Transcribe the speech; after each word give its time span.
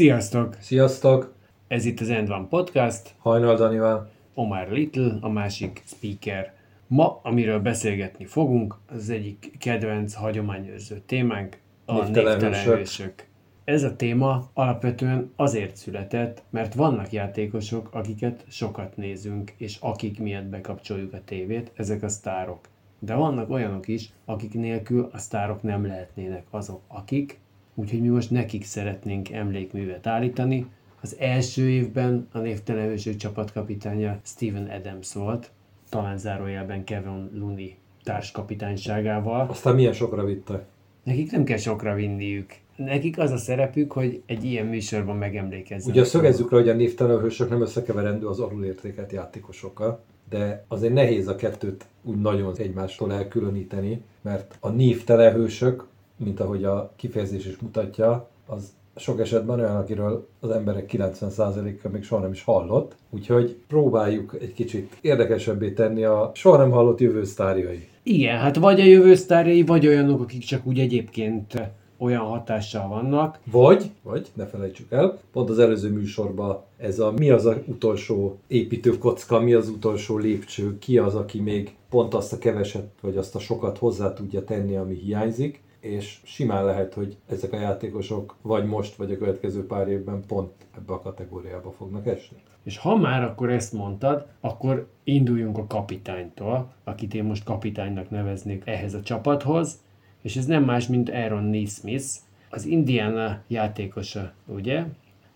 Sziasztok! 0.00 0.56
Sziasztok! 0.60 1.34
Ez 1.68 1.84
itt 1.84 2.00
az 2.00 2.10
End 2.10 2.30
One 2.30 2.46
Podcast, 2.48 3.14
Hajnal 3.18 3.56
Danival. 3.56 4.10
Omar 4.34 4.68
Little, 4.70 5.18
a 5.20 5.28
másik 5.28 5.82
speaker. 5.86 6.54
Ma, 6.86 7.20
amiről 7.22 7.60
beszélgetni 7.60 8.24
fogunk, 8.24 8.76
az 8.86 9.10
egyik 9.10 9.52
kedvenc 9.58 10.14
hagyományőrző 10.14 11.02
témánk, 11.06 11.58
a 11.84 11.92
Névtelen 11.92 12.30
névtelen 12.30 12.64
hősök. 12.64 12.76
hősök. 12.76 13.26
Ez 13.64 13.82
a 13.82 13.96
téma 13.96 14.50
alapvetően 14.52 15.32
azért 15.36 15.76
született, 15.76 16.42
mert 16.50 16.74
vannak 16.74 17.12
játékosok, 17.12 17.88
akiket 17.92 18.44
sokat 18.48 18.96
nézünk, 18.96 19.54
és 19.56 19.76
akik 19.80 20.20
miatt 20.20 20.46
bekapcsoljuk 20.46 21.12
a 21.12 21.20
tévét, 21.24 21.70
ezek 21.74 22.02
a 22.02 22.08
sztárok. 22.08 22.60
De 22.98 23.14
vannak 23.14 23.50
olyanok 23.50 23.88
is, 23.88 24.12
akik 24.24 24.54
nélkül 24.54 25.08
a 25.12 25.18
sztárok 25.18 25.62
nem 25.62 25.86
lehetnének 25.86 26.46
azok, 26.50 26.80
akik, 26.88 27.40
úgyhogy 27.80 28.00
mi 28.00 28.08
most 28.08 28.30
nekik 28.30 28.64
szeretnénk 28.64 29.30
emlékművet 29.30 30.06
állítani. 30.06 30.66
Az 31.00 31.16
első 31.18 31.68
évben 31.68 32.28
a 32.32 32.38
névtelen 32.38 32.88
hősök 32.88 33.16
csapatkapitánya 33.16 34.20
Steven 34.22 34.66
Adams 34.66 35.14
volt, 35.14 35.50
talán 35.88 36.18
zárójelben 36.18 36.84
Kevin 36.84 37.30
Looney 37.34 37.76
társkapitányságával. 38.04 39.46
Aztán 39.50 39.74
milyen 39.74 39.92
sokra 39.92 40.24
vitte? 40.24 40.66
Nekik 41.02 41.30
nem 41.30 41.44
kell 41.44 41.56
sokra 41.56 41.94
vinniük. 41.94 42.54
Nekik 42.76 43.18
az 43.18 43.30
a 43.30 43.36
szerepük, 43.36 43.92
hogy 43.92 44.22
egy 44.26 44.44
ilyen 44.44 44.66
műsorban 44.66 45.16
megemlékezzenek. 45.16 45.96
Ugye 45.96 46.04
szögezzük 46.04 46.50
le, 46.50 46.58
hogy 46.58 46.68
a 46.68 46.74
névtelen 46.74 47.20
hősök 47.20 47.48
nem 47.48 47.60
összekeverendő 47.60 48.26
az 48.26 48.40
alulértékelt 48.40 49.12
játékosokkal, 49.12 50.00
de 50.30 50.64
azért 50.68 50.92
nehéz 50.92 51.28
a 51.28 51.36
kettőt 51.36 51.84
úgy 52.02 52.20
nagyon 52.20 52.56
egymástól 52.56 53.12
elkülöníteni, 53.12 54.02
mert 54.20 54.56
a 54.60 54.68
névtelen 54.68 55.32
hősök, 55.32 55.86
mint 56.24 56.40
ahogy 56.40 56.64
a 56.64 56.92
kifejezés 56.96 57.46
is 57.46 57.58
mutatja, 57.58 58.28
az 58.46 58.72
sok 58.96 59.20
esetben 59.20 59.58
olyan, 59.58 59.76
akiről 59.76 60.28
az 60.40 60.50
emberek 60.50 60.90
90%-a 60.92 61.88
még 61.88 62.02
soha 62.02 62.22
nem 62.22 62.32
is 62.32 62.42
hallott, 62.42 62.96
úgyhogy 63.10 63.56
próbáljuk 63.68 64.36
egy 64.40 64.52
kicsit 64.52 64.96
érdekesebbé 65.00 65.70
tenni 65.70 66.04
a 66.04 66.30
soha 66.34 66.56
nem 66.56 66.70
hallott 66.70 67.00
jövő 67.00 67.24
sztárjai. 67.24 67.88
Igen, 68.02 68.38
hát 68.38 68.56
vagy 68.56 68.80
a 68.80 68.84
jövő 68.84 69.14
sztárjai, 69.14 69.62
vagy 69.62 69.86
olyanok, 69.86 70.20
akik 70.20 70.44
csak 70.44 70.66
úgy 70.66 70.78
egyébként 70.78 71.62
olyan 71.98 72.24
hatással 72.24 72.88
vannak. 72.88 73.38
Vagy, 73.50 73.90
vagy, 74.02 74.28
ne 74.34 74.46
felejtsük 74.46 74.92
el, 74.92 75.18
pont 75.32 75.50
az 75.50 75.58
előző 75.58 75.90
műsorban 75.90 76.62
ez 76.76 76.98
a 76.98 77.12
mi 77.16 77.30
az 77.30 77.46
a 77.46 77.62
utolsó 77.66 78.38
építőkocka, 78.46 79.40
mi 79.40 79.52
az 79.52 79.68
utolsó 79.68 80.16
lépcső, 80.16 80.78
ki 80.78 80.98
az, 80.98 81.14
aki 81.14 81.40
még 81.40 81.74
pont 81.88 82.14
azt 82.14 82.32
a 82.32 82.38
keveset, 82.38 82.88
vagy 83.00 83.16
azt 83.16 83.34
a 83.34 83.38
sokat 83.38 83.78
hozzá 83.78 84.12
tudja 84.12 84.44
tenni, 84.44 84.76
ami 84.76 84.94
hiányzik, 84.94 85.62
és 85.80 86.18
simán 86.24 86.64
lehet, 86.64 86.94
hogy 86.94 87.16
ezek 87.28 87.52
a 87.52 87.58
játékosok 87.58 88.36
vagy 88.42 88.66
most, 88.66 88.94
vagy 88.94 89.12
a 89.12 89.18
következő 89.18 89.66
pár 89.66 89.88
évben 89.88 90.24
pont 90.26 90.52
ebbe 90.76 90.92
a 90.92 91.00
kategóriába 91.00 91.70
fognak 91.70 92.06
esni. 92.06 92.36
És 92.62 92.78
ha 92.78 92.96
már 92.96 93.22
akkor 93.22 93.50
ezt 93.50 93.72
mondtad, 93.72 94.26
akkor 94.40 94.88
induljunk 95.04 95.58
a 95.58 95.66
kapitánytól, 95.66 96.72
akit 96.84 97.14
én 97.14 97.24
most 97.24 97.44
kapitánynak 97.44 98.10
neveznék 98.10 98.62
ehhez 98.66 98.94
a 98.94 99.02
csapathoz, 99.02 99.82
és 100.22 100.36
ez 100.36 100.46
nem 100.46 100.64
más, 100.64 100.86
mint 100.86 101.10
Aaron 101.10 101.44
Neesmith, 101.44 102.06
az 102.50 102.64
Indiana 102.64 103.42
játékosa, 103.46 104.32
ugye? 104.46 104.84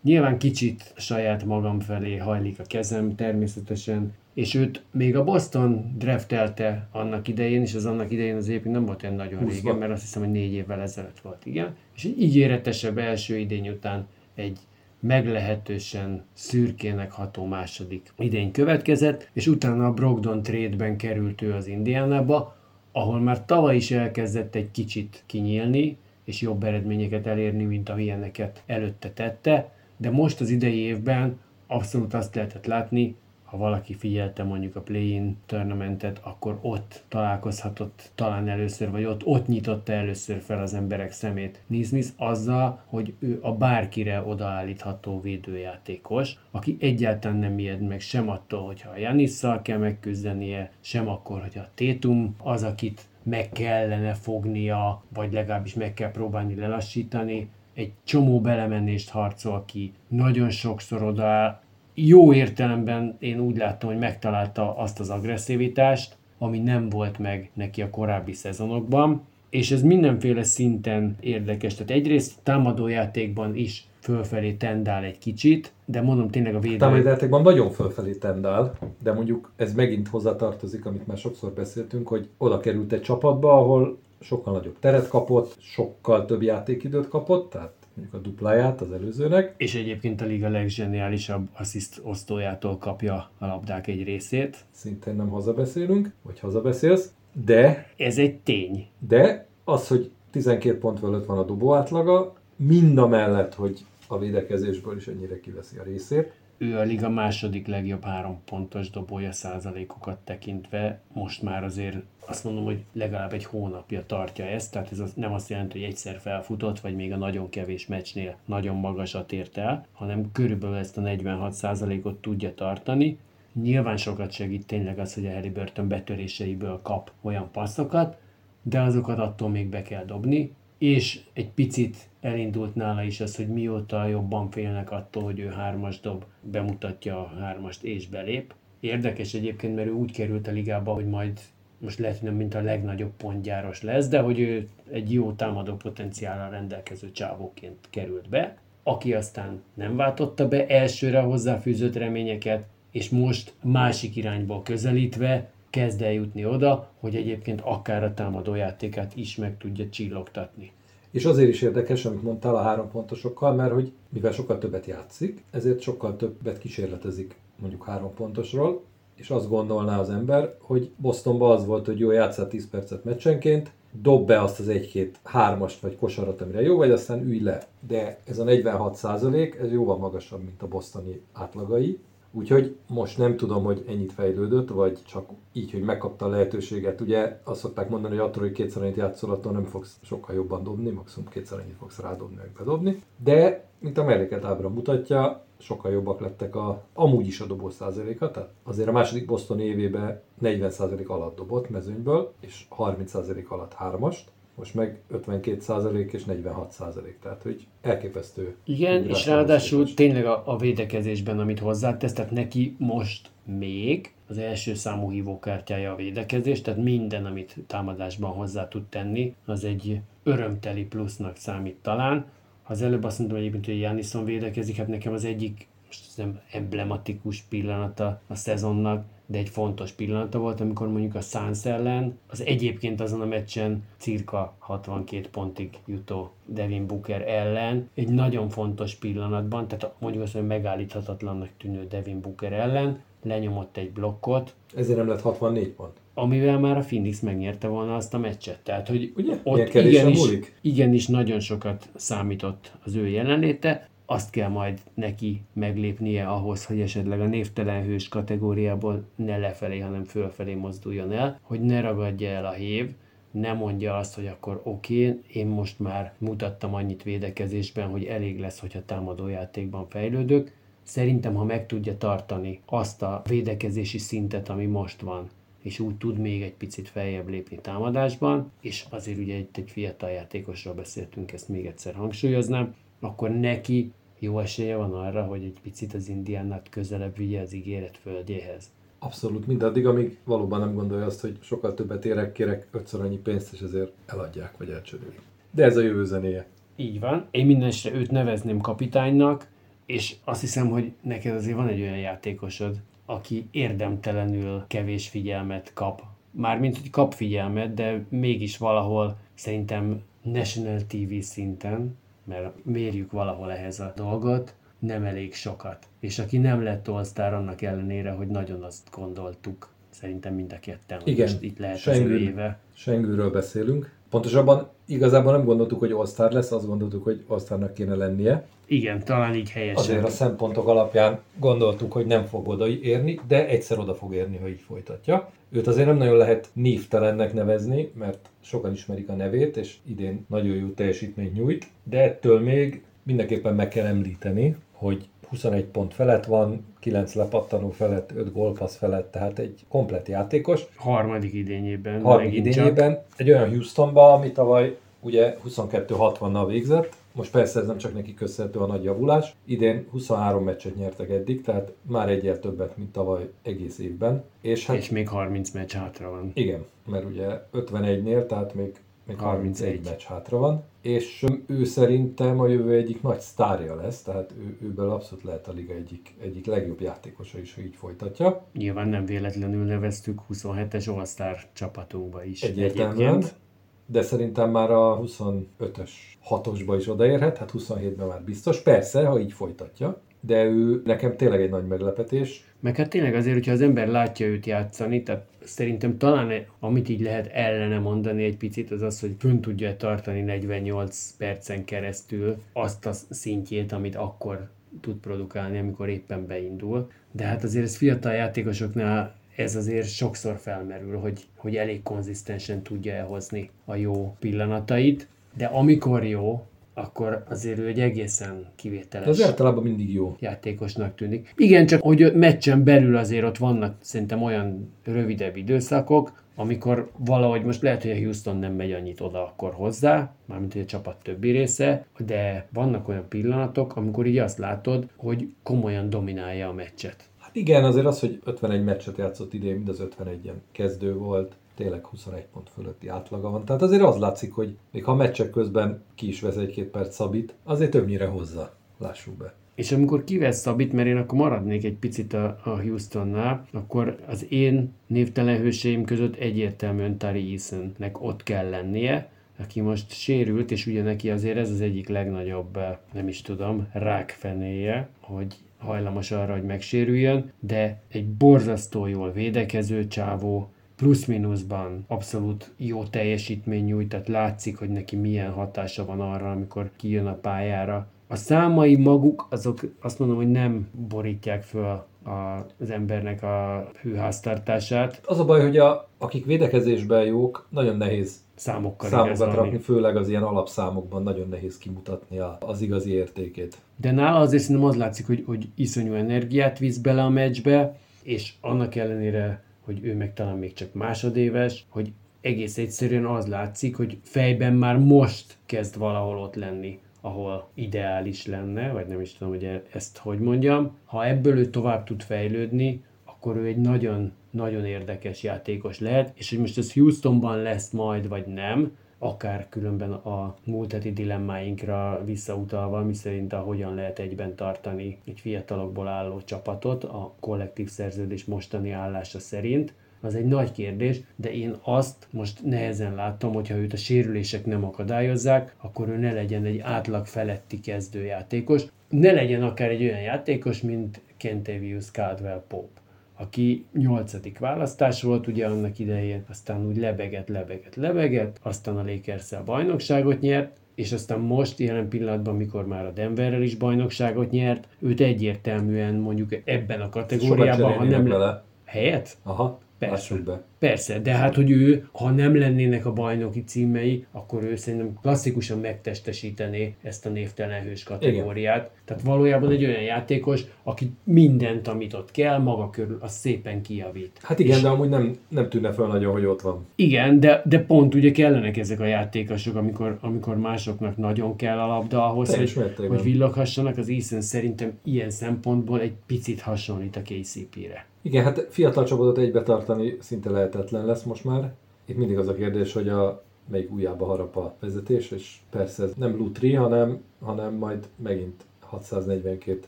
Nyilván 0.03 0.39
kicsit 0.39 0.93
saját 0.97 1.45
magam 1.45 1.81
felé 1.81 2.17
hajlik 2.17 2.59
a 2.59 2.63
kezem 2.63 3.15
természetesen, 3.15 4.15
és 4.35 4.55
őt 4.55 4.83
még 4.91 5.17
a 5.17 5.25
Boston 5.25 5.95
draftelte 5.99 6.89
annak 6.93 7.29
idején, 7.29 7.63
és 7.63 7.75
az 7.75 7.85
annak 7.85 8.11
idején 8.11 8.37
az 8.37 8.49
egyébként 8.49 8.75
nem 8.75 8.85
volt 8.85 9.03
olyan 9.03 9.15
nagyon 9.15 9.39
Húszva. 9.39 9.55
régen, 9.55 9.77
mert 9.77 9.93
azt 9.93 10.03
hiszem, 10.03 10.23
hogy 10.23 10.31
négy 10.31 10.53
évvel 10.53 10.81
ezelőtt 10.81 11.21
volt, 11.21 11.47
igen. 11.47 11.75
És 11.97 12.05
egy 12.05 12.23
ígéretesebb 12.23 12.99
első 12.99 13.39
idény 13.39 13.69
után 13.69 14.07
egy 14.35 14.59
meglehetősen 15.01 16.23
szürkének 16.33 17.13
ható 17.13 17.45
második 17.45 18.13
idény 18.19 18.51
következett, 18.51 19.29
és 19.33 19.47
utána 19.47 19.87
a 19.87 19.93
Brogdon 19.93 20.43
trade-ben 20.43 20.97
került 20.97 21.43
ő 21.43 21.53
az 21.53 21.67
Indiánába, 21.67 22.57
ahol 22.93 23.21
már 23.21 23.45
tavaly 23.45 23.77
is 23.77 23.91
elkezdett 23.91 24.55
egy 24.55 24.71
kicsit 24.71 25.23
kinyílni, 25.27 25.97
és 26.25 26.41
jobb 26.41 26.65
eredményeket 26.65 27.27
elérni, 27.27 27.65
mint 27.65 27.89
amilyeneket 27.89 28.63
előtte 28.67 29.11
tette, 29.11 29.73
de 29.97 30.11
most 30.11 30.41
az 30.41 30.51
idei 30.51 30.79
évben 30.79 31.41
abszolút 31.67 32.15
azt 32.15 32.35
lehetett 32.35 32.67
látni, 32.67 33.17
ha 33.55 33.61
valaki 33.61 33.95
figyelte 33.95 34.43
mondjuk 34.43 34.77
a 34.77 34.81
play-in 34.81 35.37
tournamentet, 35.47 36.21
akkor 36.23 36.59
ott 36.63 37.05
találkozhatott 37.09 38.11
talán 38.15 38.49
először, 38.49 38.91
vagy 38.91 39.05
ott, 39.05 39.25
ott 39.25 39.47
nyitotta 39.47 39.93
először 39.93 40.41
fel 40.41 40.63
az 40.63 40.75
emberek 40.75 41.13
szemét. 41.13 41.63
Nizmis 41.67 42.07
azzal, 42.17 42.83
hogy 42.87 43.15
ő 43.19 43.39
a 43.43 43.53
bárkire 43.53 44.23
odaállítható 44.23 45.21
védőjátékos, 45.21 46.37
aki 46.51 46.77
egyáltalán 46.81 47.37
nem 47.37 47.59
ijed 47.59 47.81
meg 47.81 48.01
sem 48.01 48.29
attól, 48.29 48.67
hogyha 48.67 48.91
a 48.91 48.99
Janisszal 48.99 49.63
kell 49.63 49.79
megküzdenie, 49.79 50.71
sem 50.81 51.09
akkor, 51.09 51.41
hogy 51.41 51.59
a 51.59 51.69
Tétum 51.75 52.35
az, 52.43 52.63
akit 52.63 53.03
meg 53.23 53.49
kellene 53.49 54.15
fognia, 54.15 55.03
vagy 55.09 55.33
legalábbis 55.33 55.75
meg 55.75 55.95
kell 55.95 56.11
próbálni 56.11 56.55
lelassítani, 56.55 57.49
egy 57.75 57.93
csomó 58.05 58.41
belemenést 58.41 59.11
harcol 59.11 59.65
ki, 59.67 59.93
nagyon 60.09 60.51
sokszor 60.51 61.03
odaáll, 61.03 61.63
jó 61.95 62.33
értelemben 62.33 63.17
én 63.19 63.41
úgy 63.41 63.57
láttam, 63.57 63.89
hogy 63.89 63.99
megtalálta 63.99 64.77
azt 64.77 65.01
az 65.01 65.11
agresszivitást, 65.11 66.17
ami 66.39 66.59
nem 66.59 66.89
volt 66.89 67.19
meg 67.19 67.51
neki 67.55 67.83
a 67.83 67.91
korábbi 67.91 68.33
szezonokban, 68.33 69.23
és 69.51 69.71
ez 69.71 69.83
mindenféle 69.83 70.43
szinten 70.43 71.17
érdekes. 71.21 71.75
Tehát 71.75 71.91
egyrészt 71.91 72.33
támadójátékban 72.43 73.57
is 73.57 73.87
fölfelé 74.01 74.53
tendál 74.53 75.05
egy 75.05 75.19
kicsit, 75.19 75.73
de 75.85 76.03
mondom 76.03 76.29
tényleg 76.29 76.55
a 76.55 76.59
védelem... 76.59 76.93
Támadjátékban 76.93 77.43
nagyon 77.43 77.71
fölfelé 77.71 78.15
tendál, 78.15 78.79
de 79.03 79.13
mondjuk 79.13 79.53
ez 79.57 79.75
megint 79.75 80.09
hozzátartozik, 80.09 80.87
amit 80.87 81.07
már 81.07 81.17
sokszor 81.17 81.53
beszéltünk, 81.53 82.09
hogy 82.09 82.29
oda 82.39 82.61
került 82.61 82.93
egy 82.93 83.03
csapatba, 83.03 83.53
ahol 83.53 83.99
sokkal 84.21 84.53
nagyobb 84.53 84.79
teret 84.79 85.09
kapott, 85.09 85.57
sokkal 85.59 86.25
több 86.25 86.43
játékidőt 86.43 87.09
kapott, 87.09 87.51
tehát 87.51 87.73
mondjuk 87.95 88.21
a 88.21 88.29
dupláját 88.29 88.81
az 88.81 88.93
előzőnek, 88.93 89.55
És 89.57 89.75
egyébként 89.75 90.21
a 90.21 90.25
liga 90.25 90.49
legzseniálisabb 90.49 91.49
assziszt 91.53 92.01
osztójától 92.03 92.79
kapja 92.79 93.31
a 93.39 93.47
labdák 93.47 93.87
egy 93.87 94.03
részét. 94.05 94.57
szintén 94.71 95.15
nem 95.17 95.29
hazabeszélünk, 95.29 96.13
vagy 96.23 96.41
hazabeszélsz, 96.41 97.11
de, 97.45 97.89
Ez 97.97 98.19
egy 98.19 98.39
tény. 98.39 98.87
de 99.09 99.47
az, 99.65 99.89
hogy 99.89 100.11
12 100.31 100.79
pont 100.79 100.99
fölött 100.99 101.27
van 101.27 101.39
a 101.39 101.45
dobó 101.45 101.75
átlaga, 101.75 102.35
mind 102.57 102.99
a 102.99 103.07
mellett, 103.07 103.55
hogy 103.55 103.85
a 104.09 104.19
védekezésből 104.19 104.97
is 104.97 105.07
ennyire 105.07 105.41
kiveszi 105.41 105.79
a 105.79 105.83
részét, 105.83 106.33
ő 106.65 106.79
a 106.79 106.83
liga 106.83 107.09
második 107.09 107.67
legjobb 107.67 108.05
három 108.05 108.41
pontos 108.45 108.91
dobója 108.91 109.33
százalékokat 109.33 110.19
tekintve. 110.19 111.01
Most 111.13 111.43
már 111.43 111.65
azért 111.65 111.97
azt 112.27 112.45
mondom, 112.45 112.65
hogy 112.65 112.85
legalább 112.93 113.33
egy 113.33 113.45
hónapja 113.45 114.07
tartja 114.07 114.45
ezt, 114.45 114.73
tehát 114.73 114.93
ez 114.93 114.99
az, 114.99 115.13
nem 115.15 115.33
azt 115.33 115.49
jelenti, 115.49 115.79
hogy 115.79 115.89
egyszer 115.89 116.19
felfutott, 116.19 116.81
vagy 116.81 116.95
még 116.95 117.13
a 117.13 117.17
nagyon 117.17 117.49
kevés 117.49 117.87
meccsnél 117.87 118.37
nagyon 118.45 118.77
magasat 118.77 119.33
ért 119.33 119.57
el, 119.57 119.87
hanem 119.93 120.33
körülbelül 120.33 120.77
ezt 120.77 120.97
a 120.97 121.01
46 121.01 121.53
százalékot 121.53 122.21
tudja 122.21 122.55
tartani. 122.55 123.19
Nyilván 123.53 123.97
sokat 123.97 124.33
segít 124.33 124.67
tényleg 124.67 124.99
az, 124.99 125.15
hogy 125.15 125.27
a 125.27 125.33
Halliburton 125.33 125.89
betöréseiből 125.89 126.81
kap 126.83 127.13
olyan 127.21 127.49
passzokat, 127.53 128.17
de 128.63 128.81
azokat 128.81 129.19
attól 129.19 129.49
még 129.49 129.69
be 129.69 129.83
kell 129.83 130.05
dobni, 130.05 130.55
és 130.79 131.21
egy 131.33 131.51
picit 131.51 131.97
elindult 132.21 132.75
nála 132.75 133.03
is 133.03 133.21
az, 133.21 133.37
hogy 133.37 133.49
mióta 133.49 134.07
jobban 134.07 134.51
félnek 134.51 134.91
attól, 134.91 135.23
hogy 135.23 135.39
ő 135.39 135.49
hármas 135.49 136.01
dob, 136.01 136.25
bemutatja 136.41 137.19
a 137.19 137.33
hármast 137.41 137.83
és 137.83 138.09
belép. 138.09 138.55
Érdekes 138.81 139.35
egyébként, 139.35 139.75
mert 139.75 139.89
ő 139.89 139.93
úgy 139.93 140.13
került 140.13 140.47
a 140.47 140.53
ligába, 140.53 140.93
hogy 140.93 141.09
majd 141.09 141.41
most 141.79 141.99
lehet, 141.99 142.19
hogy 142.19 142.29
nem 142.29 142.37
mint 142.37 142.55
a 142.55 142.63
legnagyobb 142.63 143.13
pontgyáros 143.17 143.83
lesz, 143.83 144.09
de 144.09 144.21
hogy 144.21 144.41
ő 144.41 144.69
egy 144.93 145.13
jó 145.13 145.33
támadó 145.33 145.75
potenciállal 145.77 146.51
rendelkező 146.51 147.11
csávóként 147.11 147.79
került 147.91 148.29
be, 148.29 148.57
aki 148.83 149.15
aztán 149.15 149.63
nem 149.75 149.97
váltotta 149.97 150.49
be 150.49 150.67
elsőre 150.67 151.21
hozzáfűzött 151.21 151.97
reményeket, 151.97 152.67
és 152.91 153.09
most 153.09 153.55
másik 153.63 154.17
irányból 154.17 154.63
közelítve 154.63 155.51
kezd 155.75 156.03
eljutni 156.03 156.47
oda, 156.47 156.91
hogy 157.01 157.17
egyébként 157.17 157.61
akár 157.61 158.05
a 158.05 158.15
támadójátékát 158.15 159.17
is 159.17 159.37
meg 159.37 159.59
tudja 159.59 159.89
csillogtatni. 159.89 160.73
És 161.11 161.25
azért 161.25 161.49
is 161.49 161.63
érdekes, 161.63 162.05
amit 162.05 162.23
mondtál 162.23 162.55
a 162.55 162.63
három 162.63 162.91
pontosokkal, 162.91 163.55
mert 163.55 163.73
hogy 163.73 163.93
mivel 164.09 164.33
sokkal 164.33 164.59
többet 164.59 164.87
játszik, 164.87 165.45
ezért 165.51 165.81
sokkal 165.81 166.17
többet 166.17 166.59
kísérletezik 166.59 167.37
mondjuk 167.57 167.85
három 167.85 168.15
pontosról, 168.15 168.83
és 169.15 169.31
azt 169.31 169.49
gondolná 169.49 170.01
az 170.01 170.11
ember, 170.11 170.55
hogy 170.61 170.91
Bostonban 170.97 171.51
az 171.51 171.67
volt, 171.67 171.87
hogy 171.87 171.99
jó, 171.99 172.11
játszál 172.11 172.49
10 172.49 172.71
percet 172.71 173.05
meccsenként, 173.05 173.71
dob 174.03 174.27
be 174.27 174.43
azt 174.43 174.61
az 174.61 174.69
egy-két 174.69 175.19
hármast 175.25 175.81
vagy 175.81 175.97
kosarat, 175.97 176.41
amire 176.41 176.63
jó 176.63 176.77
vagy, 176.77 176.91
aztán 176.91 177.23
ülj 177.23 177.41
le. 177.41 177.67
De 177.87 178.19
ez 178.25 178.39
a 178.39 178.45
46 178.45 178.95
százalék, 178.95 179.55
ez 179.55 179.73
jóval 179.73 179.97
magasabb, 179.97 180.43
mint 180.45 180.63
a 180.63 180.69
bosztoni 180.69 181.21
átlagai, 181.33 181.99
Úgyhogy 182.37 182.77
most 182.87 183.19
nem 183.19 183.37
tudom, 183.37 183.65
hogy 183.65 183.85
ennyit 183.89 184.13
fejlődött, 184.13 184.69
vagy 184.69 184.99
csak 185.07 185.29
így, 185.53 185.71
hogy 185.71 185.83
megkapta 185.83 186.25
a 186.25 186.29
lehetőséget. 186.29 187.01
Ugye 187.01 187.41
azt 187.45 187.61
szokták 187.61 187.89
mondani, 187.89 188.17
hogy 188.17 188.27
attól, 188.27 188.43
hogy 188.43 188.53
kétszer 188.53 188.83
annyit 188.83 188.97
játszol, 188.97 189.31
attól 189.31 189.53
nem 189.53 189.65
fogsz 189.65 189.99
sokkal 190.03 190.35
jobban 190.35 190.63
dobni, 190.63 190.91
maximum 190.91 191.29
kétszer 191.29 191.59
annyit 191.59 191.77
fogsz 191.79 191.99
rádobni, 191.99 192.37
meg 192.37 192.53
bedobni. 192.59 193.03
De, 193.17 193.65
mint 193.79 193.99
a 193.99 194.05
melléket 194.05 194.45
ábra 194.45 194.69
mutatja, 194.69 195.45
sokkal 195.59 195.93
jobbak 195.93 196.21
lettek 196.21 196.57
a, 196.57 196.83
amúgy 196.95 197.27
is 197.27 197.41
a 197.41 197.47
dobó 197.47 197.71
százaléka, 197.71 198.31
tehát 198.31 198.53
azért 198.63 198.89
a 198.89 198.93
második 198.93 199.27
Boston 199.27 199.61
évében 199.61 200.21
40 200.39 200.71
százalék 200.71 201.09
alatt 201.09 201.37
dobott 201.37 201.71
mezőnyből, 201.71 202.33
és 202.41 202.67
30 202.69 203.11
százalék 203.11 203.51
alatt 203.51 203.73
hármast 203.73 204.31
most 204.55 204.75
meg 204.75 205.01
52% 205.13 206.13
és 206.13 206.23
46%, 206.29 207.15
tehát 207.23 207.43
hogy 207.43 207.67
elképesztő. 207.81 208.57
Igen, 208.65 209.09
és 209.09 209.27
ráadásul 209.27 209.95
tényleg 209.95 210.27
a, 210.27 210.43
a 210.47 210.57
védekezésben, 210.57 211.39
amit 211.39 211.59
hozzátesz, 211.59 212.13
tehát 212.13 212.31
neki 212.31 212.77
most 212.79 213.31
még 213.45 214.13
az 214.29 214.39
első 214.39 214.75
számú 214.75 215.11
hívókártyája 215.11 215.93
a 215.93 215.97
védekezés, 215.97 216.61
tehát 216.61 216.83
minden, 216.83 217.27
amit 217.27 217.57
támadásban 217.67 218.31
hozzá 218.31 218.69
tud 218.69 218.85
tenni, 218.85 219.35
az 219.45 219.65
egy 219.65 220.01
örömteli 220.23 220.85
plusznak 220.85 221.37
számít 221.37 221.77
talán. 221.83 222.27
Az 222.63 222.83
előbb 222.83 223.05
azt 223.05 223.19
mondtam 223.19 223.39
egyébként, 223.39 223.65
hogy 223.67 223.81
Janison 223.81 224.25
védekezik, 224.25 224.77
hát 224.77 224.89
nekem 224.89 225.13
az 225.13 225.25
egyik 225.25 225.69
most 225.87 226.17
nem 226.17 226.41
emblematikus 226.53 227.41
pillanata 227.41 228.21
a 228.27 228.35
szezonnak, 228.35 229.05
de 229.27 229.39
egy 229.39 229.49
fontos 229.49 229.93
pillanata 229.93 230.39
volt, 230.39 230.61
amikor 230.61 230.89
mondjuk 230.89 231.15
a 231.15 231.21
Suns 231.21 231.65
ellen 231.65 232.19
az 232.27 232.43
egyébként 232.45 233.01
azon 233.01 233.21
a 233.21 233.27
meccsen 233.27 233.83
cirka 233.97 234.55
62 234.59 235.29
pontig 235.31 235.71
jutó 235.87 236.31
Devin 236.47 236.87
Booker 236.87 237.29
ellen 237.29 237.89
egy 237.95 238.09
nagyon 238.09 238.49
fontos 238.49 238.95
pillanatban, 238.95 239.69
tehát 239.69 239.95
mondjuk 239.99 240.23
azt, 240.23 240.33
hogy 240.33 240.47
megállíthatatlannak 240.47 241.49
tűnő 241.59 241.87
Devin 241.87 242.21
Booker 242.21 242.53
ellen 242.53 243.03
lenyomott 243.23 243.77
egy 243.77 243.91
blokkot. 243.91 244.55
Ezért 244.75 244.99
nem 244.99 245.09
lett 245.09 245.21
64 245.21 245.69
pont. 245.69 245.93
Amivel 246.15 246.59
már 246.59 246.77
a 246.77 246.81
Phoenix 246.81 247.21
megnyerte 247.21 247.69
volna 247.69 247.97
azt 247.97 248.15
a 248.15 248.19
meccset. 248.19 248.59
Tehát, 248.63 248.89
hogy 248.89 249.13
Ugye? 249.17 249.41
ott 249.43 249.75
igenis, 249.75 250.21
igenis 250.61 251.07
nagyon 251.07 251.41
sokat 251.41 251.89
számított 251.95 252.73
az 252.85 252.95
ő 252.95 253.09
jelenléte 253.09 253.89
azt 254.07 254.31
kell 254.31 254.49
majd 254.49 254.81
neki 254.95 255.43
meglépnie 255.53 256.29
ahhoz, 256.29 256.65
hogy 256.65 256.81
esetleg 256.81 257.21
a 257.21 257.27
névtelen 257.27 257.83
hős 257.83 258.09
kategóriából 258.09 259.05
ne 259.17 259.37
lefelé, 259.39 259.79
hanem 259.79 260.05
fölfelé 260.05 260.55
mozduljon 260.55 261.13
el, 261.13 261.39
hogy 261.43 261.61
ne 261.61 261.81
ragadja 261.81 262.29
el 262.29 262.47
a 262.47 262.53
hév, 262.53 262.91
ne 263.31 263.53
mondja 263.53 263.97
azt, 263.97 264.15
hogy 264.15 264.27
akkor 264.27 264.61
oké, 264.65 265.09
okay, 265.09 265.21
én 265.33 265.47
most 265.47 265.79
már 265.79 266.15
mutattam 266.19 266.75
annyit 266.75 267.03
védekezésben, 267.03 267.89
hogy 267.89 268.05
elég 268.05 268.41
lesz, 268.41 268.61
hogyha 268.61 268.85
támadójátékban 268.85 269.89
fejlődök. 269.89 270.53
Szerintem, 270.83 271.35
ha 271.35 271.45
meg 271.45 271.67
tudja 271.67 271.97
tartani 271.97 272.61
azt 272.67 273.03
a 273.03 273.23
védekezési 273.29 273.99
szintet, 273.99 274.49
ami 274.49 274.67
most 274.67 275.01
van, 275.01 275.29
és 275.63 275.79
úgy 275.79 275.97
tud 275.97 276.19
még 276.19 276.43
egy 276.43 276.55
picit 276.55 276.89
feljebb 276.89 277.29
lépni 277.29 277.59
támadásban, 277.61 278.51
és 278.61 278.85
azért 278.91 279.19
ugye 279.19 279.35
egy, 279.35 279.49
egy 279.53 279.71
fiatal 279.71 280.11
játékosról 280.11 280.75
beszéltünk, 280.75 281.33
ezt 281.33 281.49
még 281.49 281.67
egyszer 281.67 281.95
hangsúlyoznám, 281.95 282.75
akkor 283.05 283.31
neki 283.31 283.93
jó 284.19 284.39
esélye 284.39 284.77
van 284.77 284.95
arra, 284.95 285.23
hogy 285.23 285.43
egy 285.45 285.59
picit 285.63 285.95
az 285.95 286.09
indiánát 286.09 286.69
közelebb 286.71 287.17
vigye 287.17 287.41
az 287.41 287.53
ígéret 287.53 287.99
földjéhez. 288.03 288.73
Abszolút, 288.99 289.47
mindaddig, 289.47 289.87
amíg 289.87 290.19
valóban 290.25 290.61
nem 290.61 290.75
gondolja 290.75 291.05
azt, 291.05 291.21
hogy 291.21 291.39
sokkal 291.41 291.75
többet 291.75 292.05
érek, 292.05 292.33
kérek 292.33 292.67
ötször 292.71 293.01
annyi 293.01 293.19
pénzt, 293.19 293.53
és 293.53 293.61
ezért 293.61 293.93
eladják, 294.07 294.57
vagy 294.57 294.69
elcsörülik. 294.69 295.21
De 295.51 295.65
ez 295.65 295.77
a 295.77 295.81
jövő 295.81 296.05
zenéje. 296.05 296.47
Így 296.77 297.01
van. 297.01 297.27
Én 297.31 297.47
mindenesre 297.47 297.95
őt 297.95 298.11
nevezném 298.11 298.61
kapitánynak, 298.61 299.49
és 299.87 300.17
azt 300.25 300.41
hiszem, 300.41 300.69
hogy 300.69 300.93
neked 301.03 301.37
azért 301.37 301.57
van 301.57 301.69
egy 301.69 301.81
olyan 301.81 301.99
játékosod, 301.99 302.81
aki 303.07 303.47
érdemtelenül 303.51 304.65
kevés 304.67 305.09
figyelmet 305.09 305.73
kap. 305.75 306.03
Mármint, 306.31 306.79
hogy 306.79 306.91
kap 306.91 307.15
figyelmet, 307.15 307.75
de 307.75 308.05
mégis 308.09 308.59
valahol 308.59 309.17
szerintem 309.35 310.01
National 310.23 310.81
TV 310.87 311.19
szinten 311.21 311.97
mert 312.25 312.65
mérjük 312.65 313.11
valahol 313.11 313.53
ehhez 313.53 313.81
a 313.81 313.93
dolgot, 313.97 314.55
nem 314.79 315.05
elég 315.05 315.35
sokat. 315.35 315.87
És 316.01 316.19
aki 316.19 316.39
nem 316.39 316.63
lett 316.63 316.89
all 316.89 317.05
annak 317.17 317.63
ellenére, 317.63 318.11
hogy 318.11 318.27
nagyon 318.27 318.63
azt 318.63 318.89
gondoltuk, 318.91 319.69
szerintem 319.91 320.35
mind 320.35 320.53
a 320.53 320.59
ketten, 320.61 321.01
hogy 321.01 321.13
Igen, 321.13 321.31
most 321.31 321.43
itt 321.43 321.59
lehet 321.59 321.79
Sengül, 321.79 322.15
az 322.15 322.21
éve. 322.21 322.59
Sengülről 322.73 323.31
beszélünk. 323.31 323.93
Pontosabban 324.15 324.69
igazából 324.87 325.33
nem 325.33 325.45
gondoltuk, 325.45 325.79
hogy 325.79 325.93
all 325.93 326.31
lesz, 326.31 326.53
azt 326.53 326.67
gondoltuk, 326.67 327.05
hogy 327.05 327.25
all 327.27 327.73
kéne 327.75 327.95
lennie. 327.95 328.47
Igen, 328.67 329.05
talán 329.05 329.35
így 329.35 329.51
helyesen. 329.51 329.77
Azért 329.77 330.05
a 330.05 330.09
szempontok 330.09 330.69
alapján 330.69 331.21
gondoltuk, 331.39 331.93
hogy 331.93 332.07
nem 332.07 332.25
fog 332.25 332.49
oda 332.49 332.69
érni, 332.69 333.21
de 333.29 333.49
egyszer 333.49 333.79
oda 333.79 333.95
fog 333.95 334.15
érni, 334.15 334.37
ha 334.37 334.49
így 334.49 334.61
folytatja. 334.67 335.31
Őt 335.51 335.67
azért 335.67 335.87
nem 335.87 335.97
nagyon 335.97 336.17
lehet 336.17 336.49
névtelennek 336.53 337.33
nevezni, 337.33 337.91
mert 337.99 338.29
sokan 338.41 338.73
ismerik 338.73 339.09
a 339.09 339.15
nevét, 339.15 339.57
és 339.57 339.77
idén 339.87 340.27
nagyon 340.29 340.57
jó 340.57 340.69
teljesítményt 340.69 341.35
nyújt, 341.35 341.67
de 341.83 342.03
ettől 342.03 342.41
még 342.41 342.83
mindenképpen 343.03 343.55
meg 343.55 343.69
kell 343.69 343.87
említeni, 343.87 344.57
hogy 344.73 345.09
21 345.29 345.65
pont 345.65 345.95
felett 345.95 346.25
van, 346.25 346.65
9 346.81 347.15
lepattanó 347.15 347.71
felett, 347.71 348.11
5 348.17 348.33
gólpassz 348.33 348.77
felett, 348.77 349.11
tehát 349.11 349.39
egy 349.39 349.65
komplet 349.69 350.09
játékos. 350.09 350.63
Harmadik 350.77 351.33
idényében. 351.33 352.03
Harmadik 352.03 352.35
idényében. 352.35 352.93
Csak. 352.93 353.05
Egy 353.17 353.31
olyan 353.31 353.49
Houstonba, 353.49 354.13
ami 354.13 354.33
tavaly 354.33 354.77
ugye 355.01 355.37
22-60-nal 355.49 356.45
végzett, 356.49 356.97
most 357.13 357.31
persze 357.31 357.61
ez 357.61 357.67
nem 357.67 357.79
csak 357.79 357.95
neki 357.95 358.15
köszönhető 358.15 358.59
a 358.59 358.67
nagy 358.67 358.85
javulás. 358.85 359.35
Idén 359.45 359.87
23 359.91 360.45
meccset 360.45 360.77
nyertek 360.77 361.11
eddig, 361.11 361.43
tehát 361.43 361.73
már 361.83 362.09
egyel 362.09 362.39
többet, 362.39 362.77
mint 362.77 362.93
tavaly 362.93 363.31
egész 363.43 363.79
évben. 363.79 364.25
És, 364.41 364.67
hát, 364.67 364.77
és 364.77 364.91
még 364.91 365.09
30 365.09 365.51
meccs 365.51 365.73
hátra 365.73 366.11
van. 366.11 366.31
Igen, 366.35 366.65
mert 366.87 367.05
ugye 367.05 367.27
51-nél, 367.53 368.27
tehát 368.27 368.55
még, 368.55 368.75
még 369.07 369.19
31 369.19 369.59
31 369.59 369.85
meccs 369.85 370.03
hátra 370.03 370.39
van. 370.39 370.65
És 370.81 371.25
ő 371.47 371.65
szerintem 371.65 372.41
a 372.41 372.47
jövő 372.47 372.73
egyik 372.73 373.03
nagy 373.03 373.21
sztárja 373.21 373.75
lesz, 373.75 374.03
tehát 374.03 374.35
ő, 374.39 374.59
őből 374.63 374.91
abszolút 374.91 375.25
lehet 375.25 375.49
a 375.49 375.53
liga 375.53 375.75
egyik, 375.75 376.15
egyik 376.21 376.47
legjobb 376.47 376.81
játékosa 376.81 377.39
is, 377.39 377.55
hogy 377.55 377.65
így 377.65 377.77
folytatja. 377.77 378.47
Nyilván 378.53 378.89
nem 378.89 379.07
véletlenül 379.07 379.65
neveztük 379.65 380.21
27-es 380.33 380.97
All-Star 380.97 381.37
csapatunkba 381.53 382.25
is. 382.25 382.43
Egyértelműen. 382.43 383.09
Egyébként 383.09 383.43
de 383.87 384.03
szerintem 384.03 384.51
már 384.51 384.71
a 384.71 385.01
25-ös 385.01 385.91
hatosba 386.21 386.77
is 386.77 386.89
odaérhet, 386.89 387.39
hát 387.39 387.53
27-ben 387.59 388.07
már 388.07 388.23
biztos. 388.23 388.63
Persze, 388.63 389.07
ha 389.07 389.19
így 389.19 389.33
folytatja, 389.33 390.01
de 390.21 390.45
ő 390.45 390.83
nekem 390.85 391.17
tényleg 391.17 391.41
egy 391.41 391.51
nagy 391.51 391.67
meglepetés. 391.67 392.54
Meg 392.65 392.77
hát 392.77 392.89
tényleg 392.89 393.15
azért, 393.15 393.35
hogyha 393.35 393.53
az 393.53 393.61
ember 393.61 393.89
látja 393.89 394.27
őt 394.27 394.47
játszani, 394.47 395.03
tehát 395.03 395.27
szerintem 395.43 395.99
talán 395.99 396.47
amit 396.59 396.89
így 396.89 397.01
lehet 397.01 397.27
ellene 397.27 397.79
mondani 397.79 398.25
egy 398.25 398.37
picit, 398.37 398.71
az 398.71 398.83
az, 398.83 399.01
hogy 399.01 399.15
fönn 399.19 399.41
tudja 399.41 399.77
tartani 399.77 400.21
48 400.21 401.11
percen 401.19 401.65
keresztül 401.65 402.43
azt 402.53 402.87
a 402.87 402.93
szintjét, 403.11 403.73
amit 403.73 403.97
akkor 403.97 404.49
tud 404.81 404.97
produkálni, 404.97 405.59
amikor 405.59 405.89
éppen 405.89 406.27
beindul. 406.27 406.91
De 407.13 407.25
hát 407.25 407.45
azért 407.45 407.65
ez 407.65 407.77
fiatal 407.77 408.13
játékosoknál 408.13 409.15
ez 409.37 409.57
azért 409.57 409.89
sokszor 409.89 410.37
felmerül, 410.37 410.99
hogy, 410.99 411.21
hogy 411.37 411.57
elég 411.57 411.83
konzisztensen 411.83 412.63
tudja 412.63 412.93
elhozni 412.93 413.51
a 413.65 413.75
jó 413.75 414.17
pillanatait, 414.21 415.09
de 415.37 415.47
amikor 415.47 416.05
jó, 416.05 416.47
akkor 416.75 417.25
azért 417.29 417.59
ő 417.59 417.67
egy 417.67 417.81
egészen 417.81 418.47
kivételes 418.57 419.09
az 419.09 419.23
általában 419.23 419.63
mindig 419.63 419.93
jó 419.93 420.17
játékosnak 420.19 420.95
tűnik. 420.95 421.33
Igen, 421.37 421.67
csak 421.67 421.83
hogy 421.83 422.13
meccsen 422.15 422.65
belül 422.65 422.97
azért 422.97 423.25
ott 423.25 423.39
vannak 423.39 423.77
szerintem 423.81 424.23
olyan 424.23 424.73
rövidebb 424.85 425.37
időszakok, 425.37 426.23
amikor 426.37 426.91
valahogy 426.97 427.45
most 427.45 427.63
lehet, 427.63 427.83
hogy 427.83 427.91
a 427.91 427.97
Houston 427.99 428.37
nem 428.37 428.53
megy 428.53 428.73
annyit 428.73 429.01
oda 429.01 429.27
akkor 429.27 429.53
hozzá, 429.53 430.15
mármint 430.25 430.53
hogy 430.53 430.63
a 430.63 430.67
csapat 430.67 430.97
többi 431.03 431.31
része, 431.31 431.87
de 431.99 432.49
vannak 432.53 432.89
olyan 432.89 433.09
pillanatok, 433.09 433.77
amikor 433.77 434.07
így 434.07 434.19
azt 434.19 434.39
látod, 434.39 434.89
hogy 434.97 435.29
komolyan 435.43 435.91
dominálja 435.91 436.49
a 436.49 436.53
meccset. 436.53 437.09
Igen, 437.33 437.65
azért 437.65 437.87
az, 437.87 438.01
hogy 438.01 438.21
51 438.25 438.65
meccset 438.65 438.99
játszott 438.99 439.35
idén, 439.35 439.55
mind 439.55 439.69
az 439.69 439.83
51-en 439.99 440.35
kezdő 440.53 440.95
volt, 440.95 441.37
tényleg 441.55 441.87
21 441.87 442.27
pont 442.33 442.51
fölötti 442.51 442.89
átlaga 442.89 443.31
van. 443.31 443.45
Tehát 443.45 443.63
azért 443.63 443.83
az 443.83 443.99
látszik, 443.99 444.33
hogy 444.33 444.57
még 444.71 444.85
ha 444.85 444.93
a 444.93 444.95
meccsek 444.95 445.31
közben 445.31 445.83
ki 445.95 446.09
is 446.09 446.21
vesz 446.21 446.37
egy-két 446.37 446.69
perc 446.69 446.95
Szabit, 446.95 447.35
azért 447.45 447.71
többnyire 447.71 448.07
hozza. 448.07 448.55
Lássuk 448.79 449.17
be. 449.17 449.35
És 449.55 449.73
amikor 449.73 450.05
kivesz 450.05 450.41
Szabit, 450.41 450.73
mert 450.73 450.89
én 450.89 450.97
akkor 450.97 451.19
maradnék 451.19 451.65
egy 451.65 451.77
picit 451.77 452.13
a, 452.13 452.39
a 452.45 452.61
Houstonnál, 452.61 453.47
akkor 453.53 453.99
az 454.07 454.27
én 454.29 454.73
névtelen 454.87 455.41
hőseim 455.41 455.85
között 455.85 456.17
egyértelműen 456.17 456.99
Tari 456.99 457.33
Easonnek 457.33 458.03
ott 458.03 458.23
kell 458.23 458.49
lennie, 458.49 459.11
aki 459.39 459.61
most 459.61 459.93
sérült, 459.93 460.51
és 460.51 460.67
ugye 460.67 460.83
neki 460.83 461.11
azért 461.11 461.37
ez 461.37 461.51
az 461.51 461.61
egyik 461.61 461.89
legnagyobb, 461.89 462.59
nem 462.93 463.09
is 463.09 463.23
tudom, 463.23 463.69
rákfenéje, 463.73 464.89
hogy 465.01 465.35
hajlamos 465.59 466.11
arra, 466.11 466.33
hogy 466.33 466.45
megsérüljön, 466.45 467.33
de 467.41 467.83
egy 467.89 468.09
borzasztó 468.09 468.87
jól 468.87 469.13
védekező 469.13 469.87
csávó, 469.87 470.49
plusz-minuszban 470.77 471.85
abszolút 471.89 472.51
jó 472.57 472.83
teljesítmény 472.83 473.65
nyújt, 473.65 473.89
tehát 473.89 474.09
látszik, 474.09 474.59
hogy 474.59 474.69
neki 474.69 474.97
milyen 474.97 475.33
hatása 475.33 475.85
van 475.85 476.01
arra, 476.01 476.31
amikor 476.31 476.71
kijön 476.77 477.07
a 477.07 477.15
pályára. 477.15 477.87
A 478.07 478.17
számai 478.17 478.77
maguk, 478.77 479.27
azok 479.31 479.61
azt 479.81 479.99
mondom, 479.99 480.17
hogy 480.17 480.31
nem 480.31 480.69
borítják 480.89 481.43
föl 481.43 481.65
a, 482.05 482.47
az 482.61 482.71
embernek 482.71 483.23
a 483.23 483.69
hőháztartását. 483.83 485.01
Az 485.07 485.19
a 485.19 485.25
baj, 485.25 485.41
hogy 485.41 485.57
a, 485.57 485.89
akik 485.99 486.25
védekezésben 486.25 487.05
jók, 487.05 487.47
nagyon 487.51 487.77
nehéz 487.77 488.23
Számokkal 488.35 488.89
számokat 488.89 489.35
rakni, 489.35 489.59
főleg 489.59 489.97
az 489.97 490.09
ilyen 490.09 490.23
alapszámokban 490.23 491.03
nagyon 491.03 491.29
nehéz 491.29 491.59
kimutatni 491.59 492.19
az 492.39 492.61
igazi 492.61 492.93
értékét. 492.93 493.57
De 493.77 493.91
nála 493.91 494.19
azért 494.19 494.43
szerintem 494.43 494.69
az 494.69 494.77
látszik, 494.77 495.07
hogy, 495.07 495.23
hogy 495.27 495.49
iszonyú 495.55 495.93
energiát 495.93 496.59
visz 496.59 496.77
bele 496.77 497.03
a 497.03 497.09
meccsbe, 497.09 497.77
és 498.03 498.33
annak 498.41 498.75
ellenére, 498.75 499.44
hogy 499.65 499.79
ő 499.83 499.95
meg 499.95 500.15
talán 500.15 500.37
még 500.37 500.53
csak 500.53 500.73
másodéves, 500.73 501.67
hogy 501.69 501.93
egész 502.21 502.59
egyszerűen 502.59 503.05
az 503.07 503.27
látszik, 503.27 503.77
hogy 503.77 503.99
fejben 504.03 504.55
már 504.55 504.79
most 504.79 505.37
kezd 505.47 505.79
valahol 505.79 506.19
ott 506.19 506.35
lenni, 506.35 506.79
ahol 507.01 507.49
ideális 507.55 508.27
lenne, 508.27 508.73
vagy 508.73 508.87
nem 508.87 509.01
is 509.01 509.13
tudom, 509.13 509.33
hogy 509.33 509.45
e- 509.45 509.63
ezt 509.73 509.97
hogy 509.97 510.19
mondjam. 510.19 510.77
Ha 510.85 511.07
ebből 511.07 511.39
ő 511.39 511.51
tovább 511.51 511.85
tud 511.85 512.03
fejlődni, 512.03 512.83
akkor 513.05 513.37
ő 513.37 513.47
egy 513.47 513.57
nagyon, 513.57 514.13
nagyon 514.31 514.65
érdekes 514.65 515.23
játékos 515.23 515.81
lehet, 515.81 516.13
és 516.15 516.31
hogy 516.31 516.39
most 516.39 516.59
ez 516.59 516.73
Houstonban 516.73 517.43
lesz 517.43 517.71
majd, 517.71 518.09
vagy 518.09 518.27
nem, 518.27 518.77
akár 519.05 519.47
különben 519.49 519.93
a 519.93 520.35
múlt 520.45 520.73
heti 520.73 520.93
dilemmáinkra 520.93 522.03
visszautalva, 522.05 522.83
miszerint 522.83 523.33
a 523.33 523.39
hogyan 523.39 523.75
lehet 523.75 523.99
egyben 523.99 524.35
tartani 524.35 524.99
egy 525.07 525.21
fiatalokból 525.21 525.89
álló 525.89 526.21
csapatot 526.21 526.85
a 526.85 527.15
kollektív 527.21 527.69
szerződés 527.69 528.25
mostani 528.25 528.71
állása 528.71 529.19
szerint, 529.19 529.75
az 530.01 530.15
egy 530.15 530.25
nagy 530.25 530.53
kérdés, 530.53 531.01
de 531.17 531.33
én 531.33 531.57
azt 531.63 532.07
most 532.11 532.45
nehezen 532.45 532.95
látom, 532.95 533.33
hogyha 533.33 533.57
őt 533.57 533.73
a 533.73 533.77
sérülések 533.77 534.47
nem 534.47 534.65
akadályozzák, 534.65 535.55
akkor 535.61 535.89
ő 535.89 535.97
ne 535.97 536.13
legyen 536.13 536.45
egy 536.45 536.59
átlag 536.59 537.07
feletti 537.07 537.61
kezdőjátékos, 537.61 538.63
ne 538.89 539.13
legyen 539.13 539.43
akár 539.43 539.71
egy 539.71 539.83
olyan 539.83 540.01
játékos, 540.01 540.61
mint 540.61 541.01
Kentavious 541.17 541.91
Caldwell 541.91 542.45
Pope 542.49 542.81
aki 543.17 543.67
nyolcadik 543.73 544.39
választás 544.39 545.03
volt 545.03 545.27
ugye 545.27 545.47
annak 545.47 545.79
idején, 545.79 546.25
aztán 546.29 546.67
úgy 546.67 546.77
lebegett, 546.77 547.29
lebegett, 547.29 547.75
lebegett, 547.75 548.39
aztán 548.43 548.77
a 548.77 548.85
lakers 548.85 549.33
a 549.33 549.43
bajnokságot 549.45 550.21
nyert, 550.21 550.57
és 550.75 550.93
aztán 550.93 551.21
most, 551.21 551.59
jelen 551.59 551.89
pillanatban, 551.89 552.37
mikor 552.37 552.67
már 552.67 552.87
a 552.87 552.91
Denverrel 552.91 553.43
is 553.43 553.55
bajnokságot 553.55 554.31
nyert, 554.31 554.69
őt 554.79 555.01
egyértelműen 555.01 555.95
mondjuk 555.95 556.31
ebben 556.45 556.81
a 556.81 556.89
kategóriában, 556.89 557.73
ha 557.73 557.85
nem 557.85 558.09
le... 558.09 558.45
helyet, 558.65 559.17
Aha, 559.23 559.63
Persze. 559.79 560.15
be. 560.15 560.43
Persze, 560.65 560.99
de 560.99 561.13
hát, 561.13 561.35
hogy 561.35 561.51
ő, 561.51 561.89
ha 561.93 562.11
nem 562.11 562.37
lennének 562.37 562.87
a 562.87 562.93
bajnoki 562.93 563.45
címei, 563.45 564.07
akkor 564.13 564.43
ő 564.43 564.57
szerintem 564.57 564.93
klasszikusan 565.03 565.59
megtestesítené 565.59 566.75
ezt 566.83 567.07
a 567.07 567.09
névtelen 567.09 567.63
hős 567.63 567.83
kategóriát. 567.83 568.57
Igen. 568.57 568.71
Tehát 568.85 569.03
valójában 569.03 569.51
egy 569.51 569.65
olyan 569.65 569.83
játékos, 569.83 570.45
aki 570.63 570.91
mindent, 571.03 571.69
amit 571.69 571.95
ott 571.95 572.11
kell, 572.11 572.39
maga 572.39 572.71
körül, 572.71 572.99
az 573.01 573.13
szépen 573.13 573.63
kijavít. 573.63 574.19
Hát 574.23 574.39
igen, 574.39 574.63
de 574.63 574.69
amúgy 574.69 574.89
nem, 574.89 575.19
nem 575.29 575.49
tűnne 575.49 575.73
fel 575.73 575.87
nagyon, 575.87 576.13
hogy 576.13 576.25
ott 576.25 576.41
van. 576.41 576.67
Igen, 576.75 577.21
de, 577.21 577.43
de 577.45 577.59
pont 577.59 577.95
ugye 577.95 578.11
kellenek 578.11 578.57
ezek 578.57 578.81
a 578.81 578.87
játékosok, 578.87 579.57
amikor, 579.57 579.99
amikor 580.01 580.37
másoknak 580.37 580.97
nagyon 580.97 581.37
kell 581.37 581.59
a 581.59 581.67
labda 581.67 582.11
ahhoz, 582.11 582.37
hogy, 582.37 582.53
hogy 582.89 583.03
villoghassanak. 583.03 583.79
Az 583.79 583.89
Eason 583.89 584.21
szerintem 584.21 584.73
ilyen 584.83 585.11
szempontból 585.11 585.81
egy 585.81 585.95
picit 586.07 586.41
hasonlít 586.41 586.97
a 586.97 587.01
KCP-re. 587.03 587.87
Igen, 588.05 588.25
hát 588.25 588.47
fiatal 588.51 588.85
csapatot 588.85 589.19
egybe 589.19 589.43
tartani 589.43 589.97
szinte 590.01 590.31
lehetetlen 590.55 590.85
lesz 590.85 591.03
most 591.03 591.25
már. 591.25 591.53
Itt 591.85 591.97
mindig 591.97 592.19
az 592.19 592.29
a 592.29 592.35
kérdés, 592.35 592.73
hogy 592.73 592.89
a 592.89 593.23
melyik 593.51 593.73
ujjába 593.73 594.07
harap 594.07 594.37
a 594.37 594.57
vezetés, 594.61 595.11
és 595.11 595.37
persze 595.51 595.83
ez 595.83 595.93
nem 595.97 596.17
lutri, 596.17 596.55
hanem, 596.55 597.03
hanem 597.21 597.55
majd 597.55 597.89
megint 597.97 598.45
642 598.61 599.61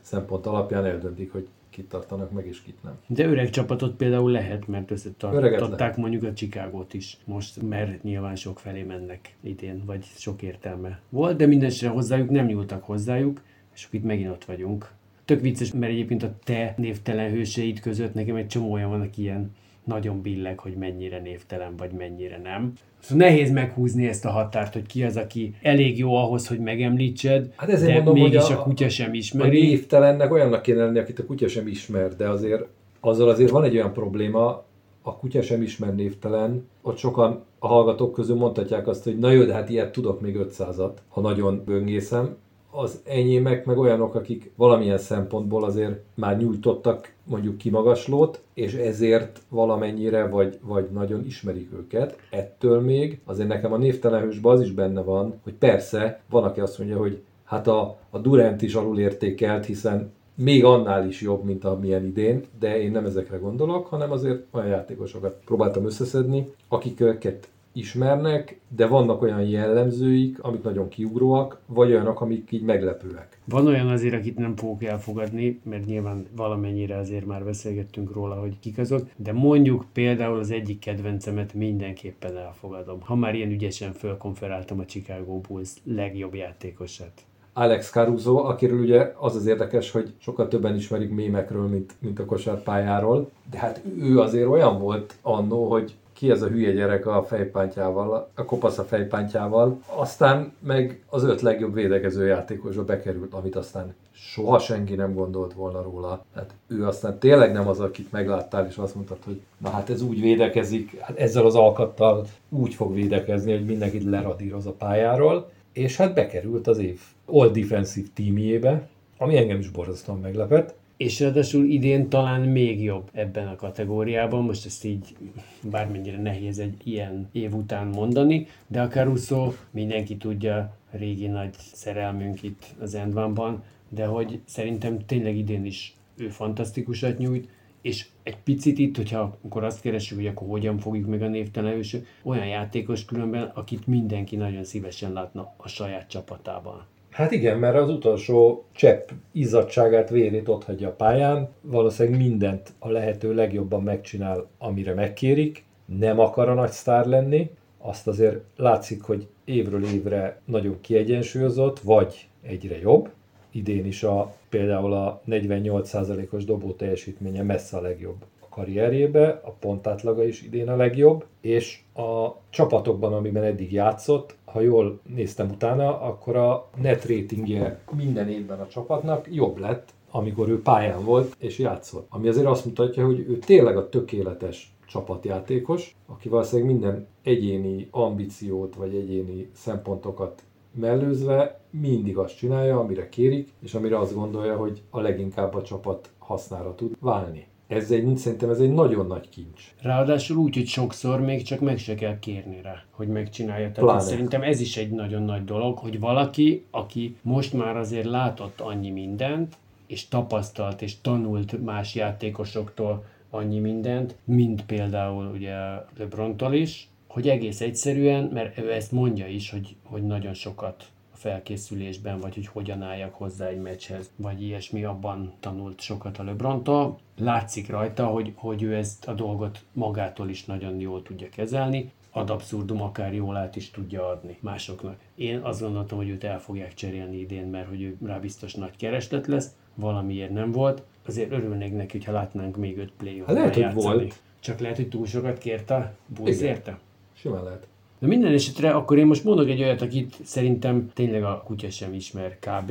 szempont 0.00 0.46
alapján 0.46 0.84
eldöntik, 0.84 1.32
hogy 1.32 1.48
kit 1.70 1.88
tartanak 1.88 2.32
meg, 2.32 2.46
és 2.46 2.62
kit 2.62 2.82
nem. 2.82 2.98
De 3.06 3.26
öreg 3.26 3.50
csapatot 3.50 3.96
például 3.96 4.30
lehet, 4.30 4.66
mert 4.66 4.90
összetartották 4.90 5.96
mondjuk 5.96 6.22
a 6.22 6.32
Chicagót 6.32 6.94
is 6.94 7.18
most, 7.24 7.62
mert 7.62 8.02
nyilván 8.02 8.36
sok 8.36 8.58
felé 8.58 8.82
mennek 8.82 9.36
idén, 9.40 9.82
vagy 9.86 10.04
sok 10.04 10.42
értelme 10.42 11.00
volt, 11.08 11.36
de 11.36 11.46
mindenesetre 11.46 11.88
hozzájuk 11.88 12.30
nem 12.30 12.46
nyúltak 12.46 12.84
hozzájuk, 12.84 13.42
és 13.74 13.84
akkor 13.84 13.98
itt 13.98 14.06
megint 14.06 14.30
ott 14.30 14.44
vagyunk. 14.44 14.90
Tök 15.24 15.40
vicces, 15.40 15.72
mert 15.72 15.92
egyébként 15.92 16.22
a 16.22 16.34
te 16.44 16.74
névtelen 16.76 17.30
hőseid 17.30 17.80
között 17.80 18.14
nekem 18.14 18.36
egy 18.36 18.46
csomó 18.46 18.72
olyan 18.72 18.90
van, 18.90 19.00
aki 19.00 19.22
ilyen 19.22 19.50
nagyon 19.86 20.20
billeg, 20.22 20.58
hogy 20.58 20.74
mennyire 20.74 21.20
névtelen, 21.20 21.76
vagy 21.76 21.92
mennyire 21.92 22.40
nem. 22.44 22.72
Szóval 22.98 23.26
nehéz 23.28 23.50
meghúzni 23.50 24.06
ezt 24.06 24.24
a 24.24 24.30
határt, 24.30 24.72
hogy 24.72 24.86
ki 24.86 25.04
az, 25.04 25.16
aki 25.16 25.54
elég 25.62 25.98
jó 25.98 26.14
ahhoz, 26.14 26.48
hogy 26.48 26.58
megemlítsed, 26.58 27.52
Hát 27.56 27.68
ezért 27.68 27.88
de 27.90 27.94
mondom, 27.94 28.18
hogy 28.18 28.30
mégis 28.30 28.50
a- 28.50 28.60
a, 28.60 28.62
kutya 28.62 28.88
sem 28.88 29.10
A 29.10 29.14
ismeri. 29.14 29.60
névtelennek 29.60 30.32
olyannak 30.32 30.62
kéne 30.62 30.84
lenni, 30.84 30.98
akit 30.98 31.18
a 31.18 31.24
kutya 31.26 31.48
sem 31.48 31.66
ismer, 31.66 32.16
de 32.16 32.28
azért 32.28 32.66
azzal 33.00 33.28
azért 33.28 33.50
van 33.50 33.64
egy 33.64 33.74
olyan 33.74 33.92
probléma, 33.92 34.64
a 35.02 35.16
kutya 35.16 35.42
sem 35.42 35.62
ismer 35.62 35.94
névtelen, 35.94 36.68
ott 36.82 36.96
sokan 36.96 37.42
a 37.58 37.66
hallgatók 37.66 38.12
közül 38.12 38.36
mondhatják 38.36 38.86
azt, 38.88 39.04
hogy 39.04 39.18
na 39.18 39.30
jó, 39.30 39.42
de 39.44 39.52
hát 39.52 39.68
ilyet 39.68 39.92
tudok 39.92 40.20
még 40.20 40.36
500-at, 40.40 40.92
ha 41.08 41.20
nagyon 41.20 41.62
böngészem. 41.64 42.36
Az 42.78 43.00
enyémek 43.04 43.64
meg 43.64 43.78
olyanok, 43.78 44.14
akik 44.14 44.50
valamilyen 44.56 44.98
szempontból 44.98 45.64
azért 45.64 46.00
már 46.14 46.38
nyújtottak 46.38 47.12
mondjuk 47.24 47.58
kimagaslót, 47.58 48.40
és 48.54 48.74
ezért 48.74 49.40
valamennyire 49.48 50.26
vagy, 50.26 50.58
vagy 50.62 50.88
nagyon 50.92 51.24
ismerik 51.26 51.72
őket. 51.72 52.18
Ettől 52.30 52.80
még 52.80 53.20
azért 53.24 53.48
nekem 53.48 53.72
a 53.72 53.76
névtelen 53.76 54.22
hősben 54.22 54.52
az 54.52 54.60
is 54.60 54.70
benne 54.72 55.02
van, 55.02 55.40
hogy 55.42 55.52
persze 55.52 56.20
van, 56.30 56.44
aki 56.44 56.60
azt 56.60 56.78
mondja, 56.78 56.96
hogy 56.96 57.22
hát 57.44 57.66
a, 57.66 57.98
a 58.10 58.18
Durant 58.18 58.62
is 58.62 58.74
alulértékelt, 58.74 59.64
hiszen 59.64 60.12
még 60.34 60.64
annál 60.64 61.06
is 61.06 61.20
jobb, 61.20 61.44
mint 61.44 61.64
amilyen 61.64 62.04
idén, 62.04 62.44
de 62.58 62.80
én 62.80 62.90
nem 62.90 63.04
ezekre 63.04 63.36
gondolok, 63.36 63.86
hanem 63.86 64.10
azért 64.10 64.44
olyan 64.50 64.68
játékosokat 64.68 65.40
próbáltam 65.44 65.86
összeszedni, 65.86 66.52
akiket 66.68 67.48
ismernek, 67.76 68.60
de 68.76 68.86
vannak 68.86 69.22
olyan 69.22 69.42
jellemzőik, 69.42 70.42
amik 70.42 70.62
nagyon 70.62 70.88
kiugróak, 70.88 71.60
vagy 71.66 71.90
olyanok, 71.90 72.20
amik 72.20 72.52
így 72.52 72.62
meglepőek. 72.62 73.40
Van 73.44 73.66
olyan 73.66 73.88
azért, 73.88 74.14
akit 74.14 74.38
nem 74.38 74.56
fogok 74.56 74.84
elfogadni, 74.84 75.60
mert 75.64 75.84
nyilván 75.84 76.26
valamennyire 76.36 76.96
azért 76.96 77.26
már 77.26 77.44
beszélgettünk 77.44 78.12
róla, 78.12 78.34
hogy 78.34 78.58
kik 78.58 78.78
azok, 78.78 79.08
de 79.16 79.32
mondjuk 79.32 79.84
például 79.92 80.38
az 80.38 80.50
egyik 80.50 80.78
kedvencemet 80.78 81.54
mindenképpen 81.54 82.36
elfogadom. 82.36 83.00
Ha 83.00 83.14
már 83.14 83.34
ilyen 83.34 83.50
ügyesen 83.50 83.92
fölkonferáltam 83.92 84.78
a 84.78 84.84
Chicago 84.84 85.40
Bulls 85.40 85.70
legjobb 85.84 86.34
játékosát. 86.34 87.24
Alex 87.52 87.90
Caruso, 87.90 88.36
akiről 88.36 88.80
ugye 88.80 89.12
az 89.18 89.36
az 89.36 89.46
érdekes, 89.46 89.90
hogy 89.90 90.12
sokkal 90.18 90.48
többen 90.48 90.76
ismerik 90.76 91.10
mémekről, 91.10 91.66
mint, 91.66 91.94
mint 91.98 92.18
a 92.18 92.24
kosárpályáról, 92.24 93.30
de 93.50 93.58
hát 93.58 93.82
ő 93.98 94.20
azért 94.20 94.48
olyan 94.48 94.80
volt 94.80 95.14
annó, 95.22 95.70
hogy 95.70 95.94
ki 96.16 96.30
ez 96.30 96.42
a 96.42 96.48
hülye 96.48 96.72
gyerek 96.72 97.06
a 97.06 97.22
fejpántjával, 97.22 98.28
a 98.34 98.44
kopasz 98.44 98.78
a 98.78 98.84
fejpántjával, 98.84 99.80
aztán 99.86 100.52
meg 100.60 101.02
az 101.08 101.24
öt 101.24 101.40
legjobb 101.40 101.74
védekező 101.74 102.26
játékosba 102.26 102.84
bekerült, 102.84 103.34
amit 103.34 103.56
aztán 103.56 103.94
soha 104.12 104.58
senki 104.58 104.94
nem 104.94 105.14
gondolt 105.14 105.52
volna 105.52 105.82
róla. 105.82 106.24
Tehát 106.34 106.50
ő 106.66 106.86
aztán 106.86 107.18
tényleg 107.18 107.52
nem 107.52 107.68
az, 107.68 107.80
akit 107.80 108.12
megláttál, 108.12 108.66
és 108.66 108.76
azt 108.76 108.94
mondtad, 108.94 109.18
hogy 109.24 109.40
na 109.58 109.70
hát 109.70 109.90
ez 109.90 110.02
úgy 110.02 110.20
védekezik, 110.20 111.00
hát 111.00 111.18
ezzel 111.18 111.44
az 111.44 111.54
alkattal 111.54 112.26
úgy 112.48 112.74
fog 112.74 112.94
védekezni, 112.94 113.52
hogy 113.52 113.64
mindenkit 113.64 114.04
leradíroz 114.04 114.66
a 114.66 114.72
pályáról, 114.72 115.50
és 115.72 115.96
hát 115.96 116.14
bekerült 116.14 116.66
az 116.66 116.78
év 116.78 117.00
All 117.26 117.48
Defensive 117.48 118.08
tímjébe, 118.14 118.88
ami 119.18 119.36
engem 119.36 119.58
is 119.58 119.70
borzasztóan 119.70 120.20
meglepett. 120.20 120.74
És 120.96 121.20
ráadásul 121.20 121.64
idén 121.64 122.08
talán 122.08 122.40
még 122.40 122.82
jobb 122.82 123.10
ebben 123.12 123.48
a 123.48 123.56
kategóriában, 123.56 124.44
most 124.44 124.66
ezt 124.66 124.84
így 124.84 125.16
bármennyire 125.62 126.20
nehéz 126.20 126.58
egy 126.58 126.76
ilyen 126.84 127.28
év 127.32 127.54
után 127.54 127.86
mondani, 127.86 128.46
de 128.66 128.82
a 128.82 128.88
Caruso 128.88 129.52
mindenki 129.70 130.16
tudja, 130.16 130.76
régi 130.90 131.26
nagy 131.26 131.54
szerelmünk 131.72 132.42
itt 132.42 132.74
az 132.80 132.94
Endvanban, 132.94 133.62
de 133.88 134.06
hogy 134.06 134.40
szerintem 134.44 135.06
tényleg 135.06 135.36
idén 135.36 135.64
is 135.64 135.94
ő 136.16 136.28
fantasztikusat 136.28 137.18
nyújt, 137.18 137.48
és 137.80 138.06
egy 138.22 138.36
picit 138.36 138.78
itt, 138.78 138.96
hogyha 138.96 139.38
akkor 139.42 139.64
azt 139.64 139.80
keressük, 139.80 140.16
hogy 140.16 140.26
akkor 140.26 140.48
hogyan 140.48 140.78
fogjuk 140.78 141.06
meg 141.06 141.22
a 141.22 141.28
névtelen 141.28 141.82
olyan 142.22 142.46
játékos 142.46 143.04
különben, 143.04 143.50
akit 143.54 143.86
mindenki 143.86 144.36
nagyon 144.36 144.64
szívesen 144.64 145.12
látna 145.12 145.54
a 145.56 145.68
saját 145.68 146.08
csapatában. 146.08 146.86
Hát 147.16 147.30
igen, 147.30 147.58
mert 147.58 147.76
az 147.76 147.90
utolsó 147.90 148.64
csepp 148.72 149.08
izzadságát, 149.32 150.10
vérét 150.10 150.48
ott 150.48 150.64
hagyja 150.64 150.88
a 150.88 150.92
pályán, 150.92 151.48
valószínűleg 151.60 152.18
mindent 152.18 152.72
a 152.78 152.88
lehető 152.88 153.34
legjobban 153.34 153.82
megcsinál, 153.82 154.46
amire 154.58 154.94
megkérik, 154.94 155.64
nem 155.84 156.18
akar 156.18 156.48
a 156.48 156.54
nagy 156.54 156.70
sztár 156.70 157.06
lenni, 157.06 157.50
azt 157.78 158.06
azért 158.06 158.40
látszik, 158.56 159.02
hogy 159.02 159.26
évről 159.44 159.84
évre 159.84 160.40
nagyon 160.44 160.76
kiegyensúlyozott, 160.80 161.80
vagy 161.80 162.28
egyre 162.42 162.78
jobb. 162.78 163.10
Idén 163.50 163.86
is 163.86 164.02
a, 164.02 164.34
például 164.48 164.92
a 164.92 165.20
48%-os 165.28 166.44
dobó 166.44 166.72
teljesítménye 166.72 167.42
messze 167.42 167.76
a 167.76 167.80
legjobb 167.80 168.24
a 168.40 168.48
karrierjébe, 168.48 169.40
a 169.44 169.50
pontátlaga 169.50 170.24
is 170.24 170.42
idén 170.42 170.68
a 170.68 170.76
legjobb, 170.76 171.24
és 171.40 171.80
a 171.94 172.28
csapatokban, 172.50 173.12
amiben 173.12 173.42
eddig 173.42 173.72
játszott, 173.72 174.36
ha 174.56 174.62
jól 174.62 175.00
néztem 175.14 175.50
utána, 175.50 176.00
akkor 176.00 176.36
a 176.36 176.68
net 176.76 177.04
ratingje 177.04 177.80
minden 177.96 178.28
évben 178.28 178.60
a 178.60 178.66
csapatnak 178.66 179.34
jobb 179.34 179.58
lett, 179.58 179.94
amikor 180.10 180.48
ő 180.48 180.62
pályán 180.62 181.04
volt 181.04 181.36
és 181.38 181.58
játszott. 181.58 182.06
Ami 182.10 182.28
azért 182.28 182.46
azt 182.46 182.64
mutatja, 182.64 183.04
hogy 183.06 183.18
ő 183.18 183.38
tényleg 183.38 183.76
a 183.76 183.88
tökéletes 183.88 184.76
csapatjátékos, 184.86 185.96
aki 186.06 186.28
valószínűleg 186.28 186.72
minden 186.72 187.06
egyéni 187.22 187.88
ambíciót 187.90 188.74
vagy 188.74 188.94
egyéni 188.94 189.50
szempontokat 189.54 190.42
mellőzve 190.74 191.60
mindig 191.70 192.16
azt 192.16 192.36
csinálja, 192.36 192.78
amire 192.78 193.08
kérik, 193.08 193.52
és 193.62 193.74
amire 193.74 193.98
azt 193.98 194.14
gondolja, 194.14 194.56
hogy 194.56 194.82
a 194.90 195.00
leginkább 195.00 195.54
a 195.54 195.62
csapat 195.62 196.10
hasznára 196.18 196.74
tud 196.74 196.96
válni. 197.00 197.46
Ez 197.66 197.90
egy, 197.90 198.16
szerintem 198.16 198.50
ez 198.50 198.58
egy 198.58 198.72
nagyon 198.72 199.06
nagy 199.06 199.28
kincs. 199.28 199.62
Ráadásul 199.82 200.36
úgy, 200.36 200.54
hogy 200.54 200.66
sokszor 200.66 201.20
még 201.20 201.42
csak 201.42 201.60
meg 201.60 201.78
se 201.78 201.94
kell 201.94 202.18
kérni 202.18 202.60
rá, 202.62 202.84
hogy 202.90 203.08
megcsinálja. 203.08 203.72
Tehát 203.72 203.90
Pláne. 203.90 204.00
szerintem 204.00 204.42
ez 204.42 204.60
is 204.60 204.76
egy 204.76 204.90
nagyon 204.90 205.22
nagy 205.22 205.44
dolog, 205.44 205.78
hogy 205.78 206.00
valaki, 206.00 206.64
aki 206.70 207.16
most 207.22 207.52
már 207.52 207.76
azért 207.76 208.06
látott 208.06 208.60
annyi 208.60 208.90
mindent, 208.90 209.56
és 209.86 210.08
tapasztalt 210.08 210.82
és 210.82 211.00
tanult 211.00 211.64
más 211.64 211.94
játékosoktól 211.94 213.04
annyi 213.30 213.58
mindent, 213.58 214.14
mint 214.24 214.64
például 214.64 215.26
ugye 215.26 215.54
LeBrontól 215.98 216.54
is, 216.54 216.88
hogy 217.06 217.28
egész 217.28 217.60
egyszerűen, 217.60 218.30
mert 218.32 218.58
ő 218.58 218.72
ezt 218.72 218.92
mondja 218.92 219.26
is, 219.26 219.50
hogy, 219.50 219.76
hogy 219.82 220.02
nagyon 220.02 220.34
sokat 220.34 220.84
a 221.12 221.16
felkészülésben, 221.16 222.18
vagy 222.18 222.34
hogy 222.34 222.46
hogyan 222.46 222.82
álljak 222.82 223.14
hozzá 223.14 223.46
egy 223.46 223.60
meccshez, 223.60 224.10
vagy 224.16 224.42
ilyesmi, 224.42 224.84
abban 224.84 225.32
tanult 225.40 225.80
sokat 225.80 226.18
a 226.18 226.24
LeBrontól. 226.24 226.98
Látszik 227.18 227.68
rajta, 227.68 228.06
hogy, 228.06 228.32
hogy 228.34 228.62
ő 228.62 228.74
ezt 228.74 229.08
a 229.08 229.12
dolgot 229.12 229.64
magától 229.72 230.28
is 230.28 230.44
nagyon 230.44 230.80
jól 230.80 231.02
tudja 231.02 231.28
kezelni, 231.28 231.92
ad 232.10 232.30
abszurdum 232.30 232.82
akár 232.82 233.14
jól 233.14 233.36
át 233.36 233.56
is 233.56 233.70
tudja 233.70 234.08
adni 234.08 234.36
másoknak. 234.40 234.96
Én 235.14 235.38
azt 235.38 235.60
gondoltam, 235.60 235.98
hogy 235.98 236.08
őt 236.08 236.24
el 236.24 236.40
fogják 236.40 236.74
cserélni 236.74 237.16
idén, 237.16 237.46
mert 237.46 237.68
hogy 237.68 237.82
ő 237.82 237.96
rá 238.04 238.18
biztos 238.18 238.54
nagy 238.54 238.76
kereslet 238.76 239.26
lesz, 239.26 239.50
valamiért 239.74 240.30
nem 240.30 240.52
volt. 240.52 240.82
Azért 241.06 241.32
örülnék 241.32 241.74
neki, 241.74 242.02
ha 242.02 242.12
látnánk 242.12 242.56
még 242.56 242.78
öt 242.78 242.92
play 242.96 243.22
Hát 243.26 243.34
lehet, 243.36 243.54
hogy 243.54 243.72
volt. 243.72 244.20
Csak 244.40 244.58
lehet, 244.58 244.76
hogy 244.76 244.88
túl 244.88 245.06
sokat 245.06 245.38
kérte 245.38 245.74
a 245.74 245.92
Bulls 246.06 246.40
érte. 246.40 246.78
Simán 247.12 247.44
lehet. 247.44 247.66
De 247.98 248.06
minden 248.06 248.32
esetre 248.32 248.70
akkor 248.70 248.98
én 248.98 249.06
most 249.06 249.24
mondok 249.24 249.48
egy 249.48 249.62
olyat, 249.62 249.82
akit 249.82 250.16
szerintem 250.24 250.90
tényleg 250.94 251.24
a 251.24 251.42
kutya 251.46 251.70
sem 251.70 251.94
ismer 251.94 252.38
kb. 252.38 252.70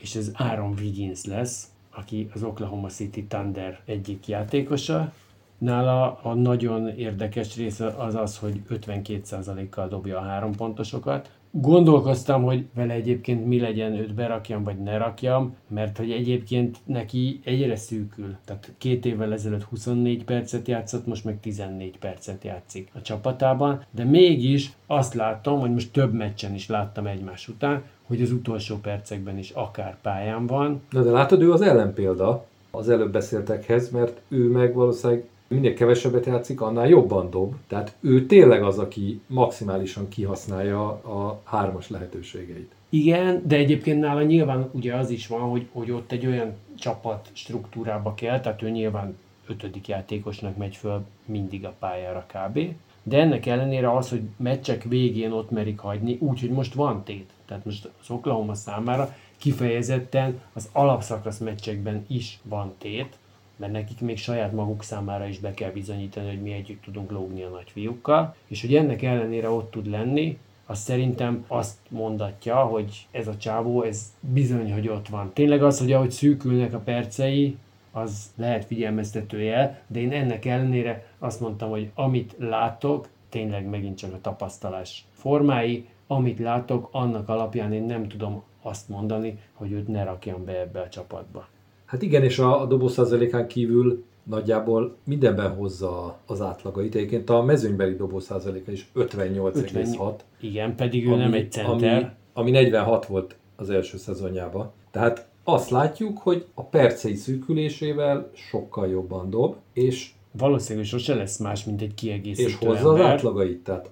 És 0.00 0.14
ez 0.14 0.30
Aaron 0.34 0.74
Wiggins 0.80 1.24
lesz, 1.24 1.66
aki 1.96 2.28
az 2.34 2.42
Oklahoma 2.42 2.88
City 2.88 3.24
Thunder 3.24 3.80
egyik 3.84 4.28
játékosa. 4.28 5.12
Nála 5.58 6.18
a 6.22 6.34
nagyon 6.34 6.88
érdekes 6.88 7.56
része 7.56 7.86
az 7.86 8.14
az, 8.14 8.38
hogy 8.38 8.60
52%-kal 8.68 9.88
dobja 9.88 10.18
a 10.18 10.22
három 10.22 10.54
pontosokat. 10.54 11.30
Gondolkoztam, 11.50 12.42
hogy 12.42 12.66
vele 12.74 12.92
egyébként 12.92 13.46
mi 13.46 13.60
legyen, 13.60 13.92
őt 13.92 14.14
berakjam 14.14 14.64
vagy 14.64 14.82
ne 14.82 14.96
rakjam, 14.96 15.56
mert 15.68 15.96
hogy 15.96 16.10
egyébként 16.10 16.78
neki 16.84 17.40
egyre 17.44 17.76
szűkül. 17.76 18.36
Tehát 18.44 18.72
két 18.78 19.04
évvel 19.04 19.32
ezelőtt 19.32 19.62
24 19.62 20.24
percet 20.24 20.68
játszott, 20.68 21.06
most 21.06 21.24
meg 21.24 21.40
14 21.40 21.98
percet 21.98 22.44
játszik 22.44 22.90
a 22.94 23.02
csapatában, 23.02 23.84
de 23.90 24.04
mégis 24.04 24.72
azt 24.86 25.14
látom, 25.14 25.60
hogy 25.60 25.72
most 25.72 25.92
több 25.92 26.12
meccsen 26.12 26.54
is 26.54 26.68
láttam 26.68 27.06
egymás 27.06 27.48
után, 27.48 27.82
hogy 28.06 28.22
az 28.22 28.30
utolsó 28.30 28.76
percekben 28.76 29.38
is 29.38 29.50
akár 29.50 29.96
pályán 30.02 30.46
van, 30.46 30.82
Na 30.90 31.02
de 31.02 31.10
látod, 31.10 31.42
ő 31.42 31.52
az 31.52 31.60
ellenpélda 31.60 32.44
az 32.70 32.88
előbb 32.88 33.12
beszéltekhez, 33.12 33.90
mert 33.90 34.20
ő 34.28 34.48
meg 34.50 34.74
valószínűleg 34.74 35.24
minél 35.48 35.74
kevesebbet 35.74 36.26
játszik, 36.26 36.60
annál 36.60 36.88
jobban 36.88 37.30
dob. 37.30 37.54
Tehát 37.66 37.94
ő 38.00 38.26
tényleg 38.26 38.62
az, 38.62 38.78
aki 38.78 39.20
maximálisan 39.26 40.08
kihasználja 40.08 40.88
a 40.88 41.40
hármas 41.44 41.90
lehetőségeit. 41.90 42.74
Igen, 42.88 43.42
de 43.46 43.56
egyébként 43.56 44.00
nála 44.00 44.22
nyilván 44.22 44.68
ugye 44.72 44.94
az 44.94 45.10
is 45.10 45.26
van, 45.26 45.40
hogy, 45.40 45.66
hogy 45.72 45.90
ott 45.90 46.12
egy 46.12 46.26
olyan 46.26 46.54
csapat 46.78 47.28
struktúrába 47.32 48.14
kell, 48.14 48.40
tehát 48.40 48.62
ő 48.62 48.70
nyilván 48.70 49.16
ötödik 49.46 49.88
játékosnak 49.88 50.56
megy 50.56 50.76
föl 50.76 51.04
mindig 51.24 51.64
a 51.64 51.74
pályára 51.78 52.26
kb. 52.32 52.74
De 53.02 53.20
ennek 53.20 53.46
ellenére 53.46 53.96
az, 53.96 54.08
hogy 54.08 54.22
meccsek 54.36 54.82
végén 54.82 55.32
ott 55.32 55.50
merik 55.50 55.78
hagyni, 55.78 56.16
úgyhogy 56.20 56.50
most 56.50 56.74
van 56.74 57.04
tét. 57.04 57.30
Tehát 57.46 57.64
most 57.64 57.90
az 58.00 58.10
Oklahoma 58.10 58.54
számára 58.54 59.14
kifejezetten 59.36 60.40
az 60.52 60.68
alapszakasz 60.72 61.38
meccsekben 61.38 62.04
is 62.08 62.38
van 62.42 62.74
tét, 62.78 63.18
mert 63.56 63.72
nekik 63.72 64.00
még 64.00 64.18
saját 64.18 64.52
maguk 64.52 64.82
számára 64.82 65.26
is 65.26 65.38
be 65.38 65.54
kell 65.54 65.70
bizonyítani, 65.70 66.28
hogy 66.28 66.42
mi 66.42 66.52
együtt 66.52 66.82
tudunk 66.82 67.10
lógni 67.10 67.42
a 67.42 67.48
nagyfiúkkal, 67.48 68.34
és 68.46 68.60
hogy 68.60 68.74
ennek 68.74 69.02
ellenére 69.02 69.50
ott 69.50 69.70
tud 69.70 69.86
lenni, 69.86 70.38
az 70.66 70.78
szerintem 70.78 71.44
azt 71.46 71.76
mondatja, 71.88 72.56
hogy 72.56 73.06
ez 73.10 73.28
a 73.28 73.36
csávó, 73.36 73.82
ez 73.82 74.12
bizony, 74.20 74.72
hogy 74.72 74.88
ott 74.88 75.08
van. 75.08 75.32
Tényleg 75.32 75.62
az, 75.62 75.78
hogy 75.78 75.92
ahogy 75.92 76.10
szűkülnek 76.10 76.74
a 76.74 76.78
percei, 76.78 77.56
az 77.92 78.30
lehet 78.36 78.64
figyelmeztető 78.64 79.40
jel, 79.40 79.78
de 79.86 80.00
én 80.00 80.12
ennek 80.12 80.44
ellenére 80.44 81.06
azt 81.18 81.40
mondtam, 81.40 81.70
hogy 81.70 81.90
amit 81.94 82.34
látok, 82.38 83.08
tényleg 83.28 83.68
megint 83.68 83.98
csak 83.98 84.12
a 84.12 84.20
tapasztalás 84.20 85.04
formái, 85.12 85.88
amit 86.06 86.38
látok, 86.38 86.88
annak 86.92 87.28
alapján 87.28 87.72
én 87.72 87.82
nem 87.82 88.08
tudom 88.08 88.42
azt 88.62 88.88
mondani, 88.88 89.38
hogy 89.52 89.72
őt 89.72 89.88
ne 89.88 90.04
rakjam 90.04 90.44
be 90.44 90.60
ebbe 90.60 90.80
a 90.80 90.88
csapatba. 90.88 91.48
Hát 91.84 92.02
igen, 92.02 92.22
és 92.22 92.38
a, 92.38 92.60
a 92.60 92.66
dobószázalékán 92.66 93.48
kívül 93.48 94.04
nagyjából 94.22 94.96
mindenben 95.04 95.54
hozza 95.54 96.18
az 96.26 96.40
átlagait. 96.40 96.94
Egyébként 96.94 97.30
a 97.30 97.42
mezőnybeli 97.42 97.96
dobószázaléka 97.96 98.72
is 98.72 98.88
58,6. 98.94 100.14
Igen, 100.40 100.76
pedig 100.76 101.06
ő 101.06 101.16
nem 101.16 101.32
egy 101.32 101.52
center. 101.52 101.96
Ami, 101.96 102.10
ami 102.32 102.50
46 102.50 103.06
volt 103.06 103.36
az 103.56 103.70
első 103.70 103.96
szezonjában. 103.96 104.70
Tehát 104.90 105.28
azt 105.44 105.70
látjuk, 105.70 106.18
hogy 106.18 106.46
a 106.54 106.62
percei 106.62 107.14
szűkülésével 107.14 108.30
sokkal 108.32 108.88
jobban 108.88 109.30
dob, 109.30 109.56
és, 109.72 110.10
Valószínűleg 110.38 110.86
sose 110.88 111.14
lesz 111.14 111.38
más, 111.38 111.64
mint 111.64 111.82
egy 111.82 111.94
kiegészítő 111.94 112.48
és 112.48 112.56
hozza 112.56 112.88
az 112.88 112.96
ember. 112.98 113.12
átlagait. 113.12 113.64
Tehát 113.64 113.90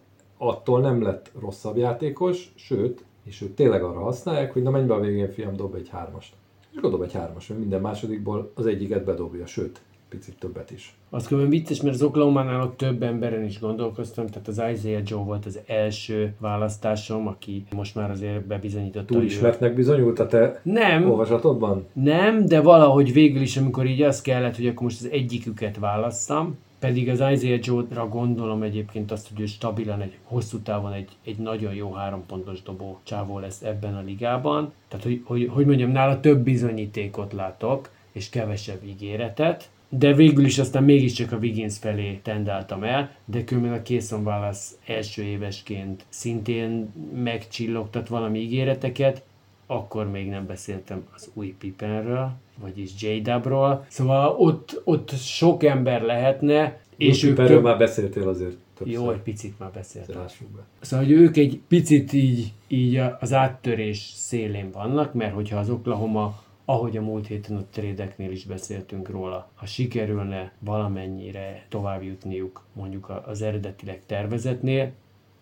attól 0.49 0.81
nem 0.81 1.03
lett 1.03 1.31
rosszabb 1.41 1.77
játékos, 1.77 2.53
sőt, 2.55 3.05
és 3.25 3.43
őt 3.43 3.51
tényleg 3.55 3.83
arra 3.83 4.01
használják, 4.01 4.53
hogy 4.53 4.63
na 4.63 4.71
menj 4.71 4.87
be 4.87 4.95
a 4.95 5.01
végén, 5.01 5.31
fiam, 5.31 5.57
dob 5.57 5.75
egy 5.75 5.89
hármast. 5.89 6.33
És 6.71 6.77
akkor 6.79 6.91
dob 6.91 7.03
egy 7.03 7.13
hármast, 7.13 7.49
mert 7.49 7.61
minden 7.61 7.81
másodikból 7.81 8.51
az 8.55 8.67
egyiket 8.67 9.05
bedobja, 9.05 9.47
sőt, 9.47 9.81
picit 10.09 10.39
többet 10.39 10.71
is. 10.71 10.95
Az 11.11 11.27
különben 11.27 11.51
vicces, 11.51 11.81
mert 11.81 11.95
az 11.95 12.03
Oklahoma-nál 12.03 12.63
ott 12.63 12.77
több 12.77 13.03
emberen 13.03 13.45
is 13.45 13.61
gondolkoztam, 13.61 14.27
tehát 14.27 14.49
az 14.49 14.63
Isaiah 14.73 15.03
Joe 15.05 15.23
volt 15.23 15.47
az 15.47 15.59
első 15.67 16.35
választásom, 16.39 17.27
aki 17.27 17.65
most 17.75 17.95
már 17.95 18.11
azért 18.11 18.47
bebizonyította, 18.47 19.05
Túl 19.05 19.17
hogy 19.17 19.27
ő- 19.27 19.31
ismertnek 19.31 19.75
bizonyult 19.75 20.19
a 20.19 20.27
te 20.27 20.61
Nem, 20.63 21.11
olvasatodban? 21.11 21.87
nem, 21.93 22.47
de 22.47 22.61
valahogy 22.61 23.13
végül 23.13 23.43
is, 23.43 23.57
amikor 23.57 23.87
így 23.87 24.03
az 24.03 24.21
kellett, 24.23 24.57
hogy 24.57 24.67
akkor 24.67 24.83
most 24.83 25.01
az 25.01 25.09
egyiküket 25.11 25.79
válasszam, 25.79 26.59
pedig 26.85 27.09
az 27.09 27.21
Isaiah 27.33 27.61
Joe-ra 27.63 28.09
gondolom 28.09 28.63
egyébként 28.63 29.11
azt, 29.11 29.29
hogy 29.29 29.41
ő 29.41 29.47
stabilan 29.47 30.01
egy 30.01 30.17
hosszú 30.23 30.59
távon 30.59 30.93
egy, 30.93 31.09
egy 31.25 31.37
nagyon 31.37 31.75
jó 31.75 31.93
hárompontos 31.93 32.63
dobó 32.63 32.99
csávó 33.03 33.39
lesz 33.39 33.63
ebben 33.63 33.95
a 33.97 34.01
ligában. 34.01 34.73
Tehát, 34.89 35.05
hogy, 35.05 35.23
hogy, 35.25 35.49
hogy 35.53 35.67
mondjam, 35.67 35.91
nála 35.91 36.21
több 36.21 36.39
bizonyítékot 36.39 37.33
látok, 37.33 37.91
és 38.13 38.29
kevesebb 38.29 38.85
ígéretet, 38.85 39.71
de 39.89 40.13
végül 40.13 40.45
is 40.45 40.59
aztán 40.59 40.85
mégiscsak 40.85 41.33
a 41.33 41.37
Wiggins 41.37 41.79
felé 41.79 42.21
tendáltam 42.23 42.83
el, 42.83 43.11
de 43.25 43.45
különben 43.45 43.73
a 43.73 43.83
Készon 43.83 44.27
Wallace 44.27 44.75
első 44.87 45.23
évesként 45.23 46.05
szintén 46.09 46.93
megcsillogtat 47.15 48.09
valami 48.09 48.39
ígéreteket, 48.39 49.23
akkor 49.67 50.11
még 50.11 50.29
nem 50.29 50.47
beszéltem 50.47 51.07
az 51.15 51.31
új 51.35 51.55
Pipenről, 51.59 52.33
vagyis 52.61 53.03
J-Dubról. 53.03 53.85
Szóval 53.89 54.37
ott, 54.39 54.81
ott 54.85 55.11
sok 55.11 55.63
ember 55.63 56.03
lehetne, 56.03 56.79
és 56.97 57.23
ők 57.23 57.37
több... 57.37 57.63
már 57.63 57.79
beszéltél 57.79 58.29
azért 58.29 58.57
többször. 58.75 58.95
Jó, 58.95 59.11
egy 59.11 59.21
picit 59.21 59.59
már 59.59 59.71
beszéltem. 59.71 60.21
Lássuk 60.21 60.49
be. 60.49 60.63
Szóval, 60.81 61.05
hogy 61.05 61.15
ők 61.15 61.37
egy 61.37 61.61
picit 61.69 62.13
így, 62.13 62.53
így 62.69 63.01
az 63.21 63.33
áttörés 63.33 64.13
szélén 64.15 64.71
vannak, 64.71 65.15
mert 65.15 65.35
hogyha 65.35 65.59
az 65.59 65.71
Oklahoma, 65.71 66.43
ahogy 66.65 66.97
a 66.97 67.01
múlt 67.01 67.27
héten 67.27 67.57
a 67.57 67.65
trédeknél 67.71 68.31
is 68.31 68.45
beszéltünk 68.45 69.09
róla, 69.09 69.51
ha 69.55 69.67
sikerülne 69.67 70.53
valamennyire 70.59 71.67
tovább 71.69 72.03
jutniuk 72.03 72.65
mondjuk 72.73 73.23
az 73.27 73.43
eredetileg 73.43 74.03
tervezetnél, 74.07 74.93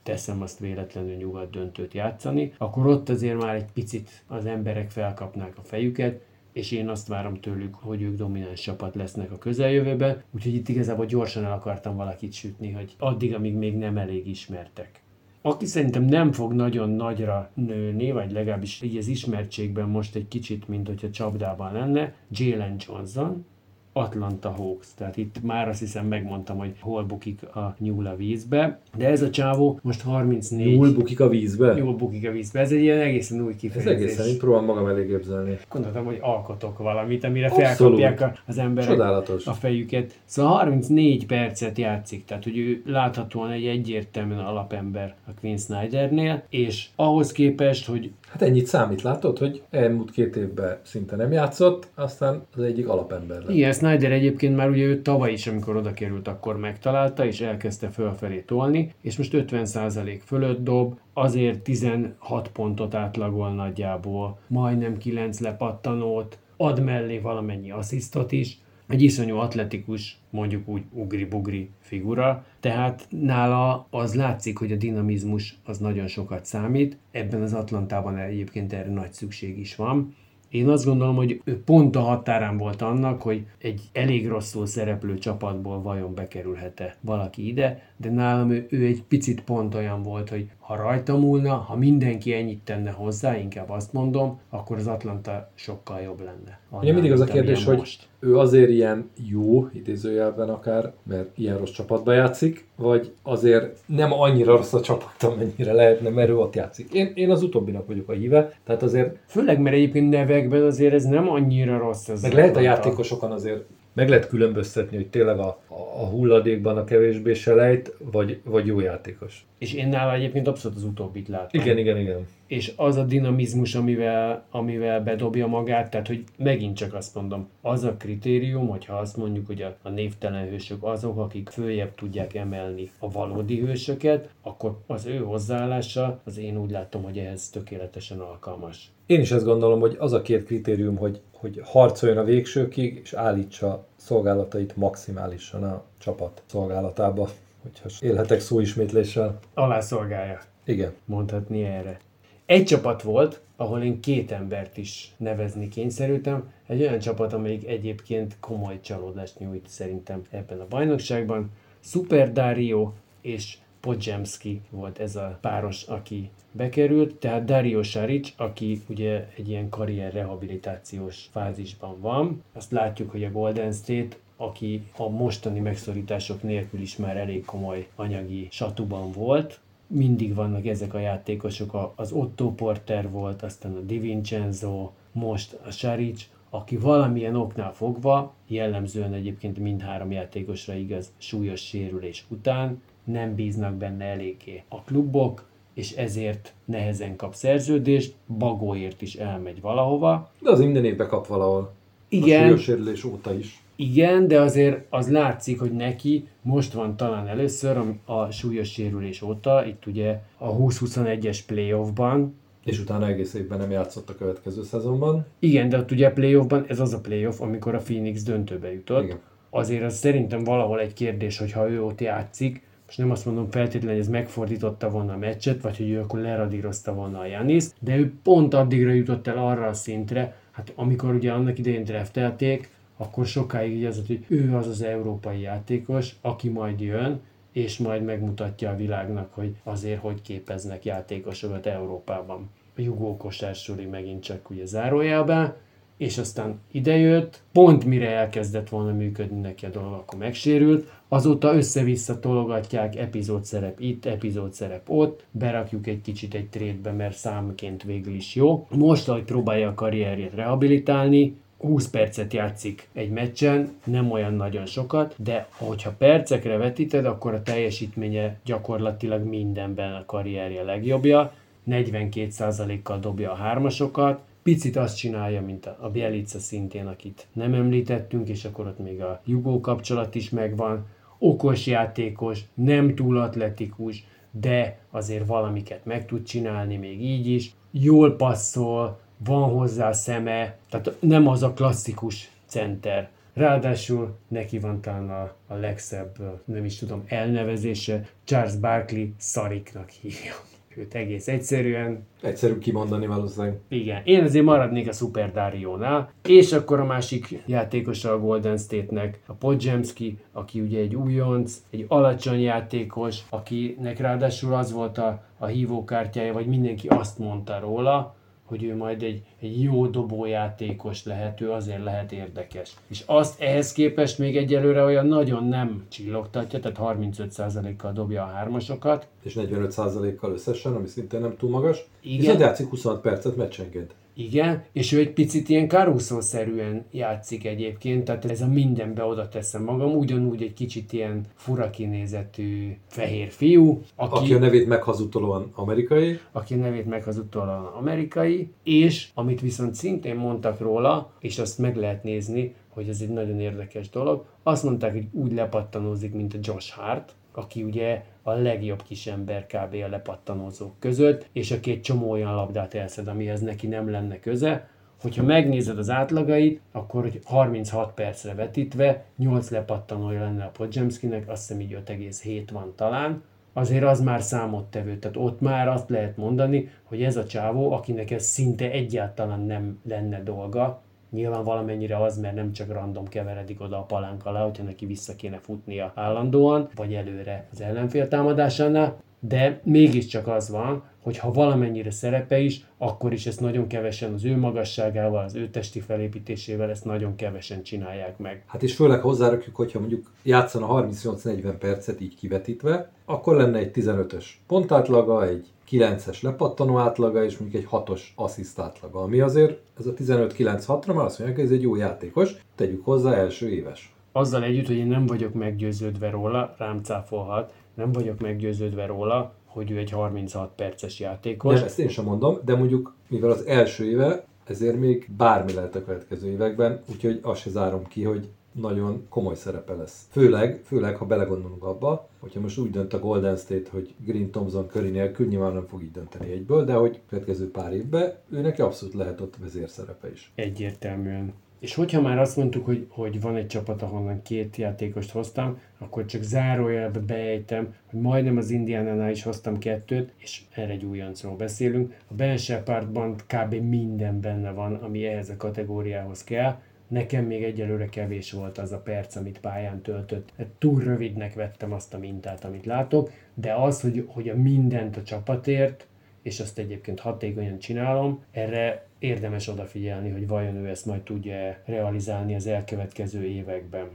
teszem 0.03 0.43
azt 0.43 0.59
véletlenül 0.59 1.15
nyugat 1.15 1.51
döntőt 1.51 1.95
játszani, 1.95 2.53
akkor 2.59 2.87
ott 2.87 3.09
azért 3.09 3.41
már 3.41 3.55
egy 3.55 3.73
picit 3.73 4.25
az 4.27 4.47
emberek 4.47 4.91
felkapnák 4.91 5.59
a 5.59 5.63
fejüket, 5.63 6.21
és 6.53 6.71
én 6.71 6.89
azt 6.89 7.09
várom 7.09 7.41
tőlük, 7.41 7.75
hogy 7.75 8.03
ők 8.03 8.17
domináns 8.17 8.61
csapat 8.61 8.95
lesznek 8.95 9.33
a 9.33 9.39
közeljövőben, 9.39 10.23
úgyhogy 10.31 10.55
itt 10.55 10.69
igazából 10.69 11.07
gyorsan 11.07 11.45
el 11.45 11.53
akartam 11.53 11.97
valakit 11.97 12.33
sütni, 12.33 12.71
hogy 12.71 12.95
addig, 12.99 13.35
amíg 13.35 13.55
még 13.55 13.77
nem 13.77 13.97
elég 13.97 14.27
ismertek. 14.29 15.01
aki 15.45 15.67
szerintem 15.67 16.05
nem 16.05 16.33
fog 16.33 16.53
nagyon 16.53 16.91
nagyra 16.91 17.51
nőni, 17.55 18.13
vagy 18.13 18.33
legalábbis 18.33 18.83
így 18.83 18.97
az 18.97 19.07
ismertségben 19.07 19.89
most 19.89 20.15
egy 20.15 20.29
kicsit, 20.29 20.69
mint 20.69 20.87
hogyha 20.87 21.11
csapdában 21.11 21.73
lenne, 21.73 22.15
Jalen 22.31 22.77
Johnson, 22.87 23.47
Atlanta 23.93 24.49
Hawks. 24.51 24.87
Tehát 24.97 25.17
itt 25.17 25.43
már 25.43 25.69
azt 25.69 25.79
hiszem 25.81 26.07
megmondtam, 26.07 26.59
hogy 26.59 26.73
hol 26.81 27.03
bukik 27.05 27.43
a 27.55 27.77
nyúl 27.79 28.07
a 28.07 28.17
vízbe. 28.17 28.79
De 28.97 29.09
ez 29.09 29.23
a 29.23 29.31
csávó 29.31 29.79
most 29.83 30.03
34. 30.03 30.77
Nyúl 30.77 30.93
bukik 30.95 31.21
a 31.21 31.29
vízbe? 31.29 31.75
Jól 31.77 31.95
bukik 31.95 32.29
a 32.29 32.31
vízbe. 32.33 32.61
Ez 32.61 32.73
egy 32.73 32.81
ilyen 32.81 33.01
egészen 33.01 33.41
új 33.41 33.53
Ez 33.53 33.59
kifejezés. 33.59 33.93
egészen, 33.95 34.27
így 34.27 34.37
próbálom 34.39 34.65
magam 34.67 34.87
elé 34.87 35.07
képzelni. 35.07 35.59
Gondoltam, 35.71 36.05
hogy 36.05 36.19
alkotok 36.21 36.79
valamit, 36.79 37.25
amire 37.25 37.47
Abszolút. 37.47 37.99
felkapják 37.99 38.43
az 38.47 38.59
emberek 38.59 38.91
Csodálatos. 38.91 39.47
a 39.47 39.53
fejüket. 39.53 40.19
Szóval 40.25 40.53
34 40.53 41.27
percet 41.27 41.79
játszik, 41.79 42.25
tehát 42.25 42.45
hogy 42.45 42.59
ő 42.59 42.83
láthatóan 42.87 43.51
egy 43.51 43.67
egyértelműen 43.67 44.39
alapember 44.45 45.15
a 45.27 45.31
Quinn 45.41 45.57
Snydernél, 45.57 46.43
és 46.49 46.89
ahhoz 46.97 47.33
képest, 47.33 47.87
hogy 47.87 48.11
Hát 48.29 48.43
ennyit 48.43 48.67
számít, 48.67 49.03
látod, 49.03 49.39
hogy 49.39 49.63
elmúlt 49.71 50.11
két 50.11 50.37
évben 50.37 50.79
szinte 50.83 51.17
nem 51.17 51.33
játszott, 51.33 51.89
aztán 51.95 52.43
az 52.57 52.63
egyik 52.63 52.89
alapember 52.89 53.39
lett. 53.39 53.51
Igen, 53.51 53.73
Snyder 53.83 54.13
egyébként 54.13 54.57
már 54.57 54.69
ugye 54.69 54.85
ő 54.85 55.03
tavaly 55.03 55.33
is, 55.33 55.47
amikor 55.47 55.77
oda 55.77 55.93
került, 55.93 56.29
akkor 56.29 56.57
megtalálta, 56.57 57.27
és 57.27 57.41
elkezdte 57.41 57.89
fölfelé 57.89 58.41
tolni, 58.41 58.95
és 59.01 59.17
most 59.17 59.33
50% 59.37 60.21
fölött 60.25 60.65
dob, 60.65 60.99
azért 61.13 61.63
16 61.63 62.49
pontot 62.53 62.95
átlagol 62.95 63.55
nagyjából, 63.55 64.39
majdnem 64.47 64.99
9 64.99 65.41
lepattanót, 65.41 66.39
ad 66.57 66.83
mellé 66.83 67.19
valamennyi 67.19 67.71
asszisztot 67.71 68.33
is, 68.33 68.59
egy 68.89 69.03
iszonyú 69.03 69.37
atletikus, 69.37 70.19
mondjuk 70.31 70.69
úgy 70.69 70.83
ugri-bugri 70.93 71.71
figura, 71.81 72.45
tehát 72.61 73.07
nála 73.09 73.87
az 73.91 74.15
látszik, 74.15 74.59
hogy 74.59 74.73
a 74.73 74.77
dinamizmus 74.77 75.59
az 75.65 75.79
nagyon 75.79 76.07
sokat 76.07 76.45
számít, 76.45 76.97
ebben 77.11 77.43
az 77.43 77.53
Atlantában 77.53 78.17
egyébként 78.17 78.73
erre 78.73 78.91
nagy 78.91 79.13
szükség 79.13 79.59
is 79.59 79.77
van, 79.77 80.15
én 80.53 80.69
azt 80.69 80.85
gondolom, 80.85 81.17
hogy 81.17 81.41
ő 81.45 81.63
pont 81.63 81.97
a 81.97 82.01
határán 82.01 82.57
volt 82.57 82.83
annak, 82.83 83.23
hogy 83.23 83.47
egy 83.59 83.81
elég 83.93 84.29
rosszul 84.29 84.67
szereplő 84.67 85.19
csapatból 85.19 85.83
vajon 85.83 86.15
bekerülhet-e 86.15 86.97
valaki 87.01 87.47
ide, 87.47 87.92
de 88.03 88.11
nálam 88.11 88.51
ő, 88.51 88.67
ő 88.71 88.85
egy 88.85 89.03
picit 89.09 89.45
pont 89.45 89.75
olyan 89.75 90.03
volt, 90.03 90.29
hogy 90.29 90.47
ha 90.59 90.77
rajta 90.77 91.17
múlna, 91.17 91.55
ha 91.55 91.77
mindenki 91.77 92.35
ennyit 92.35 92.61
tenne 92.65 92.91
hozzá, 92.91 93.37
inkább 93.37 93.71
azt 93.71 93.93
mondom, 93.93 94.41
akkor 94.51 94.77
az 94.77 94.87
Atlanta 94.87 95.51
sokkal 95.55 96.01
jobb 96.01 96.21
lenne. 96.21 96.61
Ugye 96.71 96.93
mindig 96.93 97.13
az 97.13 97.21
a 97.21 97.23
Annál, 97.23 97.35
kérdés, 97.35 97.65
hogy 97.65 97.99
ő 98.21 98.39
azért 98.39 98.71
ilyen 98.71 99.11
jó, 99.29 99.69
idézőjelben 99.73 100.49
akár, 100.49 100.93
mert 101.03 101.39
ilyen 101.39 101.59
rossz 101.59 101.71
csapatba 101.71 102.13
játszik, 102.13 102.67
vagy 102.77 103.13
azért 103.23 103.79
nem 103.87 104.13
annyira 104.13 104.57
rossz 104.57 104.73
a 104.73 104.81
csapat, 104.81 105.23
amennyire 105.23 105.73
lehetne, 105.73 106.09
mert 106.09 106.29
ő 106.29 106.37
ott 106.37 106.55
játszik. 106.55 106.93
Én, 106.93 107.13
én 107.15 107.31
az 107.31 107.43
utóbbinak 107.43 107.87
vagyok 107.87 108.09
a 108.09 108.13
híve, 108.13 108.53
tehát 108.65 108.83
azért 108.83 109.17
Főleg, 109.27 109.61
mert 109.61 109.77
egyébként 109.77 110.11
nevekben 110.11 110.63
azért 110.63 110.95
ez 110.95 111.05
nem 111.05 111.29
annyira 111.29 111.79
rossz. 111.79 112.09
Ez 112.09 112.23
meg 112.23 112.33
lehet 112.33 112.57
a 112.57 112.59
Atlanta. 112.59 112.77
játékosokon 112.77 113.31
azért 113.31 113.65
meg 113.93 114.09
lehet 114.09 114.29
különböztetni, 114.29 114.97
hogy 114.97 115.09
tényleg 115.09 115.39
a, 115.39 115.59
a 115.69 115.82
hulladékban 115.95 116.77
a 116.77 116.85
kevésbé 116.85 117.35
selejt, 117.35 117.97
vagy, 117.99 118.41
vagy 118.45 118.67
jó 118.67 118.81
játékos. 118.81 119.47
És 119.59 119.75
én 119.75 119.89
nála 119.89 120.15
egyébként 120.15 120.49
abszolút 120.49 120.77
az 120.77 120.85
utóbbit 120.85 121.29
látom. 121.29 121.61
Igen, 121.61 121.79
igen, 121.79 121.99
igen. 121.99 122.27
és 122.47 122.73
az 122.77 122.97
a 122.97 123.05
dinamizmus, 123.05 123.75
amivel, 123.75 124.45
amivel 124.51 125.03
bedobja 125.03 125.47
magát, 125.47 125.91
tehát 125.91 126.07
hogy 126.07 126.25
megint 126.37 126.77
csak 126.77 126.95
azt 126.95 127.15
mondom, 127.15 127.49
az 127.61 127.85
a 127.85 127.95
kritérium, 127.97 128.69
hogyha 128.69 128.95
azt 128.95 129.17
mondjuk, 129.17 129.47
hogy 129.47 129.63
a, 129.63 129.77
a 129.83 129.89
névtelen 129.89 130.49
hősök 130.49 130.83
azok, 130.85 131.19
akik 131.19 131.49
följebb 131.49 131.95
tudják 131.95 132.35
emelni 132.35 132.91
a 132.99 133.11
valódi 133.11 133.59
hősöket, 133.59 134.29
akkor 134.43 134.79
az 134.87 135.07
ő 135.07 135.17
hozzáállása, 135.17 136.21
az 136.25 136.39
én 136.39 136.59
úgy 136.59 136.71
látom, 136.71 137.03
hogy 137.03 137.19
ehhez 137.19 137.51
tökéletesen 137.51 138.19
alkalmas. 138.19 138.91
Én 139.07 139.21
is 139.21 139.31
ezt 139.31 139.45
gondolom, 139.45 139.81
hogy 139.81 139.97
az 139.99 140.13
a 140.13 140.23
két 140.23 140.45
kritérium, 140.45 140.97
hogy, 140.97 141.21
hogy 141.33 141.61
harcoljon 141.65 142.19
a 142.19 142.25
végsőkig, 142.25 143.01
és 143.03 143.13
állítsa 143.13 143.87
szolgálatait 144.05 144.77
maximálisan 144.77 145.65
a 145.65 145.83
csapat 145.99 146.43
szolgálatába, 146.47 147.29
hogyha 147.63 147.89
élhetek 148.01 148.41
szóismétléssel. 148.41 149.39
Alá 149.55 149.81
szolgálja, 149.81 150.41
Igen. 150.65 150.93
mondhatni 151.05 151.65
erre. 151.65 151.99
Egy 152.47 152.65
csapat 152.65 153.03
volt, 153.03 153.41
ahol 153.57 153.83
én 153.83 154.01
két 154.01 154.33
embert 154.33 154.77
is 154.77 155.15
nevezni 155.17 155.69
kényszerültem. 155.69 156.53
Egy 156.67 156.81
olyan 156.81 156.99
csapat, 156.99 157.33
amelyik 157.33 157.67
egyébként 157.67 158.37
komoly 158.41 158.81
csalódást 158.81 159.39
nyújt 159.39 159.69
szerintem 159.69 160.23
ebben 160.31 160.61
a 160.61 160.67
bajnokságban. 160.69 161.51
Super 161.81 162.33
Dario 162.33 162.93
és 163.21 163.59
Podzsemski 163.83 164.61
volt 164.71 164.99
ez 164.99 165.17
a 165.17 165.39
páros, 165.41 165.83
aki 165.83 166.31
bekerült, 166.53 167.15
tehát 167.15 167.45
Dario 167.45 167.83
Saric, 167.83 168.33
aki 168.37 168.83
ugye 168.89 169.29
egy 169.37 169.49
ilyen 169.49 169.69
karrier 169.69 170.13
rehabilitációs 170.13 171.29
fázisban 171.33 172.01
van. 172.01 172.43
Azt 172.53 172.71
látjuk, 172.71 173.11
hogy 173.11 173.25
a 173.25 173.31
Golden 173.31 173.73
State 173.73 174.17
aki 174.37 174.83
a 174.97 175.09
mostani 175.09 175.61
megszorítások 175.61 176.43
nélkül 176.43 176.81
is 176.81 176.97
már 176.97 177.17
elég 177.17 177.45
komoly 177.45 177.89
anyagi 177.95 178.49
satuban 178.51 179.13
volt, 179.13 179.61
mindig 179.87 180.35
vannak 180.35 180.67
ezek 180.67 180.95
a 180.95 180.99
játékosok, 180.99 181.93
az 181.97 182.13
Otto 182.13 182.51
Porter 182.51 183.11
volt, 183.11 183.43
aztán 183.43 183.75
a 183.75 183.81
Di 183.81 183.99
Vincenzo, 183.99 184.91
most 185.13 185.59
a 185.67 185.71
Saric, 185.71 186.29
aki 186.51 186.77
valamilyen 186.77 187.37
oknál 187.37 187.73
fogva, 187.73 188.35
jellemzően 188.47 189.13
egyébként 189.13 189.59
mindhárom 189.59 190.13
játékosra 190.13 190.75
igaz, 190.75 191.13
súlyos 191.17 191.61
sérülés 191.61 192.25
után, 192.29 192.83
nem 193.05 193.35
bíznak 193.35 193.75
benne 193.75 194.05
eléggé 194.05 194.63
a 194.69 194.83
klubok, 194.83 195.51
és 195.75 195.93
ezért 195.93 196.53
nehezen 196.65 197.17
kap 197.17 197.35
szerződést, 197.35 198.15
bagóért 198.39 199.03
is 199.03 199.15
elmegy 199.15 199.61
valahova. 199.61 200.31
De 200.41 200.51
az 200.51 200.59
minden 200.59 200.85
évben 200.85 201.09
kap 201.09 201.27
valahol. 201.27 201.73
Igen. 202.09 202.43
A 202.43 202.45
súlyos 202.45 202.63
sérülés 202.63 203.05
óta 203.05 203.35
is. 203.35 203.63
Igen, 203.77 204.29
de 204.29 204.41
azért 204.41 204.87
az 204.91 205.11
látszik, 205.11 205.61
hogy 205.61 205.73
neki 205.73 206.27
most 206.43 206.73
van 206.73 206.97
talán 206.97 207.29
először 207.29 207.77
a, 207.77 208.13
a 208.13 208.31
súlyos 208.31 208.73
sérülés 208.73 209.23
óta, 209.23 209.67
itt 209.67 209.87
ugye 209.87 210.21
a 210.39 210.57
20-21-es 210.57 211.39
playoffban, 211.47 212.35
És 212.65 212.81
utána 212.81 213.07
egész 213.07 213.35
évben 213.35 213.59
nem 213.59 213.71
játszott 213.71 214.11
a 214.11 214.15
következő 214.15 214.63
szezonban. 214.63 215.27
igen, 215.39 215.69
de 215.69 215.79
ott 215.79 215.91
ugye 215.91 216.11
playoffban 216.11 216.65
ez 216.69 216.81
az 216.81 216.93
a 216.93 217.01
playoff, 217.01 217.41
amikor 217.41 217.75
a 217.75 217.79
Phoenix 217.79 218.23
döntőbe 218.23 218.73
jutott. 218.73 219.05
Igen. 219.05 219.19
Azért 219.51 219.83
az 219.83 219.95
szerintem 219.95 220.45
valahol 220.45 220.81
egy 220.81 220.93
kérdés, 220.93 221.39
hogy 221.39 221.53
ha 221.53 221.71
ő 221.71 221.85
ott 221.85 222.01
játszik, 222.01 222.63
most 222.93 223.05
nem 223.05 223.17
azt 223.17 223.27
mondom 223.27 223.51
feltétlenül, 223.51 223.91
hogy 223.91 224.01
ez 224.01 224.09
megfordította 224.09 224.91
volna 224.91 225.13
a 225.13 225.17
meccset, 225.17 225.63
vagy 225.63 225.77
hogy 225.77 225.91
ő 225.91 226.01
akkor 226.01 226.21
leradírozta 226.21 226.95
volna 226.95 227.19
a 227.19 227.27
Janis, 227.27 227.65
de 227.79 227.97
ő 227.97 228.13
pont 228.23 228.55
addigra 228.55 228.91
jutott 228.91 229.27
el 229.27 229.39
arra 229.39 229.67
a 229.67 229.73
szintre, 229.73 230.37
hát 230.51 230.73
amikor 230.75 231.15
ugye 231.15 231.33
annak 231.33 231.59
idején 231.59 231.85
draftelték, 231.85 232.71
akkor 232.97 233.27
sokáig 233.27 233.77
így 233.77 233.85
az, 233.85 234.03
hogy 234.07 234.25
ő 234.29 234.57
az 234.57 234.67
az 234.67 234.83
európai 234.83 235.41
játékos, 235.41 236.17
aki 236.21 236.49
majd 236.49 236.81
jön, 236.81 237.21
és 237.53 237.79
majd 237.79 238.05
megmutatja 238.05 238.71
a 238.71 238.77
világnak, 238.77 239.35
hogy 239.35 239.55
azért 239.63 240.01
hogy 240.01 240.23
képeznek 240.23 240.85
játékosokat 240.85 241.67
Európában. 241.67 242.51
A 242.77 242.81
jugó 242.81 243.17
kosársuli 243.17 243.85
megint 243.85 244.23
csak 244.23 244.51
ugye 244.51 244.65
zárójelben, 244.65 245.55
és 246.03 246.19
aztán 246.19 246.61
idejött, 246.71 247.43
pont 247.53 247.85
mire 247.85 248.11
elkezdett 248.11 248.69
volna 248.69 248.93
működni 248.93 249.41
neki 249.41 249.67
a 249.67 249.69
dolog, 249.69 249.93
akkor 249.93 250.19
megsérült, 250.19 250.91
azóta 251.09 251.55
össze-vissza 251.55 252.21
tologatják, 252.21 252.97
epizód 252.97 253.45
szerep 253.45 253.81
itt, 253.81 254.05
epizód 254.07 254.53
szerep 254.53 254.91
ott, 254.91 255.25
berakjuk 255.31 255.87
egy 255.87 256.01
kicsit 256.01 256.35
egy 256.35 256.49
trédbe, 256.49 256.93
mert 256.93 257.17
számként 257.17 257.83
végül 257.83 258.15
is 258.15 258.35
jó. 258.35 258.67
Most, 258.71 259.09
ahogy 259.09 259.23
próbálja 259.23 259.69
a 259.69 259.75
karrierjét 259.75 260.35
rehabilitálni, 260.35 261.37
20 261.59 261.89
percet 261.89 262.33
játszik 262.33 262.89
egy 262.93 263.11
meccsen, 263.11 263.73
nem 263.85 264.11
olyan 264.11 264.35
nagyon 264.35 264.67
sokat, 264.67 265.15
de 265.19 265.49
hogyha 265.51 265.95
percekre 265.99 266.57
vetíted, 266.57 267.05
akkor 267.05 267.35
a 267.35 267.43
teljesítménye 267.43 268.39
gyakorlatilag 268.45 269.25
mindenben 269.25 269.93
a 269.93 270.05
karrierje 270.07 270.63
legjobbja, 270.63 271.33
42%-kal 271.71 272.99
dobja 272.99 273.33
a 273.33 273.35
hármasokat, 273.35 274.21
picit 274.43 274.77
azt 274.77 274.97
csinálja, 274.97 275.43
mint 275.43 275.67
a 275.67 275.91
Bielica 275.91 276.39
szintén, 276.39 276.87
akit 276.87 277.27
nem 277.33 277.55
említettünk, 277.55 278.29
és 278.29 278.45
akkor 278.45 278.67
ott 278.67 278.79
még 278.79 279.03
a 279.03 279.21
jugó 279.25 279.61
kapcsolat 279.61 280.15
is 280.15 280.31
megvan. 280.31 280.87
Okos 281.19 281.67
játékos, 281.67 282.41
nem 282.55 282.95
túl 282.95 283.19
atletikus, 283.19 284.05
de 284.31 284.79
azért 284.91 285.27
valamiket 285.27 285.85
meg 285.85 286.07
tud 286.07 286.23
csinálni 286.23 286.77
még 286.77 287.03
így 287.03 287.27
is. 287.27 287.55
Jól 287.71 288.17
passzol, 288.17 289.01
van 289.25 289.51
hozzá 289.51 289.93
szeme, 289.93 290.57
tehát 290.71 290.97
nem 291.01 291.29
az 291.29 291.43
a 291.43 291.53
klasszikus 291.53 292.31
center. 292.47 293.11
Ráadásul 293.33 294.19
neki 294.29 294.59
van 294.59 294.81
talán 294.81 295.11
a, 295.11 295.35
a 295.47 295.55
legszebb, 295.55 296.43
nem 296.45 296.65
is 296.65 296.79
tudom, 296.79 297.03
elnevezése, 297.07 298.09
Charles 298.25 298.57
Barkley 298.57 299.07
szariknak 299.17 299.89
hívja. 299.91 300.35
Sőt, 300.75 300.95
egész 300.95 301.29
egyszerűen. 301.29 302.07
Egyszerű 302.23 302.59
kimondani 302.59 303.07
valószínűleg. 303.07 303.59
igen, 303.69 304.03
én 304.05 304.23
azért 304.23 304.45
maradnék 304.45 304.89
a 304.89 304.93
Super 304.93 305.33
Dario-nál, 305.33 306.13
és 306.29 306.53
akkor 306.53 306.81
a 306.81 306.85
másik 306.85 307.43
játékosa 307.47 308.13
a 308.13 308.19
Golden 308.19 308.57
State-nek, 308.57 309.21
a 309.27 309.33
Podzemski, 309.33 310.19
aki 310.33 310.61
ugye 310.61 310.79
egy 310.79 310.95
újonc, 310.95 311.57
egy 311.71 311.85
alacsony 311.89 312.41
játékos, 312.41 313.19
akinek 313.31 313.99
ráadásul 313.99 314.55
az 314.55 314.73
volt 314.73 314.99
a, 314.99 315.23
a 315.39 315.47
hívókártyája, 315.47 316.33
vagy 316.33 316.47
mindenki 316.47 316.89
azt 316.89 317.19
mondta 317.19 317.59
róla, 317.59 318.15
hogy 318.53 318.65
ő 318.65 318.77
majd 318.77 319.03
egy, 319.03 319.23
egy 319.41 319.63
jó 319.63 319.87
dobójátékos 319.87 321.05
lehet, 321.05 321.41
ő 321.41 321.51
azért 321.51 321.85
lehet 321.85 322.13
érdekes. 322.13 322.75
És 322.87 323.03
azt 323.07 323.41
ehhez 323.41 323.73
képest 323.73 324.19
még 324.19 324.37
egyelőre 324.37 324.85
olyan 324.85 325.07
nagyon 325.07 325.45
nem 325.45 325.85
csillogtatja, 325.89 326.61
tehát 326.61 326.97
35%-kal 326.99 327.93
dobja 327.93 328.23
a 328.23 328.27
hármasokat, 328.27 329.07
És 329.23 329.37
45%-kal 329.39 330.33
összesen, 330.33 330.75
ami 330.75 330.87
szintén 330.87 331.21
nem 331.21 331.37
túl 331.37 331.51
magas. 331.51 331.87
Igen. 332.01 332.19
Viszont 332.19 332.41
játszik 332.41 332.69
26 332.69 333.01
percet 333.01 333.37
meccsenként. 333.37 333.95
Igen, 334.15 334.65
és 334.73 334.93
ő 334.93 334.99
egy 334.99 335.13
picit 335.13 335.49
ilyen 335.49 335.69
Caruso-szerűen 335.69 336.85
játszik 336.91 337.47
egyébként, 337.47 338.05
tehát 338.05 338.25
ez 338.25 338.41
a 338.41 338.47
mindenbe 338.47 339.05
oda 339.05 339.29
teszem 339.29 339.63
magam, 339.63 339.97
ugyanúgy 339.97 340.43
egy 340.43 340.55
kicsit 340.55 340.93
ilyen 340.93 341.25
fura 341.35 341.71
kinézetű 341.71 342.77
fehér 342.87 343.31
fiú, 343.31 343.83
aki, 343.95 344.19
Aki 344.19 344.35
a 344.35 344.39
nevét 344.39 344.67
meghazudtolóan 344.67 345.51
amerikai, 345.55 346.19
aki 346.33 346.55
nevét 346.55 346.87
meghazudtolóan 346.87 347.67
amerikai, 347.67 348.51
és 348.63 349.09
amit 349.15 349.41
viszont 349.41 349.75
szintén 349.75 350.17
mondtak 350.17 350.61
róla, 350.61 351.13
és 351.21 351.39
azt 351.39 351.59
meg 351.59 351.77
lehet 351.77 352.03
nézni, 352.03 352.55
hogy 352.69 352.89
ez 352.89 353.01
egy 353.01 353.09
nagyon 353.09 353.41
érdekes 353.41 353.91
dolog, 353.91 354.25
azt 354.43 354.63
mondták, 354.63 354.93
hogy 354.93 355.07
úgy 355.13 355.33
lepattanózik, 355.33 356.13
mint 356.13 356.35
a 356.35 356.39
Josh 356.41 356.77
Hart, 356.77 357.15
aki 357.37 357.63
ugye 357.63 358.05
a 358.23 358.33
legjobb 358.33 358.83
kis 358.83 359.07
ember 359.07 359.47
kb. 359.47 359.75
a 359.85 359.89
lepattanózók 359.89 360.75
között, 360.79 361.27
és 361.33 361.51
aki 361.51 361.71
egy 361.71 361.81
csomó 361.81 362.11
olyan 362.11 362.35
labdát 362.35 362.75
elszed, 362.75 363.09
amihez 363.09 363.41
neki 363.41 363.67
nem 363.67 363.91
lenne 363.91 364.21
köze. 364.21 364.69
Hogyha 365.01 365.23
megnézed 365.23 365.79
az 365.79 365.91
átlagait, 365.91 366.61
akkor 366.73 367.03
hogy 367.03 367.21
36 367.25 367.95
percre 367.95 368.35
vetítve 368.35 369.05
8 369.17 369.51
lepattanója 369.51 370.21
lenne 370.21 370.45
a 370.45 370.51
Podzsemszkinek, 370.51 371.29
azt 371.29 371.49
hiszem 371.49 371.61
így 371.61 371.79
5,7 371.87 372.49
van 372.53 372.73
talán, 372.77 373.23
azért 373.53 373.85
az 373.85 374.01
már 374.01 374.23
számottevő. 374.23 374.99
Tehát 374.99 375.17
ott 375.17 375.41
már 375.41 375.69
azt 375.69 375.91
lehet 375.91 376.17
mondani, 376.17 376.69
hogy 376.83 377.03
ez 377.03 377.17
a 377.17 377.25
csávó, 377.25 377.73
akinek 377.73 378.11
ez 378.11 378.25
szinte 378.25 378.71
egyáltalán 378.71 379.41
nem 379.41 379.81
lenne 379.89 380.23
dolga, 380.23 380.83
nyilván 381.13 381.45
valamennyire 381.45 382.03
az, 382.03 382.19
mert 382.19 382.35
nem 382.35 382.53
csak 382.53 382.73
random 382.73 383.09
keveredik 383.09 383.61
oda 383.61 383.79
a 383.79 383.83
palánk 383.83 384.27
alá, 384.27 384.45
hogyha 384.45 384.65
neki 384.65 384.87
vissza 384.87 385.17
kéne 385.17 385.39
futnia 385.39 385.93
állandóan, 385.95 386.69
vagy 386.75 386.95
előre 386.95 387.49
az 387.53 387.61
ellenfél 387.61 388.09
támadásánál, 388.09 388.97
de 389.21 389.61
mégiscsak 389.65 390.27
az 390.27 390.51
van, 390.51 390.83
hogy 391.03 391.19
ha 391.19 391.33
valamennyire 391.33 391.91
szerepe 391.91 392.39
is, 392.39 392.67
akkor 392.79 393.13
is 393.13 393.27
ezt 393.27 393.41
nagyon 393.41 393.67
kevesen 393.67 394.13
az 394.13 394.25
ő 394.25 394.37
magasságával, 394.37 395.25
az 395.25 395.35
ő 395.35 395.49
testi 395.49 395.81
felépítésével 395.81 396.71
ezt 396.71 396.85
nagyon 396.85 397.15
kevesen 397.15 397.63
csinálják 397.63 398.19
meg. 398.19 398.45
Hát 398.47 398.63
és 398.63 398.75
főleg 398.75 399.01
hozzárakjuk, 399.01 399.57
hogyha 399.57 399.79
mondjuk 399.79 400.11
játszana 400.23 400.87
38-40 400.89 401.55
percet 401.59 402.01
így 402.01 402.15
kivetítve, 402.15 402.91
akkor 403.05 403.37
lenne 403.37 403.59
egy 403.59 403.71
15-ös 403.75 404.25
pontátlaga, 404.47 405.27
egy 405.27 405.47
9-es 405.73 406.23
lepattanó 406.23 406.79
átlaga, 406.79 407.25
és 407.25 407.39
mondjuk 407.39 407.63
egy 407.63 407.69
6-os 407.71 408.01
assziszt 408.15 408.59
átlaga, 408.59 409.03
ami 409.03 409.21
azért 409.21 409.59
ez 409.79 409.87
a 409.87 409.93
15-9-6-ra 409.93 410.95
már 410.95 411.05
azt 411.05 411.19
mondják, 411.19 411.39
hogy 411.39 411.45
ez 411.45 411.51
egy 411.51 411.63
jó 411.63 411.77
játékos, 411.77 412.35
tegyük 412.55 412.85
hozzá 412.85 413.13
első 413.13 413.49
éves. 413.49 413.95
Azzal 414.13 414.43
együtt, 414.43 414.67
hogy 414.67 414.77
én 414.77 414.87
nem 414.87 415.07
vagyok 415.07 415.35
meggyőződve 415.35 416.11
róla, 416.11 416.55
rám 416.59 416.79
cáfolhat, 416.83 417.53
nem 417.75 417.93
vagyok 417.93 418.21
meggyőződve 418.21 418.87
róla, 418.87 419.35
hogy 419.47 419.71
ő 419.71 419.79
egy 419.79 419.91
36 419.91 420.53
perces 420.57 421.01
játékos. 421.01 421.55
Nem, 421.55 421.65
ezt 421.65 421.79
én 421.79 421.89
sem 421.89 422.05
mondom, 422.05 422.39
de 422.45 422.57
mondjuk, 422.57 422.95
mivel 423.09 423.31
az 423.31 423.47
első 423.47 423.85
éve, 423.85 424.25
ezért 424.45 424.79
még 424.79 425.11
bármi 425.17 425.53
lehet 425.53 425.75
a 425.75 425.85
következő 425.85 426.29
években, 426.29 426.83
úgyhogy 426.91 427.19
azt 427.23 427.41
se 427.41 427.51
zárom 427.51 427.87
ki, 427.87 428.03
hogy 428.03 428.29
nagyon 428.53 429.07
komoly 429.09 429.35
szerepe 429.35 429.75
lesz. 429.75 430.07
Főleg, 430.11 430.61
főleg, 430.65 430.97
ha 430.97 431.05
belegondolunk 431.05 431.65
abba, 431.65 432.09
hogyha 432.19 432.41
most 432.41 432.59
úgy 432.59 432.71
dönt 432.71 432.93
a 432.93 432.99
Golden 432.99 433.37
State, 433.37 433.71
hogy 433.71 433.95
Green 434.05 434.31
Thompson 434.31 434.67
Curry 434.69 434.91
nélkül, 434.91 435.27
nyilván 435.27 435.53
nem 435.53 435.67
fog 435.67 435.83
így 435.83 435.91
dönteni 435.91 436.33
egyből, 436.33 436.65
de 436.65 436.73
hogy 436.73 437.01
következő 437.09 437.51
pár 437.51 437.73
évben 437.73 438.15
ő 438.31 438.41
neki 438.41 438.61
abszolút 438.61 438.95
lehet 438.95 439.21
ott 439.21 439.37
vezérszerepe 439.41 440.11
is. 440.11 440.33
Egyértelműen. 440.35 441.33
És 441.63 441.75
hogyha 441.75 442.01
már 442.01 442.19
azt 442.19 442.37
mondtuk, 442.37 442.65
hogy, 442.65 442.87
hogy 442.89 443.21
van 443.21 443.37
egy 443.37 443.47
csapat, 443.47 443.83
ahonnan 443.83 444.23
két 444.23 444.57
játékost 444.57 445.11
hoztam, 445.11 445.61
akkor 445.79 446.05
csak 446.05 446.23
zárójelbe 446.23 446.99
beejtem, 446.99 447.75
hogy 447.91 448.01
majdnem 448.01 448.37
az 448.37 448.51
Indiánánál 448.51 449.11
is 449.11 449.23
hoztam 449.23 449.59
kettőt, 449.59 450.13
és 450.17 450.43
erre 450.51 450.73
egy 450.73 450.85
újoncról 450.85 451.37
beszélünk. 451.37 451.97
A 452.09 452.15
Ben 452.15 452.37
Shepardban 452.37 453.17
kb. 453.27 453.55
minden 453.55 454.21
benne 454.21 454.51
van, 454.51 454.75
ami 454.75 455.07
ehhez 455.07 455.29
a 455.29 455.37
kategóriához 455.37 456.25
kell. 456.25 456.59
Nekem 456.93 457.25
még 457.25 457.43
egyelőre 457.43 457.89
kevés 457.89 458.33
volt 458.33 458.59
az 458.59 458.73
a 458.73 458.79
perc, 458.79 459.17
amit 459.17 459.41
pályán 459.41 459.83
töltött. 459.83 460.33
Hát 460.39 460.47
Túl 460.59 460.81
rövidnek 460.81 461.35
vettem 461.35 461.73
azt 461.73 461.95
a 461.95 461.99
mintát, 461.99 462.45
amit 462.45 462.67
látok, 462.67 463.11
de 463.35 463.55
az, 463.55 463.81
hogy, 463.81 464.05
hogy 464.07 464.29
a 464.29 464.37
mindent 464.37 464.97
a 464.97 465.03
csapatért, 465.03 465.87
és 466.23 466.41
azt 466.41 466.59
egyébként 466.59 467.01
hatékonyan 467.01 467.59
csinálom, 467.59 468.23
erre 468.31 468.87
érdemes 468.99 469.49
odafigyelni, 469.49 470.11
hogy 470.11 470.29
vajon 470.29 470.57
ő 470.57 470.69
ezt 470.69 470.87
majd 470.87 471.03
tudja 471.03 471.57
realizálni 471.65 472.35
az 472.35 472.47
elkövetkező 472.47 473.25
években. 473.25 473.89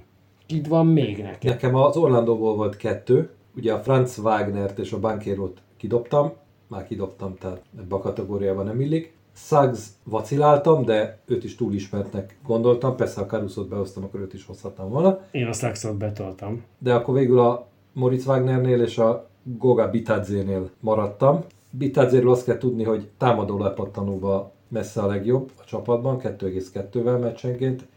Itt 0.47 0.67
van 0.67 0.87
még 0.87 1.17
nekem. 1.17 1.51
Nekem 1.51 1.75
az 1.75 1.97
Orlandóból 1.97 2.55
volt 2.55 2.77
kettő, 2.77 3.29
ugye 3.55 3.73
a 3.73 3.79
Franz 3.79 4.17
Wagnert 4.17 4.79
és 4.79 4.91
a 4.91 4.99
Bankérót 4.99 5.61
kidobtam, 5.77 6.33
már 6.67 6.87
kidobtam, 6.87 7.35
tehát 7.35 7.61
ebbe 7.79 7.95
a 7.95 7.99
kategóriába 7.99 8.63
nem 8.63 8.81
illik. 8.81 9.16
Suggs 9.37 9.87
vaciláltam, 10.03 10.85
de 10.85 11.19
őt 11.25 11.43
is 11.43 11.55
túl 11.55 11.73
ismertnek 11.73 12.37
gondoltam, 12.45 12.95
persze 12.95 13.19
ha 13.19 13.25
Caruso-t 13.25 13.67
behoztam, 13.67 14.03
akkor 14.03 14.19
őt 14.19 14.33
is 14.33 14.45
hozhattam 14.45 14.89
volna. 14.89 15.19
Én 15.31 15.47
a 15.47 15.53
Saxot 15.53 15.97
betoltam. 15.97 16.63
De 16.77 16.93
akkor 16.93 17.13
végül 17.13 17.39
a 17.39 17.67
Moritz 17.93 18.27
Wagnernél 18.27 18.81
és 18.81 18.97
a 18.97 19.27
Goga 19.43 19.89
Bitadzénél 19.89 20.69
maradtam. 20.79 21.43
Bitadzéről 21.69 22.31
azt 22.31 22.43
kell 22.45 22.57
tudni, 22.57 22.83
hogy 22.83 23.09
támadó 23.17 23.57
lepattanóba 23.57 24.51
messze 24.67 25.01
a 25.01 25.07
legjobb 25.07 25.51
a 25.59 25.63
csapatban, 25.65 26.19
2,2-vel 26.21 27.19
meccsenként. 27.19 27.87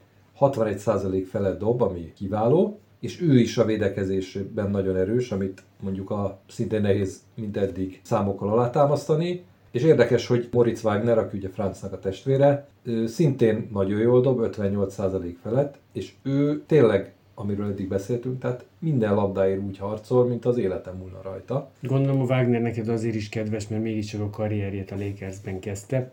61% 0.41 1.27
felett 1.31 1.59
dob, 1.59 1.83
ami 1.83 2.13
kiváló, 2.17 2.79
és 3.01 3.21
ő 3.23 3.39
is 3.39 3.59
a 3.59 3.65
védekezésben 3.65 4.71
nagyon 4.71 4.97
erős, 4.97 5.33
amit 5.33 5.63
mondjuk 5.81 6.11
a 6.11 6.39
szintén 6.49 6.81
nehéz, 6.81 7.21
mint 7.35 7.57
eddig 7.57 8.01
számokkal 8.03 8.49
alátámasztani. 8.49 9.45
És 9.71 9.83
érdekes, 9.83 10.27
hogy 10.27 10.49
Moritz 10.53 10.85
Wagner, 10.85 11.19
aki 11.19 11.37
ugye 11.37 11.49
Francnak 11.49 11.93
a 11.93 11.99
testvére, 11.99 12.69
szintén 13.07 13.69
nagyon 13.73 14.01
jól 14.01 14.21
dob, 14.21 14.41
58% 14.57 15.35
felett, 15.43 15.79
és 15.93 16.13
ő 16.23 16.63
tényleg, 16.67 17.13
amiről 17.35 17.67
eddig 17.67 17.89
beszéltünk, 17.89 18.41
tehát 18.41 18.65
minden 18.79 19.15
labdáért 19.15 19.63
úgy 19.63 19.79
harcol, 19.79 20.27
mint 20.27 20.45
az 20.45 20.59
életem 20.59 20.97
múlna 20.97 21.21
rajta. 21.23 21.71
Gondolom 21.83 22.21
a 22.21 22.25
Wagner 22.25 22.61
neked 22.61 22.89
azért 22.89 23.15
is 23.15 23.29
kedves, 23.29 23.69
mert 23.69 23.83
mégiscsak 23.83 24.21
a 24.21 24.31
karrierjét 24.31 24.91
a 24.91 24.97
Lakersben 24.97 25.61
kezdte. 25.61 26.13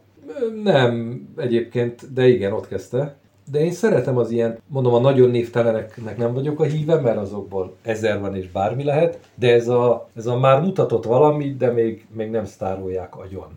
Nem, 0.63 1.27
egyébként, 1.37 2.13
de 2.13 2.27
igen, 2.27 2.51
ott 2.51 2.67
kezdte. 2.67 3.15
De 3.51 3.59
én 3.59 3.71
szeretem 3.71 4.17
az 4.17 4.31
ilyen, 4.31 4.59
mondom, 4.67 4.93
a 4.93 4.99
nagyon 4.99 5.29
névteleneknek 5.29 6.17
nem 6.17 6.33
vagyok 6.33 6.59
a 6.59 6.63
híve, 6.63 6.99
mert 6.99 7.17
azokból 7.17 7.75
ezer 7.81 8.19
van 8.19 8.35
és 8.35 8.51
bármi 8.51 8.83
lehet, 8.83 9.19
de 9.35 9.53
ez 9.53 9.67
a, 9.67 10.09
ez 10.15 10.25
a 10.25 10.39
már 10.39 10.61
mutatott 10.61 11.05
valami, 11.05 11.55
de 11.55 11.71
még, 11.71 12.07
még 12.11 12.29
nem 12.29 12.45
sztárolják 12.45 13.17
agyon. 13.17 13.47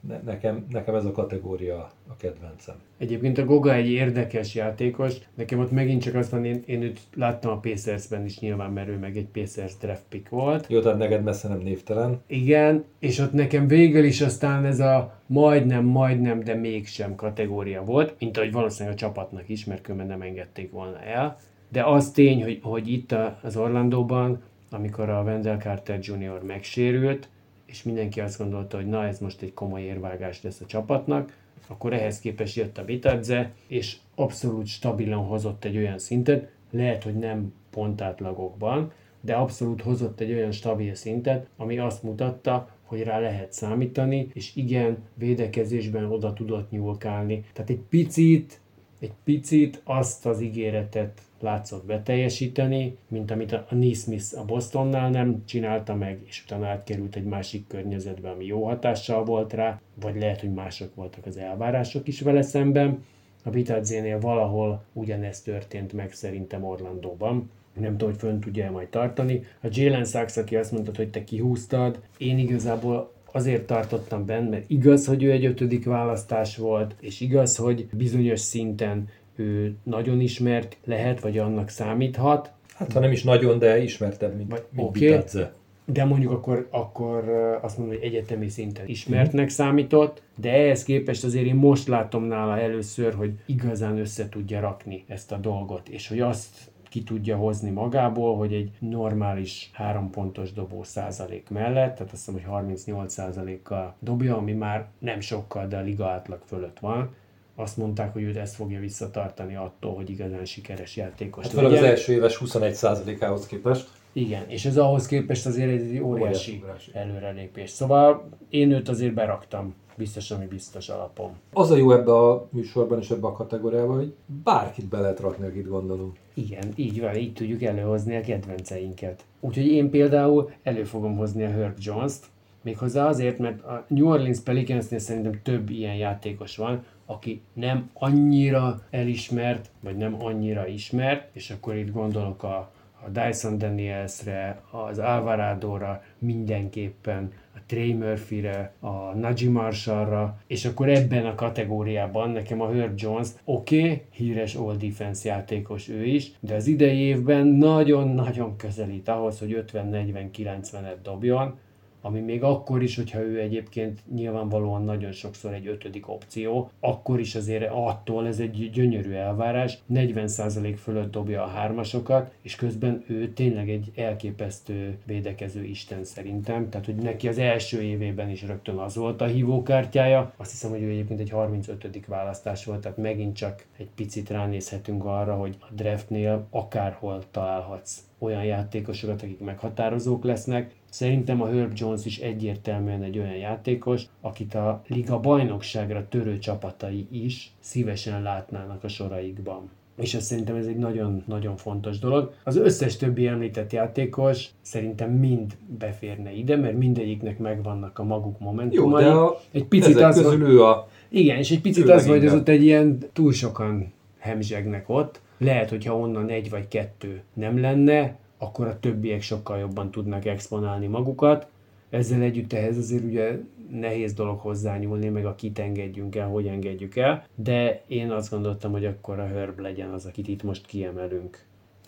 Ne, 0.00 0.20
nekem, 0.24 0.66
nekem 0.70 0.94
ez 0.94 1.04
a 1.04 1.12
kategória 1.12 1.90
a 2.08 2.16
kedvencem. 2.16 2.74
Egyébként 2.98 3.38
a 3.38 3.44
Goga 3.44 3.74
egy 3.74 3.90
érdekes 3.90 4.54
játékos, 4.54 5.14
nekem 5.34 5.58
ott 5.58 5.70
megint 5.70 6.02
csak 6.02 6.14
az 6.14 6.30
van, 6.30 6.44
én, 6.44 6.62
én 6.66 6.82
őt 6.82 7.00
láttam 7.14 7.50
a 7.50 7.58
Pacersben 7.58 8.24
is 8.24 8.38
nyilván, 8.38 8.72
mert 8.72 8.88
ő 8.88 8.98
meg 8.98 9.16
egy 9.16 9.26
Pacers 9.32 9.76
draft 9.76 10.04
pick 10.08 10.28
volt. 10.28 10.66
Jó, 10.68 10.80
tehát 10.80 10.98
neked 10.98 11.22
messze 11.22 11.48
nem 11.48 11.58
névtelen. 11.58 12.20
Igen, 12.26 12.84
és 12.98 13.18
ott 13.18 13.32
nekem 13.32 13.66
végül 13.66 14.04
is 14.04 14.20
aztán 14.20 14.64
ez 14.64 14.80
a 14.80 15.20
majdnem, 15.26 15.84
majdnem, 15.84 16.40
de 16.40 16.54
mégsem 16.54 17.14
kategória 17.14 17.84
volt, 17.84 18.14
mint 18.18 18.36
ahogy 18.36 18.52
valószínűleg 18.52 18.96
a 18.96 18.98
csapatnak 18.98 19.48
is, 19.48 19.64
mert 19.64 19.82
különben 19.82 20.06
nem 20.06 20.22
engedték 20.22 20.70
volna 20.70 21.00
el. 21.00 21.36
De 21.68 21.82
az 21.84 22.10
tény, 22.10 22.42
hogy, 22.42 22.58
hogy 22.62 22.92
itt 22.92 23.14
az 23.42 23.56
Orlandóban, 23.56 24.42
amikor 24.70 25.08
a 25.08 25.22
Wendell 25.22 25.58
Carter 25.58 25.98
Jr. 26.02 26.42
megsérült, 26.46 27.28
és 27.70 27.82
mindenki 27.82 28.20
azt 28.20 28.38
gondolta, 28.38 28.76
hogy 28.76 28.86
na 28.86 29.06
ez 29.06 29.18
most 29.18 29.42
egy 29.42 29.54
komoly 29.54 29.82
érvágás 29.82 30.42
lesz 30.42 30.60
a 30.60 30.66
csapatnak, 30.66 31.36
akkor 31.66 31.92
ehhez 31.92 32.20
képest 32.20 32.56
jött 32.56 32.78
a 32.78 32.84
Bitadze, 32.84 33.52
és 33.66 33.96
abszolút 34.14 34.66
stabilan 34.66 35.24
hozott 35.24 35.64
egy 35.64 35.76
olyan 35.76 35.98
szintet, 35.98 36.50
lehet, 36.70 37.02
hogy 37.02 37.16
nem 37.16 37.52
pontátlagokban, 37.70 38.92
de 39.20 39.34
abszolút 39.34 39.82
hozott 39.82 40.20
egy 40.20 40.32
olyan 40.32 40.52
stabil 40.52 40.94
szintet, 40.94 41.48
ami 41.56 41.78
azt 41.78 42.02
mutatta, 42.02 42.68
hogy 42.82 43.02
rá 43.02 43.18
lehet 43.18 43.52
számítani, 43.52 44.30
és 44.32 44.56
igen, 44.56 44.98
védekezésben 45.14 46.04
oda 46.04 46.32
tudott 46.32 46.70
nyúlkálni. 46.70 47.44
Tehát 47.52 47.70
egy 47.70 47.82
picit, 47.88 48.60
egy 49.00 49.12
picit 49.24 49.80
azt 49.84 50.26
az 50.26 50.40
ígéretet 50.40 51.20
látszott 51.42 51.84
beteljesíteni, 51.86 52.96
mint 53.08 53.30
amit 53.30 53.52
a 53.52 53.66
Neesmith 53.70 54.38
a 54.38 54.44
Bostonnál 54.44 55.10
nem 55.10 55.42
csinálta 55.44 55.94
meg, 55.94 56.20
és 56.24 56.42
utána 56.44 56.66
átkerült 56.66 57.16
egy 57.16 57.24
másik 57.24 57.66
környezetbe, 57.66 58.30
ami 58.30 58.44
jó 58.44 58.64
hatással 58.64 59.24
volt 59.24 59.52
rá, 59.52 59.80
vagy 60.00 60.16
lehet, 60.18 60.40
hogy 60.40 60.52
mások 60.52 60.94
voltak 60.94 61.26
az 61.26 61.36
elvárások 61.36 62.08
is 62.08 62.20
vele 62.20 62.42
szemben. 62.42 63.04
A 63.44 63.50
Bitadzénél 63.50 64.20
valahol 64.20 64.84
ugyanezt 64.92 65.44
történt 65.44 65.92
meg 65.92 66.12
szerintem 66.12 66.64
Orlandóban. 66.64 67.50
Nem 67.72 67.90
tudom, 67.90 68.08
hogy 68.08 68.18
fönn 68.18 68.40
tudja 68.40 68.70
majd 68.70 68.88
tartani. 68.88 69.42
A 69.62 69.66
Jalen 69.70 70.04
Sachs, 70.04 70.36
aki 70.36 70.56
azt 70.56 70.72
mondta, 70.72 70.90
hogy 70.96 71.10
te 71.10 71.24
kihúztad, 71.24 72.00
én 72.18 72.38
igazából 72.38 73.12
azért 73.32 73.66
tartottam 73.66 74.26
benne, 74.26 74.48
mert 74.48 74.70
igaz, 74.70 75.06
hogy 75.06 75.22
ő 75.22 75.30
egy 75.30 75.44
ötödik 75.44 75.84
választás 75.84 76.56
volt, 76.56 76.94
és 77.00 77.20
igaz, 77.20 77.56
hogy 77.56 77.86
bizonyos 77.92 78.40
szinten 78.40 79.08
ő 79.36 79.76
nagyon 79.82 80.20
ismert 80.20 80.76
lehet, 80.84 81.20
vagy 81.20 81.38
annak 81.38 81.68
számíthat. 81.68 82.52
Hát 82.74 82.92
ha 82.92 83.00
nem 83.00 83.12
is 83.12 83.22
nagyon, 83.22 83.58
de 83.58 83.82
ismertebb, 83.82 84.36
mint, 84.36 84.50
Vagy- 84.50 84.66
mint 84.70 84.88
oké. 84.88 85.06
Bitadze. 85.06 85.52
De 85.84 86.04
mondjuk 86.04 86.32
akkor, 86.32 86.68
akkor 86.70 87.28
azt 87.62 87.78
mondom, 87.78 87.96
hogy 87.96 88.04
egyetemi 88.04 88.48
szinten 88.48 88.86
ismertnek 88.86 89.48
számított, 89.48 90.22
de 90.36 90.52
ehhez 90.52 90.82
képest 90.82 91.24
azért 91.24 91.46
én 91.46 91.54
most 91.54 91.88
látom 91.88 92.24
nála 92.24 92.58
először, 92.58 93.14
hogy 93.14 93.32
igazán 93.46 93.98
össze 93.98 94.28
tudja 94.28 94.60
rakni 94.60 95.04
ezt 95.06 95.32
a 95.32 95.36
dolgot, 95.36 95.88
és 95.88 96.08
hogy 96.08 96.20
azt 96.20 96.70
ki 96.90 97.02
tudja 97.02 97.36
hozni 97.36 97.70
magából, 97.70 98.36
hogy 98.36 98.52
egy 98.52 98.70
normális 98.78 99.70
három 99.72 100.10
pontos 100.10 100.52
dobó 100.52 100.82
százalék 100.82 101.48
mellett, 101.50 101.94
tehát 101.94 102.12
azt 102.12 102.26
hiszem, 102.26 102.34
hogy 102.34 102.44
38 102.44 103.12
százalékkal 103.12 103.94
dobja, 103.98 104.36
ami 104.36 104.52
már 104.52 104.86
nem 104.98 105.20
sokkal, 105.20 105.66
de 105.66 105.76
a 105.76 105.80
liga 105.80 106.06
átlag 106.08 106.42
fölött 106.46 106.78
van. 106.78 107.14
Azt 107.60 107.76
mondták, 107.76 108.12
hogy 108.12 108.22
őt 108.22 108.36
ezt 108.36 108.54
fogja 108.54 108.80
visszatartani 108.80 109.56
attól, 109.56 109.94
hogy 109.94 110.10
igazán 110.10 110.44
sikeres 110.44 110.96
játékos 110.96 111.44
Hát 111.44 111.52
főleg 111.52 111.72
az 111.72 111.82
első 111.82 112.12
éves 112.12 112.40
21%-ához 112.44 113.46
képest. 113.46 113.88
igen, 114.12 114.42
és 114.48 114.64
ez 114.64 114.76
ahhoz 114.76 115.06
képest 115.06 115.46
azért 115.46 115.70
egy 115.70 116.00
óriási 116.00 116.60
Óriási 116.62 116.90
előrelépés. 116.92 117.70
Szóval 117.70 118.28
én 118.48 118.70
őt 118.70 118.88
azért 118.88 119.14
beraktam, 119.14 119.74
biztos, 119.96 120.30
ami 120.30 120.46
biztos 120.46 120.88
alapon. 120.88 121.30
Az 121.52 121.70
a 121.70 121.76
jó 121.76 121.92
ebbe 121.92 122.12
a 122.12 122.48
műsorban 122.50 122.98
és 122.98 123.10
ebbe 123.10 123.26
a 123.26 123.32
kategóriában, 123.32 123.96
hogy 123.96 124.14
bárkit 124.44 124.88
be 124.88 125.00
lehet 125.00 125.20
rakni, 125.20 125.46
akit 125.46 125.68
gondolunk. 125.68 126.16
Igen, 126.34 126.68
így 126.74 127.00
van, 127.00 127.16
így 127.16 127.32
tudjuk 127.32 127.62
előhozni 127.62 128.16
a 128.16 128.20
kedvenceinket. 128.20 129.24
Úgyhogy 129.40 129.66
én 129.66 129.90
például 129.90 130.50
elő 130.62 130.84
fogom 130.84 131.16
hozni 131.16 131.44
a 131.44 131.50
Herb 131.50 131.76
Jones-t, 131.78 132.24
méghozzá 132.62 133.08
azért, 133.08 133.38
mert 133.38 133.62
a 133.62 133.84
New 133.88 134.08
Orleans 134.08 134.40
Pelicansnél 134.40 134.98
szerintem 134.98 135.40
több 135.42 135.70
ilyen 135.70 135.94
játékos 135.94 136.56
van, 136.56 136.84
aki 137.10 137.42
nem 137.52 137.90
annyira 137.92 138.80
elismert, 138.90 139.70
vagy 139.80 139.96
nem 139.96 140.16
annyira 140.22 140.66
ismert, 140.66 141.28
és 141.32 141.50
akkor 141.50 141.76
itt 141.76 141.92
gondolok 141.92 142.42
a, 142.42 142.72
a 143.04 143.08
Dyson 143.08 143.58
Danielsre, 143.58 144.62
az 144.70 144.98
Alvarado-ra 144.98 146.02
mindenképpen, 146.18 147.32
a 147.54 147.58
Trey 147.66 147.92
Murphy-re, 147.92 148.72
a 148.80 149.14
Najee 149.14 149.50
Marshallra, 149.50 150.38
és 150.46 150.64
akkor 150.64 150.88
ebben 150.88 151.26
a 151.26 151.34
kategóriában 151.34 152.30
nekem 152.30 152.60
a 152.60 152.72
Herb 152.72 152.98
Jones, 152.98 153.28
oké, 153.44 153.82
okay, 153.82 154.02
híres 154.10 154.54
all 154.54 154.76
defense 154.76 155.28
játékos 155.28 155.88
ő 155.88 156.04
is, 156.04 156.32
de 156.40 156.54
az 156.54 156.66
idei 156.66 156.98
évben 156.98 157.46
nagyon-nagyon 157.46 158.56
közelít 158.56 159.08
ahhoz, 159.08 159.38
hogy 159.38 159.64
50-40-90-et 159.72 160.96
dobjon, 161.02 161.58
ami 162.00 162.20
még 162.20 162.42
akkor 162.42 162.82
is, 162.82 162.96
hogyha 162.96 163.20
ő 163.20 163.40
egyébként 163.40 164.00
nyilvánvalóan 164.14 164.84
nagyon 164.84 165.12
sokszor 165.12 165.52
egy 165.52 165.66
ötödik 165.66 166.08
opció, 166.08 166.70
akkor 166.80 167.20
is 167.20 167.34
azért 167.34 167.70
attól 167.72 168.26
ez 168.26 168.38
egy 168.38 168.70
gyönyörű 168.70 169.12
elvárás, 169.12 169.78
40% 169.94 170.74
fölött 170.82 171.10
dobja 171.10 171.42
a 171.42 171.46
hármasokat, 171.46 172.32
és 172.42 172.56
közben 172.56 173.04
ő 173.06 173.32
tényleg 173.32 173.70
egy 173.70 173.90
elképesztő 173.96 174.98
védekező 175.06 175.64
isten 175.64 176.04
szerintem, 176.04 176.68
tehát 176.68 176.86
hogy 176.86 176.94
neki 176.94 177.28
az 177.28 177.38
első 177.38 177.82
évében 177.82 178.30
is 178.30 178.42
rögtön 178.42 178.76
az 178.76 178.96
volt 178.96 179.20
a 179.20 179.26
hívókártyája, 179.26 180.32
azt 180.36 180.50
hiszem, 180.50 180.70
hogy 180.70 180.82
ő 180.82 180.88
egyébként 180.90 181.20
egy 181.20 181.30
35. 181.30 182.06
választás 182.06 182.64
volt, 182.64 182.80
tehát 182.80 182.98
megint 182.98 183.36
csak 183.36 183.66
egy 183.76 183.88
picit 183.94 184.30
ránézhetünk 184.30 185.04
arra, 185.04 185.34
hogy 185.34 185.56
a 185.60 185.66
draftnél 185.74 186.46
akárhol 186.50 187.22
találhatsz 187.30 188.02
olyan 188.18 188.44
játékosokat, 188.44 189.22
akik 189.22 189.40
meghatározók 189.40 190.24
lesznek. 190.24 190.74
Szerintem 190.90 191.42
a 191.42 191.46
Herb 191.46 191.72
Jones 191.74 192.04
is 192.04 192.18
egyértelműen 192.18 193.02
egy 193.02 193.18
olyan 193.18 193.36
játékos, 193.36 194.02
akit 194.20 194.54
a 194.54 194.82
liga 194.86 195.20
bajnokságra 195.20 196.08
törő 196.08 196.38
csapatai 196.38 197.06
is 197.10 197.52
szívesen 197.60 198.22
látnának 198.22 198.84
a 198.84 198.88
soraikban. 198.88 199.70
És 199.96 200.14
ez 200.14 200.24
szerintem 200.24 200.56
ez 200.56 200.66
egy 200.66 200.76
nagyon-nagyon 200.76 201.56
fontos 201.56 201.98
dolog. 201.98 202.32
Az 202.44 202.56
összes 202.56 202.96
többi 202.96 203.26
említett 203.26 203.72
játékos 203.72 204.46
szerintem 204.60 205.10
mind 205.10 205.56
beférne 205.78 206.32
ide, 206.32 206.56
mert 206.56 206.78
mindegyiknek 206.78 207.38
megvannak 207.38 207.98
a 207.98 208.04
maguk 208.04 208.36
Jó, 208.40 208.46
momentumai. 208.46 209.04
de 209.04 209.10
a, 209.10 209.40
egy 209.50 209.64
picit 209.64 209.96
ezek 209.96 210.08
az, 210.08 210.22
közül 210.22 210.48
ő 210.48 210.62
a... 210.62 210.88
igen, 211.08 211.36
és 211.36 211.50
egy 211.50 211.60
picit 211.60 211.88
az, 211.88 212.06
hogy 212.06 212.26
az 212.26 212.34
ott 212.34 212.48
egy 212.48 212.62
ilyen 212.62 212.98
túl 213.12 213.32
sokan 213.32 213.92
hemzsegnek 214.18 214.88
ott. 214.88 215.20
Lehet, 215.38 215.70
hogyha 215.70 215.96
onnan 215.96 216.28
egy 216.28 216.50
vagy 216.50 216.68
kettő 216.68 217.22
nem 217.34 217.60
lenne, 217.60 218.16
akkor 218.40 218.66
a 218.66 218.78
többiek 218.78 219.22
sokkal 219.22 219.58
jobban 219.58 219.90
tudnak 219.90 220.24
exponálni 220.24 220.86
magukat. 220.86 221.46
Ezzel 221.90 222.20
együtt 222.20 222.52
ehhez 222.52 222.76
azért 222.76 223.04
ugye 223.04 223.38
nehéz 223.70 224.12
dolog 224.12 224.38
hozzányúlni, 224.38 225.08
meg 225.08 225.26
a 225.26 225.34
kit 225.34 225.58
engedjünk 225.58 226.16
el, 226.16 226.28
hogy 226.28 226.46
engedjük 226.46 226.96
el, 226.96 227.24
de 227.34 227.82
én 227.86 228.10
azt 228.10 228.30
gondoltam, 228.30 228.72
hogy 228.72 228.84
akkor 228.84 229.18
a 229.18 229.26
Herb 229.26 229.58
legyen 229.58 229.90
az, 229.90 230.06
akit 230.06 230.28
itt 230.28 230.42
most 230.42 230.66
kiemelünk. 230.66 231.38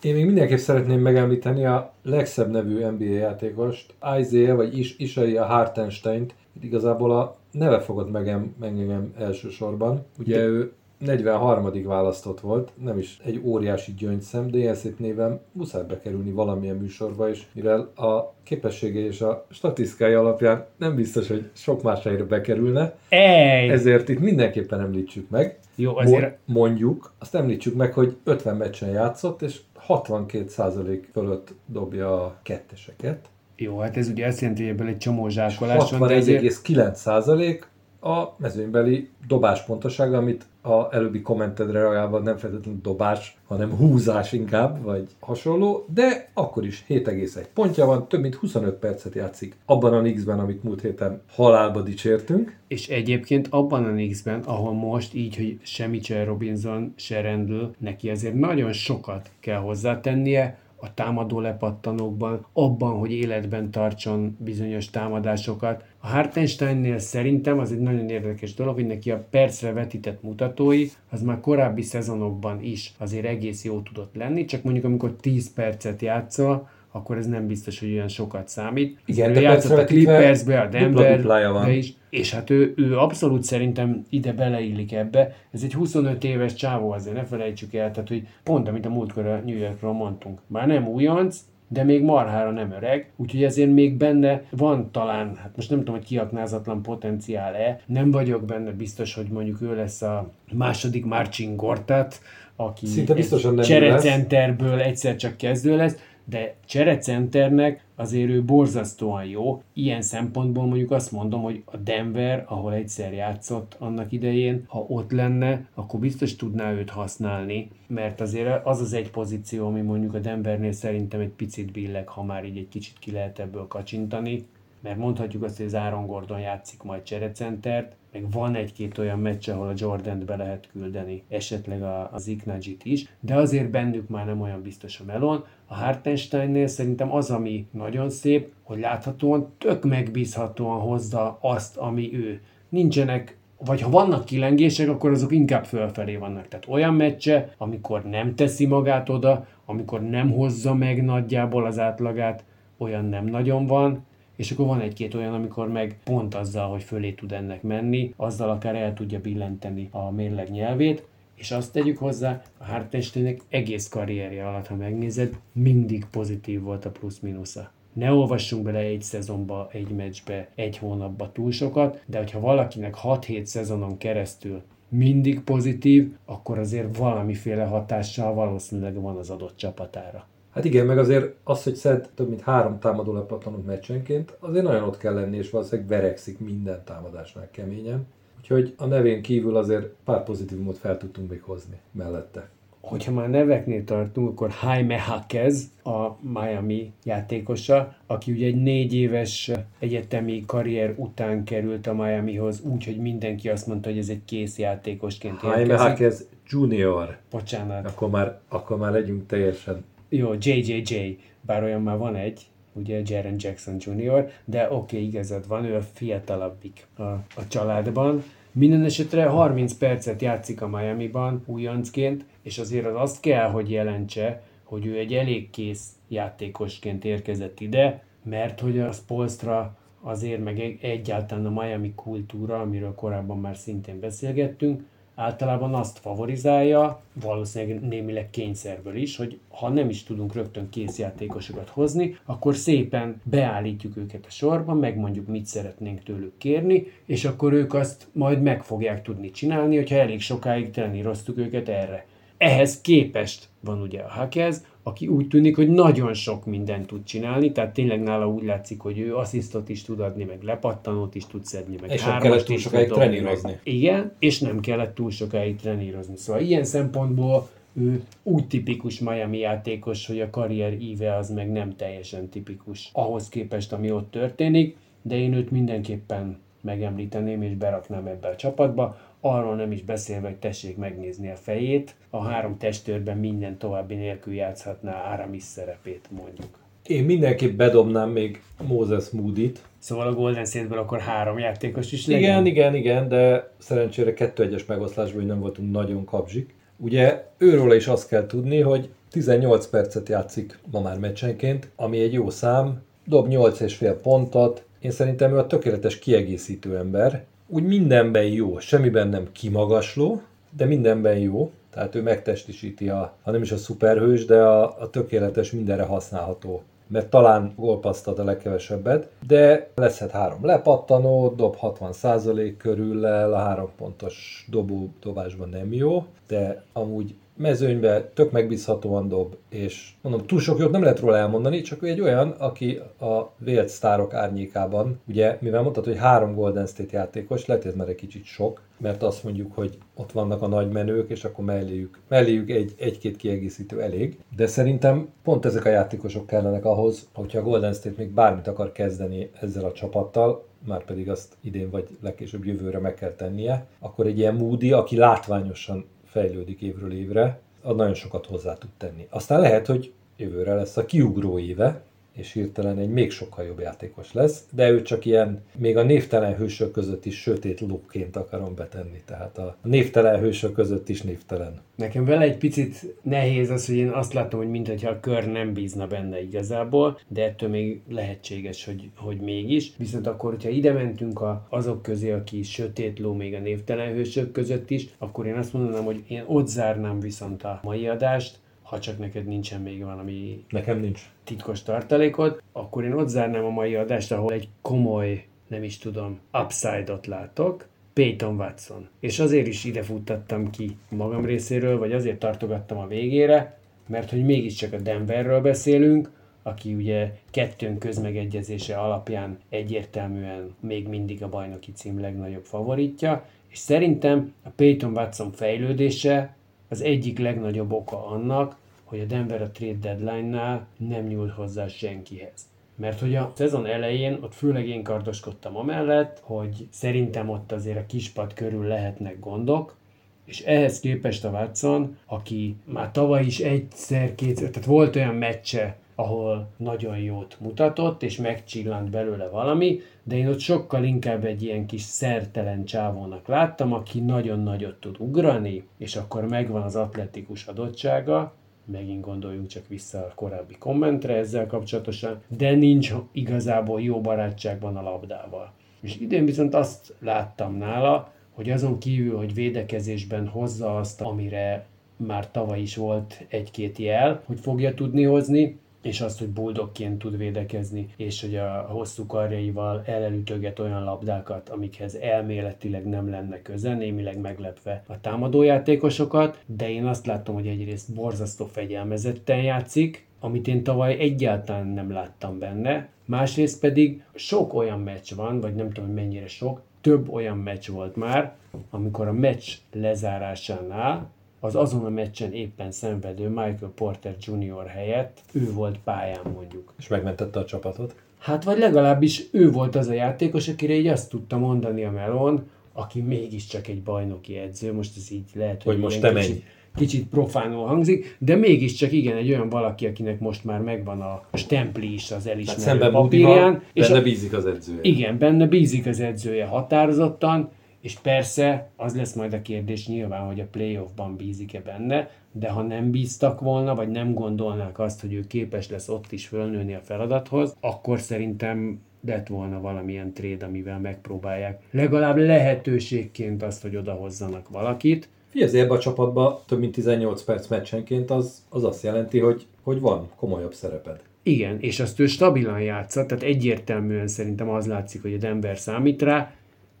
Én 0.01 0.13
még 0.13 0.25
mindenképp 0.25 0.57
szeretném 0.57 0.99
megemlíteni 0.99 1.65
a 1.65 1.93
legszebb 2.03 2.51
nevű 2.51 2.85
NBA 2.85 3.03
játékost, 3.03 3.93
Isaiah 4.19 4.55
vagy 4.55 4.77
Is- 4.77 4.99
Isaiah 4.99 5.47
Hartenstein-t. 5.47 6.35
Itt 6.53 6.63
igazából 6.63 7.11
a 7.11 7.37
neve 7.51 7.79
fogott 7.79 8.11
meg 8.11 8.27
em- 8.27 8.59
meg 8.59 8.77
engem 8.77 9.13
elsősorban. 9.17 10.05
Ugye 10.19 10.45
ő 10.45 10.71
43. 11.03 11.83
választott 11.83 12.39
volt, 12.39 12.71
nem 12.83 12.97
is 12.97 13.17
egy 13.25 13.41
óriási 13.43 13.93
gyöngyszem, 13.93 14.51
de 14.51 14.57
ilyen 14.57 14.75
szép 14.75 14.99
néven 14.99 15.41
muszáj 15.51 15.83
bekerülni 15.87 16.31
valamilyen 16.31 16.75
műsorba 16.75 17.29
is, 17.29 17.47
mivel 17.53 17.79
a 17.95 18.33
képessége 18.43 18.99
és 18.99 19.21
a 19.21 19.45
statisztikai 19.49 20.13
alapján 20.13 20.65
nem 20.77 20.95
biztos, 20.95 21.27
hogy 21.27 21.49
sok 21.53 21.83
más 21.83 22.03
helyre 22.03 22.23
bekerülne, 22.23 22.95
Ej! 23.09 23.69
Ez... 23.69 23.79
ezért 23.79 24.09
itt 24.09 24.19
mindenképpen 24.19 24.79
említsük 24.79 25.29
meg. 25.29 25.59
Jó, 25.75 25.97
azért 25.97 26.37
Mondjuk, 26.45 27.13
azt 27.19 27.35
említsük 27.35 27.75
meg, 27.75 27.93
hogy 27.93 28.17
50 28.23 28.55
meccsen 28.55 28.89
játszott, 28.89 29.41
és 29.41 29.59
62% 29.87 30.99
fölött 31.11 31.53
dobja 31.65 32.23
a 32.23 32.39
ketteseket. 32.43 33.29
jó, 33.55 33.77
hát 33.77 33.97
ez 33.97 34.07
ugye 34.07 34.27
azt 34.27 34.41
jelenti, 34.41 34.61
hogy 34.61 34.71
ebből 34.71 34.87
egy 34.87 34.97
csomó 34.97 35.27
zsákolás 35.27 35.91
van, 35.91 36.07
de 36.07 36.15
azért 36.15 36.43
61,9% 36.43 37.61
a 38.03 38.35
mezőnybeli 38.37 39.09
dobás 39.27 39.63
pontosága, 39.63 40.17
amit 40.17 40.45
a 40.61 40.95
előbbi 40.95 41.21
kommentedre 41.21 41.79
reagálva 41.79 42.19
nem 42.19 42.37
feltétlenül 42.37 42.79
dobás, 42.81 43.37
hanem 43.47 43.71
húzás 43.71 44.33
inkább, 44.33 44.81
vagy 44.81 45.07
hasonló, 45.19 45.85
de 45.93 46.29
akkor 46.33 46.65
is 46.65 46.85
7,1 46.89 47.45
pontja 47.53 47.85
van, 47.85 48.07
több 48.07 48.21
mint 48.21 48.35
25 48.35 48.73
percet 48.73 49.13
játszik 49.13 49.55
abban 49.65 49.93
a 49.93 49.99
Knicks-ben, 49.99 50.39
amit 50.39 50.63
múlt 50.63 50.81
héten 50.81 51.21
halálba 51.29 51.81
dicsértünk. 51.81 52.57
És 52.67 52.87
egyébként 52.87 53.47
abban 53.49 53.83
a 53.85 53.91
Knicksben, 53.91 54.39
ahol 54.39 54.73
most 54.73 55.13
így, 55.13 55.35
hogy 55.35 55.59
se 55.61 55.87
Mitchell 55.87 56.25
Robinson, 56.25 56.93
se 56.95 57.21
Randall, 57.21 57.73
neki 57.77 58.09
azért 58.09 58.33
nagyon 58.33 58.73
sokat 58.73 59.29
kell 59.39 59.59
hozzátennie, 59.59 60.57
a 60.83 60.93
támadó 60.93 61.39
lepattanókban, 61.39 62.45
abban, 62.53 62.93
hogy 62.93 63.11
életben 63.11 63.71
tartson 63.71 64.37
bizonyos 64.39 64.89
támadásokat. 64.89 65.83
A 65.99 66.07
Hartensteinnél 66.07 66.99
szerintem 66.99 67.59
az 67.59 67.71
egy 67.71 67.79
nagyon 67.79 68.09
érdekes 68.09 68.53
dolog, 68.53 68.73
hogy 68.73 68.87
neki 68.87 69.11
a 69.11 69.25
percre 69.29 69.73
vetített 69.73 70.23
mutatói, 70.23 70.87
az 71.09 71.21
már 71.21 71.39
korábbi 71.39 71.81
szezonokban 71.81 72.61
is 72.61 72.93
azért 72.97 73.25
egész 73.25 73.63
jó 73.63 73.81
tudott 73.81 74.15
lenni, 74.15 74.45
csak 74.45 74.63
mondjuk 74.63 74.85
amikor 74.85 75.15
10 75.15 75.53
percet 75.53 76.01
játszol, 76.01 76.69
akkor 76.95 77.17
ez 77.17 77.27
nem 77.27 77.47
biztos, 77.47 77.79
hogy 77.79 77.91
olyan 77.91 78.07
sokat 78.07 78.47
számít. 78.47 78.99
Igen, 79.05 79.33
de 79.33 79.41
játszott 79.41 79.77
a 79.77 79.83
Clippersbe, 79.83 80.59
a. 80.59 80.67
Denverbe 80.67 81.71
is, 81.71 81.93
és 82.09 82.33
hát 82.33 82.49
ő, 82.49 82.73
ő 82.75 82.97
abszolút 82.97 83.43
szerintem 83.43 84.05
ide 84.09 84.33
beleillik 84.33 84.93
ebbe. 84.93 85.35
Ez 85.51 85.63
egy 85.63 85.73
25 85.73 86.23
éves 86.23 86.53
csávó, 86.53 86.91
azért 86.91 87.15
ne 87.15 87.23
felejtsük 87.23 87.73
el, 87.73 87.91
tehát 87.91 88.09
hogy 88.09 88.27
pont 88.43 88.67
amit 88.67 88.85
a 88.85 88.89
múltkor 88.89 89.25
a 89.25 89.41
New 89.45 89.57
Yorkról 89.57 89.93
mondtunk. 89.93 90.39
Már 90.47 90.67
nem 90.67 90.87
újonc, 90.87 91.39
de 91.67 91.83
még 91.83 92.03
marhára 92.03 92.51
nem 92.51 92.71
öreg, 92.71 93.11
úgyhogy 93.15 93.43
ezért 93.43 93.73
még 93.73 93.97
benne 93.97 94.43
van 94.49 94.91
talán, 94.91 95.35
hát 95.35 95.51
most 95.55 95.69
nem 95.69 95.79
tudom, 95.79 95.95
hogy 95.95 96.05
kiaknázatlan 96.05 96.81
potenciál-e, 96.81 97.79
nem 97.85 98.11
vagyok 98.11 98.45
benne 98.45 98.71
biztos, 98.71 99.13
hogy 99.13 99.27
mondjuk 99.27 99.61
ő 99.61 99.75
lesz 99.75 100.01
a 100.01 100.31
második 100.51 101.05
Marcin 101.05 101.55
Gortat, 101.55 102.19
aki 102.55 102.85
Szinte 102.85 103.13
biztosan 103.13 103.53
nem 103.53 103.63
cserecenterből 103.63 104.79
egyszer 104.79 105.15
csak 105.15 105.37
kezdő 105.37 105.75
lesz, 105.75 105.95
de 106.25 106.55
cserecenternek 106.65 107.85
azért 107.95 108.29
ő 108.29 108.43
borzasztóan 108.43 109.25
jó. 109.25 109.61
Ilyen 109.73 110.01
szempontból 110.01 110.65
mondjuk 110.65 110.91
azt 110.91 111.11
mondom, 111.11 111.41
hogy 111.41 111.63
a 111.65 111.77
Denver, 111.77 112.45
ahol 112.47 112.73
egyszer 112.73 113.13
játszott 113.13 113.75
annak 113.79 114.11
idején, 114.11 114.63
ha 114.67 114.79
ott 114.79 115.11
lenne, 115.11 115.67
akkor 115.73 115.99
biztos 115.99 116.35
tudná 116.35 116.71
őt 116.71 116.89
használni, 116.89 117.69
mert 117.87 118.21
azért 118.21 118.65
az 118.65 118.81
az 118.81 118.93
egy 118.93 119.09
pozíció, 119.09 119.67
ami 119.67 119.81
mondjuk 119.81 120.13
a 120.13 120.19
Denvernél 120.19 120.71
szerintem 120.71 121.19
egy 121.19 121.33
picit 121.33 121.71
billeg, 121.71 122.07
ha 122.07 122.23
már 122.23 122.45
így 122.45 122.57
egy 122.57 122.69
kicsit 122.69 122.99
ki 122.99 123.11
lehet 123.11 123.39
ebből 123.39 123.67
kacsintani, 123.67 124.45
mert 124.79 124.97
mondhatjuk 124.97 125.43
azt, 125.43 125.57
hogy 125.57 125.65
az 125.65 125.73
Aaron 125.73 126.05
Gordon 126.05 126.39
játszik 126.39 126.83
majd 126.83 127.03
cserecentert, 127.03 127.95
meg 128.13 128.31
van 128.31 128.55
egy-két 128.55 128.97
olyan 128.97 129.19
meccs, 129.19 129.49
ahol 129.49 129.67
a 129.67 129.73
jordan 129.75 130.23
be 130.25 130.35
lehet 130.35 130.69
küldeni, 130.71 131.23
esetleg 131.29 131.83
a, 131.83 132.09
az 132.11 132.27
Iknajit 132.27 132.85
is, 132.85 133.05
de 133.19 133.35
azért 133.35 133.69
bennük 133.69 134.09
már 134.09 134.25
nem 134.25 134.41
olyan 134.41 134.61
biztos 134.61 134.99
a 134.99 135.03
melon. 135.03 135.45
A 135.65 135.75
Hartensteinnél 135.75 136.67
szerintem 136.67 137.13
az, 137.13 137.29
ami 137.31 137.67
nagyon 137.71 138.09
szép, 138.09 138.51
hogy 138.63 138.79
láthatóan 138.79 139.53
tök 139.57 139.83
megbízhatóan 139.83 140.79
hozza 140.79 141.37
azt, 141.41 141.77
ami 141.77 142.13
ő. 142.13 142.41
Nincsenek 142.69 143.37
vagy 143.65 143.81
ha 143.81 143.89
vannak 143.89 144.25
kilengések, 144.25 144.89
akkor 144.89 145.11
azok 145.11 145.31
inkább 145.31 145.65
fölfelé 145.65 146.15
vannak. 146.15 146.47
Tehát 146.47 146.67
olyan 146.67 146.93
meccse, 146.93 147.53
amikor 147.57 148.03
nem 148.03 148.35
teszi 148.35 148.65
magát 148.65 149.09
oda, 149.09 149.47
amikor 149.65 150.01
nem 150.01 150.31
hozza 150.31 150.73
meg 150.73 151.03
nagyjából 151.03 151.65
az 151.65 151.79
átlagát, 151.79 152.43
olyan 152.77 153.05
nem 153.05 153.25
nagyon 153.25 153.65
van, 153.65 154.05
és 154.35 154.51
akkor 154.51 154.65
van 154.65 154.81
egy-két 154.81 155.13
olyan, 155.13 155.33
amikor 155.33 155.67
meg 155.67 155.99
pont 156.03 156.35
azzal, 156.35 156.69
hogy 156.69 156.83
fölé 156.83 157.11
tud 157.11 157.31
ennek 157.31 157.61
menni, 157.61 158.13
azzal 158.15 158.49
akár 158.49 158.75
el 158.75 158.93
tudja 158.93 159.19
billenteni 159.19 159.89
a 159.91 160.11
mérleg 160.11 160.49
nyelvét, 160.49 161.03
és 161.35 161.51
azt 161.51 161.71
tegyük 161.71 161.97
hozzá, 161.97 162.41
a 162.57 162.65
Hartensteinnek 162.65 163.41
egész 163.49 163.89
karrierje 163.89 164.47
alatt, 164.47 164.67
ha 164.67 164.75
megnézed, 164.75 165.39
mindig 165.51 166.05
pozitív 166.11 166.61
volt 166.61 166.85
a 166.85 166.91
plusz-minusza. 166.91 167.71
Ne 167.93 168.11
olvassunk 168.13 168.63
bele 168.63 168.79
egy 168.79 169.01
szezonba, 169.01 169.69
egy 169.71 169.89
meccsbe, 169.89 170.47
egy 170.55 170.77
hónapba 170.77 171.31
túl 171.31 171.51
sokat, 171.51 172.01
de 172.05 172.17
hogyha 172.17 172.39
valakinek 172.39 172.95
6-7 173.03 173.43
szezonon 173.43 173.97
keresztül 173.97 174.61
mindig 174.87 175.41
pozitív, 175.41 176.15
akkor 176.25 176.59
azért 176.59 176.97
valamiféle 176.97 177.63
hatással 177.63 178.33
valószínűleg 178.33 179.01
van 179.01 179.17
az 179.17 179.29
adott 179.29 179.57
csapatára. 179.57 180.27
Hát 180.53 180.65
igen, 180.65 180.85
meg 180.85 180.97
azért 180.97 181.35
az, 181.43 181.63
hogy 181.63 181.75
szed 181.75 182.09
több 182.15 182.29
mint 182.29 182.41
három 182.41 182.79
támadó 182.79 183.13
lepattanót 183.13 183.65
meccsenként, 183.65 184.37
azért 184.39 184.65
nagyon 184.65 184.83
ott 184.83 184.97
kell 184.97 185.13
lenni, 185.13 185.37
és 185.37 185.49
valószínűleg 185.49 185.89
verekszik 185.89 186.39
minden 186.39 186.81
támadásnál 186.85 187.47
keményen. 187.51 188.07
Úgyhogy 188.39 188.73
a 188.77 188.85
nevén 188.85 189.21
kívül 189.21 189.55
azért 189.55 189.85
pár 190.03 190.23
pozitívumot 190.23 190.77
fel 190.77 190.97
tudtunk 190.97 191.29
még 191.29 191.41
hozni 191.41 191.79
mellette. 191.91 192.49
Hogyha 192.81 193.11
már 193.11 193.29
neveknél 193.29 193.83
tartunk, 193.83 194.29
akkor 194.29 194.51
Jaime 194.63 194.99
Hakez, 194.99 195.71
a 195.83 196.09
Miami 196.19 196.91
játékosa, 197.03 197.95
aki 198.07 198.31
ugye 198.31 198.45
egy 198.45 198.61
négy 198.61 198.93
éves 198.93 199.51
egyetemi 199.79 200.43
karrier 200.45 200.93
után 200.97 201.43
került 201.43 201.87
a 201.87 201.93
Miamihoz, 201.93 202.61
úgyhogy 202.61 202.97
mindenki 202.97 203.49
azt 203.49 203.67
mondta, 203.67 203.89
hogy 203.89 203.97
ez 203.97 204.09
egy 204.09 204.25
kész 204.25 204.57
játékosként 204.57 205.41
Jaime 205.41 205.59
érkezik. 205.59 205.81
Hakez 205.81 206.27
Junior. 206.47 207.17
Bocsánat. 207.31 207.85
Akkor 207.85 208.09
már, 208.09 208.39
akkor 208.47 208.77
már 208.77 208.91
legyünk 208.91 209.25
teljesen 209.25 209.83
jó, 210.15 210.33
JJJ, 210.39 211.17
bár 211.41 211.63
olyan 211.63 211.81
már 211.81 211.97
van 211.97 212.15
egy, 212.15 212.41
ugye 212.73 213.01
Jaren 213.05 213.35
Jackson 213.37 213.75
Jr., 213.79 214.29
de 214.45 214.63
oké, 214.63 214.73
okay, 214.73 215.07
igazad 215.07 215.47
van, 215.47 215.65
ő 215.65 215.75
a 215.75 215.81
fiatalabbik 215.81 216.87
a, 216.97 217.03
a 217.35 217.47
családban. 217.47 218.23
Minden 218.51 218.83
esetre 218.83 219.25
30 219.25 219.73
percet 219.73 220.21
játszik 220.21 220.61
a 220.61 220.67
Miami-ban 220.67 221.43
újoncként, 221.45 222.25
és 222.41 222.57
azért 222.57 222.85
az 222.85 222.95
azt 222.95 223.19
kell, 223.19 223.49
hogy 223.49 223.71
jelentse, 223.71 224.41
hogy 224.63 224.85
ő 224.85 224.97
egy 224.97 225.13
elég 225.13 225.49
kész 225.49 225.89
játékosként 226.07 227.05
érkezett 227.05 227.59
ide, 227.59 228.03
mert 228.23 228.59
hogy 228.59 228.79
a 228.79 228.91
Spolstra 228.91 229.77
azért 230.01 230.43
meg 230.43 230.77
egyáltalán 230.81 231.45
a 231.45 231.61
Miami 231.61 231.93
kultúra, 231.95 232.61
amiről 232.61 232.95
korábban 232.95 233.39
már 233.39 233.57
szintén 233.57 233.99
beszélgettünk, 233.99 234.81
általában 235.15 235.73
azt 235.73 235.99
favorizálja, 235.99 237.01
valószínűleg 237.13 237.87
némileg 237.87 238.29
kényszerből 238.29 238.95
is, 238.95 239.17
hogy 239.17 239.39
ha 239.49 239.69
nem 239.69 239.89
is 239.89 240.03
tudunk 240.03 240.33
rögtön 240.33 240.69
készjátékosokat 240.69 241.69
hozni, 241.69 242.17
akkor 242.25 242.55
szépen 242.55 243.21
beállítjuk 243.23 243.97
őket 243.97 244.25
a 244.25 244.29
sorba, 244.29 244.73
megmondjuk, 244.73 245.27
mit 245.27 245.45
szeretnénk 245.45 246.03
tőlük 246.03 246.37
kérni, 246.37 246.87
és 247.05 247.25
akkor 247.25 247.53
ők 247.53 247.73
azt 247.73 248.07
majd 248.11 248.41
meg 248.41 248.63
fogják 248.63 249.01
tudni 249.01 249.31
csinálni, 249.31 249.75
hogyha 249.75 249.95
elég 249.95 250.21
sokáig 250.21 250.71
treníroztuk 250.71 251.37
őket 251.37 251.69
erre. 251.69 252.05
Ehhez 252.37 252.81
képest 252.81 253.49
van 253.59 253.81
ugye 253.81 254.01
a 254.01 254.09
Hakez, 254.09 254.65
aki 254.83 255.07
úgy 255.07 255.27
tűnik, 255.27 255.55
hogy 255.55 255.69
nagyon 255.69 256.13
sok 256.13 256.45
mindent 256.45 256.87
tud 256.87 257.03
csinálni, 257.03 257.51
tehát 257.51 257.73
tényleg 257.73 258.03
nála 258.03 258.29
úgy 258.29 258.43
látszik, 258.43 258.79
hogy 258.79 258.99
ő 258.99 259.15
asszisztot 259.15 259.69
is 259.69 259.83
tud 259.83 259.99
adni, 259.99 260.23
meg 260.23 260.41
lepattanót 260.41 261.15
is 261.15 261.27
tud 261.27 261.45
szedni, 261.45 261.75
meg 261.81 261.91
és 261.91 262.03
nem 262.03 262.19
kellett 262.19 262.45
túl 262.45 262.57
sokáig 262.57 262.91
trenírozni. 262.91 263.59
Igen, 263.63 264.11
és 264.19 264.39
nem 264.39 264.59
kellett 264.59 264.95
túl 264.95 265.11
sokáig 265.11 265.55
trenírozni. 265.55 266.17
Szóval 266.17 266.41
ilyen 266.41 266.63
szempontból 266.63 267.49
ő 267.73 268.03
úgy 268.23 268.47
tipikus 268.47 268.99
Miami 268.99 269.37
játékos, 269.37 270.07
hogy 270.07 270.21
a 270.21 270.29
karrier 270.29 270.73
íve 270.73 271.15
az 271.15 271.29
meg 271.29 271.51
nem 271.51 271.75
teljesen 271.75 272.29
tipikus 272.29 272.89
ahhoz 272.93 273.29
képest, 273.29 273.73
ami 273.73 273.91
ott 273.91 274.11
történik, 274.11 274.77
de 275.01 275.15
én 275.15 275.33
őt 275.33 275.51
mindenképpen 275.51 276.37
megemlíteném 276.61 277.41
és 277.41 277.53
beraknám 277.53 278.07
ebbe 278.07 278.27
a 278.27 278.35
csapatba 278.35 278.97
arról 279.25 279.55
nem 279.55 279.71
is 279.71 279.81
beszélve, 279.81 280.27
hogy 280.27 280.37
tessék 280.37 280.77
megnézni 280.77 281.29
a 281.29 281.35
fejét, 281.35 281.95
a 282.09 282.23
három 282.23 282.57
testőrben 282.57 283.17
minden 283.17 283.57
további 283.57 283.95
nélkül 283.95 284.33
játszhatná 284.33 285.13
Aramis 285.13 285.43
szerepét 285.43 286.07
mondjuk. 286.09 286.59
Én 286.85 287.03
mindenképp 287.03 287.57
bedobnám 287.57 288.09
még 288.09 288.41
Moses 288.67 289.09
Moody-t. 289.09 289.61
Szóval 289.79 290.07
a 290.07 290.13
Golden 290.13 290.45
State-ből 290.45 290.77
akkor 290.77 290.99
három 290.99 291.39
játékos 291.39 291.91
is 291.91 292.07
legyen? 292.07 292.21
Igen, 292.21 292.45
igen, 292.45 292.75
igen, 292.75 293.07
de 293.07 293.51
szerencsére 293.57 294.13
kettő 294.13 294.43
egyes 294.43 294.65
megoszlásban 294.65 295.25
nem 295.25 295.39
voltunk 295.39 295.71
nagyon 295.71 296.05
kapzsik. 296.05 296.55
Ugye 296.77 297.27
őről 297.37 297.73
is 297.73 297.87
azt 297.87 298.07
kell 298.07 298.25
tudni, 298.25 298.59
hogy 298.59 298.89
18 299.11 299.67
percet 299.67 300.09
játszik 300.09 300.59
ma 300.71 300.81
már 300.81 300.99
meccsenként, 300.99 301.69
ami 301.75 301.99
egy 301.99 302.13
jó 302.13 302.29
szám, 302.29 302.81
dob 303.05 303.27
8,5 303.29 303.97
pontot, 304.01 304.65
én 304.79 304.91
szerintem 304.91 305.31
ő 305.31 305.37
a 305.37 305.47
tökéletes 305.47 305.99
kiegészítő 305.99 306.77
ember, 306.77 307.25
úgy 307.47 307.63
mindenben 307.63 308.25
jó, 308.25 308.59
semmiben 308.59 309.07
nem 309.07 309.31
kimagasló, 309.31 310.21
de 310.57 310.65
mindenben 310.65 311.17
jó. 311.17 311.51
Tehát 311.69 311.95
ő 311.95 312.01
megtestisíti 312.01 312.89
a, 312.89 313.13
ha 313.23 313.31
nem 313.31 313.41
is 313.41 313.51
a 313.51 313.57
szuperhős, 313.57 314.25
de 314.25 314.41
a, 314.41 314.81
a 314.81 314.89
tökéletes, 314.89 315.51
mindenre 315.51 315.83
használható 315.83 316.63
mert 316.87 317.09
talán 317.09 317.53
gólpaszt 317.55 318.07
ad 318.07 318.19
a 318.19 318.23
legkevesebbet, 318.23 319.09
de 319.27 319.69
leszhet 319.75 320.11
három 320.11 320.45
lepattanó, 320.45 321.33
dob 321.35 321.57
60% 321.61 322.53
körül 322.57 323.05
el, 323.05 323.33
a 323.33 323.37
három 323.37 323.69
pontos 323.77 324.45
dobó 324.49 324.89
dobásban 325.01 325.49
nem 325.49 325.73
jó, 325.73 326.05
de 326.27 326.63
amúgy 326.73 327.15
mezőnybe 327.43 328.09
tök 328.13 328.31
megbízhatóan 328.31 329.07
dob, 329.07 329.35
és 329.49 329.91
mondom, 330.01 330.25
túl 330.25 330.39
sok 330.39 330.59
jót 330.59 330.71
nem 330.71 330.81
lehet 330.81 330.99
róla 330.99 331.17
elmondani, 331.17 331.61
csak 331.61 331.83
ő 331.83 331.87
egy 331.87 332.01
olyan, 332.01 332.29
aki 332.29 332.79
a 332.99 333.31
vélt 333.37 333.69
sztárok 333.69 334.13
árnyékában, 334.13 334.99
ugye, 335.07 335.37
mivel 335.41 335.61
mondtad, 335.61 335.85
hogy 335.85 335.97
három 335.97 336.33
Golden 336.35 336.65
State 336.65 336.97
játékos, 336.97 337.45
lehet 337.45 337.65
ez 337.65 337.75
már 337.75 337.87
egy 337.87 337.95
kicsit 337.95 338.23
sok, 338.23 338.61
mert 338.77 339.03
azt 339.03 339.23
mondjuk, 339.23 339.53
hogy 339.53 339.77
ott 339.95 340.11
vannak 340.11 340.41
a 340.41 340.47
nagy 340.47 340.71
menők, 340.71 341.09
és 341.09 341.23
akkor 341.23 341.45
melléjük, 341.45 341.99
melléjük 342.07 342.49
egy, 342.49 342.73
egy-két 342.77 343.15
kiegészítő 343.15 343.81
elég. 343.81 344.17
De 344.35 344.47
szerintem 344.47 345.09
pont 345.23 345.45
ezek 345.45 345.65
a 345.65 345.69
játékosok 345.69 346.27
kellenek 346.27 346.65
ahhoz, 346.65 347.09
hogyha 347.13 347.39
a 347.39 347.43
Golden 347.43 347.73
State 347.73 347.95
még 347.97 348.09
bármit 348.09 348.47
akar 348.47 348.71
kezdeni 348.71 349.29
ezzel 349.41 349.65
a 349.65 349.71
csapattal, 349.71 350.45
már 350.67 350.85
pedig 350.85 351.09
azt 351.09 351.33
idén 351.41 351.69
vagy 351.69 351.87
legkésőbb 352.01 352.45
jövőre 352.45 352.79
meg 352.79 352.93
kell 352.93 353.11
tennie, 353.11 353.65
akkor 353.79 354.05
egy 354.05 354.17
ilyen 354.17 354.35
Moody, 354.35 354.71
aki 354.71 354.97
látványosan 354.97 355.85
fejlődik 356.13 356.61
évről 356.61 356.93
évre, 356.93 357.39
az 357.61 357.75
nagyon 357.75 357.93
sokat 357.93 358.25
hozzá 358.25 358.53
tud 358.53 358.69
tenni. 358.77 359.07
Aztán 359.09 359.39
lehet, 359.39 359.67
hogy 359.67 359.93
jövőre 360.17 360.53
lesz 360.53 360.77
a 360.77 360.85
kiugró 360.85 361.39
éve, 361.39 361.81
és 362.13 362.33
hirtelen 362.33 362.77
egy 362.77 362.89
még 362.89 363.11
sokkal 363.11 363.45
jobb 363.45 363.59
játékos 363.59 364.13
lesz, 364.13 364.43
de 364.51 364.69
ő 364.69 364.81
csak 364.81 365.05
ilyen, 365.05 365.43
még 365.57 365.77
a 365.77 365.83
névtelen 365.83 366.35
hősök 366.35 366.71
között 366.71 367.05
is 367.05 367.21
sötét 367.21 367.61
lukként 367.61 368.15
akarom 368.15 368.55
betenni, 368.55 369.01
tehát 369.05 369.37
a 369.37 369.57
névtelen 369.63 370.19
hősök 370.19 370.53
között 370.53 370.89
is 370.89 371.01
névtelen. 371.01 371.61
Nekem 371.75 372.05
vele 372.05 372.21
egy 372.21 372.37
picit 372.37 372.95
nehéz 373.01 373.49
az, 373.49 373.65
hogy 373.65 373.75
én 373.75 373.89
azt 373.89 374.13
látom, 374.13 374.39
hogy 374.39 374.49
mintha 374.49 374.89
a 374.89 374.99
kör 374.99 375.31
nem 375.31 375.53
bízna 375.53 375.87
benne 375.87 376.21
igazából, 376.21 376.99
de 377.07 377.23
ettől 377.23 377.49
még 377.49 377.81
lehetséges, 377.89 378.65
hogy, 378.65 378.89
hogy 378.97 379.19
mégis. 379.19 379.71
Viszont 379.77 380.07
akkor, 380.07 380.31
hogyha 380.31 380.49
ide 380.49 380.71
mentünk 380.71 381.21
a, 381.21 381.47
azok 381.49 381.81
közé, 381.81 382.11
aki 382.11 382.43
sötét 382.43 382.99
ló 382.99 383.13
még 383.13 383.33
a 383.33 383.39
névtelen 383.39 383.93
hősök 383.93 384.31
között 384.31 384.69
is, 384.69 384.87
akkor 384.97 385.25
én 385.25 385.35
azt 385.35 385.53
mondanám, 385.53 385.83
hogy 385.83 386.03
én 386.07 386.23
ott 386.27 386.47
zárnám 386.47 386.99
viszont 386.99 387.43
a 387.43 387.59
mai 387.63 387.87
adást, 387.87 388.39
ha 388.73 388.79
csak 388.79 388.97
neked 388.97 389.25
nincsen 389.25 389.61
még 389.61 389.83
valami 389.83 390.43
Nekem 390.49 390.79
nincs. 390.79 391.01
titkos 391.23 391.63
tartalékod, 391.63 392.41
akkor 392.51 392.83
én 392.83 392.93
ott 392.93 393.07
zárnám 393.07 393.45
a 393.45 393.49
mai 393.49 393.75
adást, 393.75 394.11
ahol 394.11 394.33
egy 394.33 394.47
komoly, 394.61 395.25
nem 395.47 395.63
is 395.63 395.77
tudom, 395.77 396.19
upside-ot 396.43 397.07
látok, 397.07 397.67
Peyton 397.93 398.35
Watson. 398.35 398.87
És 398.99 399.19
azért 399.19 399.47
is 399.47 399.63
ide 399.63 399.81
futtattam 399.81 400.49
ki 400.49 400.77
magam 400.89 401.25
részéről, 401.25 401.77
vagy 401.77 401.91
azért 401.91 402.19
tartogattam 402.19 402.77
a 402.77 402.87
végére, 402.87 403.57
mert 403.87 404.09
hogy 404.09 404.25
mégiscsak 404.25 404.73
a 404.73 404.77
Denverről 404.77 405.41
beszélünk, 405.41 406.11
aki 406.43 406.73
ugye 406.73 407.13
kettőn 407.31 407.77
közmegegyezése 407.77 408.75
alapján 408.75 409.37
egyértelműen 409.49 410.55
még 410.59 410.87
mindig 410.87 411.23
a 411.23 411.29
bajnoki 411.29 411.71
cím 411.71 411.99
legnagyobb 411.99 412.45
favoritja, 412.45 413.25
és 413.47 413.57
szerintem 413.57 414.33
a 414.43 414.49
Peyton 414.49 414.91
Watson 414.91 415.31
fejlődése 415.31 416.35
az 416.69 416.81
egyik 416.81 417.19
legnagyobb 417.19 417.71
oka 417.71 418.05
annak, 418.05 418.61
hogy 418.93 419.01
a 419.01 419.05
Denver 419.05 419.41
a 419.41 419.51
trade 419.51 419.77
deadline-nál 419.79 420.67
nem 420.77 421.05
nyúlt 421.05 421.31
hozzá 421.31 421.67
senkihez. 421.67 422.45
Mert 422.75 422.99
hogy 422.99 423.15
a 423.15 423.31
szezon 423.35 423.65
elején 423.65 424.17
ott 424.21 424.33
főleg 424.33 424.67
én 424.67 424.83
kardoskodtam 424.83 425.57
amellett, 425.57 426.19
hogy 426.21 426.67
szerintem 426.71 427.29
ott 427.29 427.51
azért 427.51 427.77
a 427.77 427.85
kispad 427.85 428.33
körül 428.33 428.65
lehetnek 428.65 429.19
gondok, 429.19 429.77
és 430.25 430.41
ehhez 430.41 430.79
képest 430.79 431.25
a 431.25 431.29
Watson, 431.29 431.97
aki 432.05 432.55
már 432.65 432.91
tavaly 432.91 433.25
is 433.25 433.39
egyszer, 433.39 434.15
kétszer, 434.15 434.49
tehát 434.49 434.67
volt 434.67 434.95
olyan 434.95 435.15
meccse, 435.15 435.75
ahol 435.95 436.49
nagyon 436.57 436.97
jót 436.97 437.37
mutatott, 437.39 438.03
és 438.03 438.17
megcsillant 438.17 438.89
belőle 438.89 439.27
valami, 439.27 439.79
de 440.03 440.15
én 440.15 440.27
ott 440.27 440.39
sokkal 440.39 440.83
inkább 440.83 441.25
egy 441.25 441.43
ilyen 441.43 441.65
kis 441.65 441.81
szertelen 441.81 442.65
csávónak 442.65 443.27
láttam, 443.27 443.73
aki 443.73 443.99
nagyon 443.99 444.39
nagyot 444.39 444.79
tud 444.79 444.95
ugrani, 444.99 445.67
és 445.77 445.95
akkor 445.95 446.27
megvan 446.27 446.61
az 446.61 446.75
atletikus 446.75 447.45
adottsága, 447.45 448.33
megint 448.65 449.01
gondoljunk 449.01 449.47
csak 449.47 449.67
vissza 449.67 449.97
a 449.97 450.11
korábbi 450.15 450.55
kommentre 450.57 451.15
ezzel 451.15 451.47
kapcsolatosan, 451.47 452.21
de 452.27 452.55
nincs 452.55 452.93
igazából 453.11 453.81
jó 453.81 454.01
barátságban 454.01 454.77
a 454.77 454.81
labdával. 454.81 455.53
És 455.81 455.97
idén 455.99 456.25
viszont 456.25 456.53
azt 456.53 456.93
láttam 456.99 457.55
nála, 457.55 458.11
hogy 458.31 458.49
azon 458.49 458.77
kívül, 458.77 459.17
hogy 459.17 459.33
védekezésben 459.33 460.27
hozza 460.27 460.77
azt, 460.77 461.01
amire 461.01 461.65
már 461.97 462.31
tavaly 462.31 462.61
is 462.61 462.75
volt 462.75 463.25
egy-két 463.29 463.77
jel, 463.77 464.21
hogy 464.25 464.39
fogja 464.39 464.73
tudni 464.73 465.03
hozni, 465.03 465.59
és 465.83 466.01
azt, 466.01 466.19
hogy 466.19 466.29
boldogként 466.29 466.99
tud 466.99 467.17
védekezni, 467.17 467.87
és 467.97 468.21
hogy 468.21 468.35
a 468.35 468.65
hosszú 468.69 469.05
karjaival 469.05 469.83
elelütöget 469.85 470.59
olyan 470.59 470.83
labdákat, 470.83 471.49
amikhez 471.49 471.95
elméletileg 471.95 472.87
nem 472.87 473.09
lenne 473.09 473.41
köze, 473.41 473.73
némileg 473.73 474.19
meglepve 474.19 474.83
a 474.87 475.01
támadójátékosokat, 475.01 476.43
de 476.45 476.69
én 476.69 476.85
azt 476.85 477.05
látom, 477.05 477.35
hogy 477.35 477.47
egyrészt 477.47 477.93
borzasztó 477.93 478.45
fegyelmezetten 478.45 479.41
játszik, 479.41 480.05
amit 480.19 480.47
én 480.47 480.63
tavaly 480.63 480.93
egyáltalán 480.93 481.67
nem 481.67 481.91
láttam 481.91 482.39
benne, 482.39 482.89
másrészt 483.05 483.59
pedig 483.59 484.03
sok 484.13 484.53
olyan 484.53 484.79
meccs 484.79 485.13
van, 485.13 485.39
vagy 485.39 485.55
nem 485.55 485.67
tudom, 485.67 485.85
hogy 485.85 485.95
mennyire 485.95 486.27
sok, 486.27 486.61
több 486.81 487.09
olyan 487.09 487.37
meccs 487.37 487.69
volt 487.69 487.95
már, 487.95 488.35
amikor 488.69 489.07
a 489.07 489.13
meccs 489.13 489.51
lezárásánál 489.71 491.09
az 491.43 491.55
azon 491.55 491.85
a 491.85 491.89
meccsen 491.89 492.33
éppen 492.33 492.71
szenvedő 492.71 493.27
Michael 493.27 493.71
Porter 493.75 494.15
Jr. 494.27 494.67
helyett 494.67 495.21
ő 495.31 495.51
volt 495.53 495.77
pályán 495.83 496.31
mondjuk. 496.33 496.73
És 496.79 496.87
megmentette 496.87 497.39
a 497.39 497.45
csapatot? 497.45 497.95
Hát 498.19 498.43
vagy 498.43 498.57
legalábbis 498.57 499.23
ő 499.31 499.51
volt 499.51 499.75
az 499.75 499.87
a 499.87 499.93
játékos, 499.93 500.47
akire 500.47 500.73
így 500.73 500.87
azt 500.87 501.09
tudta 501.09 501.37
mondani 501.37 501.83
a 501.83 501.91
Melon, 501.91 502.49
aki 502.73 503.01
mégiscsak 503.01 503.67
egy 503.67 503.81
bajnoki 503.81 504.37
edző, 504.37 504.73
most 504.73 504.97
ez 504.97 505.11
így 505.11 505.29
lehet, 505.33 505.63
hogy, 505.63 505.73
hogy 505.73 505.81
most 505.81 506.01
te 506.01 506.13
kicsit, 506.13 506.29
menj. 506.29 506.43
kicsit 506.75 507.07
profánul 507.07 507.65
hangzik, 507.65 508.15
de 508.19 508.35
mégiscsak 508.35 508.91
igen, 508.91 509.17
egy 509.17 509.29
olyan 509.29 509.49
valaki, 509.49 509.87
akinek 509.87 510.19
most 510.19 510.43
már 510.43 510.61
megvan 510.61 511.01
a 511.01 511.21
stempli 511.33 511.93
is 511.93 512.11
az 512.11 512.27
elismerő 512.27 512.79
hát 512.79 512.91
papírján. 512.91 513.63
És 513.73 513.87
benne 513.87 513.99
a, 513.99 514.03
bízik 514.03 514.33
az 514.33 514.45
edzője. 514.45 514.79
Igen, 514.81 515.17
benne 515.17 515.47
bízik 515.47 515.85
az 515.85 515.99
edzője 515.99 516.45
határozottan, 516.45 517.49
és 517.83 517.99
persze 517.99 518.69
az 518.75 518.95
lesz 518.95 519.13
majd 519.13 519.33
a 519.33 519.41
kérdés 519.41 519.87
nyilván, 519.87 520.25
hogy 520.25 520.39
a 520.39 520.47
playoffban 520.51 521.15
bízik-e 521.15 521.61
benne, 521.61 522.09
de 522.31 522.49
ha 522.49 522.61
nem 522.61 522.91
bíztak 522.91 523.39
volna, 523.39 523.75
vagy 523.75 523.89
nem 523.89 524.13
gondolnák 524.13 524.79
azt, 524.79 525.01
hogy 525.01 525.13
ő 525.13 525.27
képes 525.27 525.69
lesz 525.69 525.89
ott 525.89 526.11
is 526.11 526.27
fölnőni 526.27 526.73
a 526.73 526.81
feladathoz, 526.83 527.55
akkor 527.59 527.99
szerintem 527.99 528.81
lett 529.05 529.27
volna 529.27 529.61
valamilyen 529.61 530.13
tréd, 530.13 530.43
amivel 530.43 530.79
megpróbálják 530.79 531.61
legalább 531.71 532.17
lehetőségként 532.17 533.43
azt, 533.43 533.61
hogy 533.61 533.75
odahozzanak 533.75 534.49
valakit. 534.49 535.09
Figyelj, 535.29 535.59
ebbe 535.59 535.73
a 535.73 535.79
csapatban 535.79 536.37
több 536.47 536.59
mint 536.59 536.73
18 536.73 537.23
perc 537.23 537.47
meccsenként 537.47 538.11
az, 538.11 538.45
az 538.49 538.63
azt 538.63 538.83
jelenti, 538.83 539.19
hogy, 539.19 539.45
hogy 539.63 539.79
van 539.79 540.09
komolyabb 540.15 540.53
szereped. 540.53 541.01
Igen, 541.23 541.59
és 541.59 541.79
azt 541.79 541.99
ő 541.99 542.05
stabilan 542.05 542.61
játszott, 542.61 543.07
tehát 543.07 543.23
egyértelműen 543.23 544.07
szerintem 544.07 544.49
az 544.49 544.67
látszik, 544.67 545.01
hogy 545.01 545.13
a 545.13 545.17
Denver 545.17 545.57
számít 545.57 546.01
rá, 546.01 546.33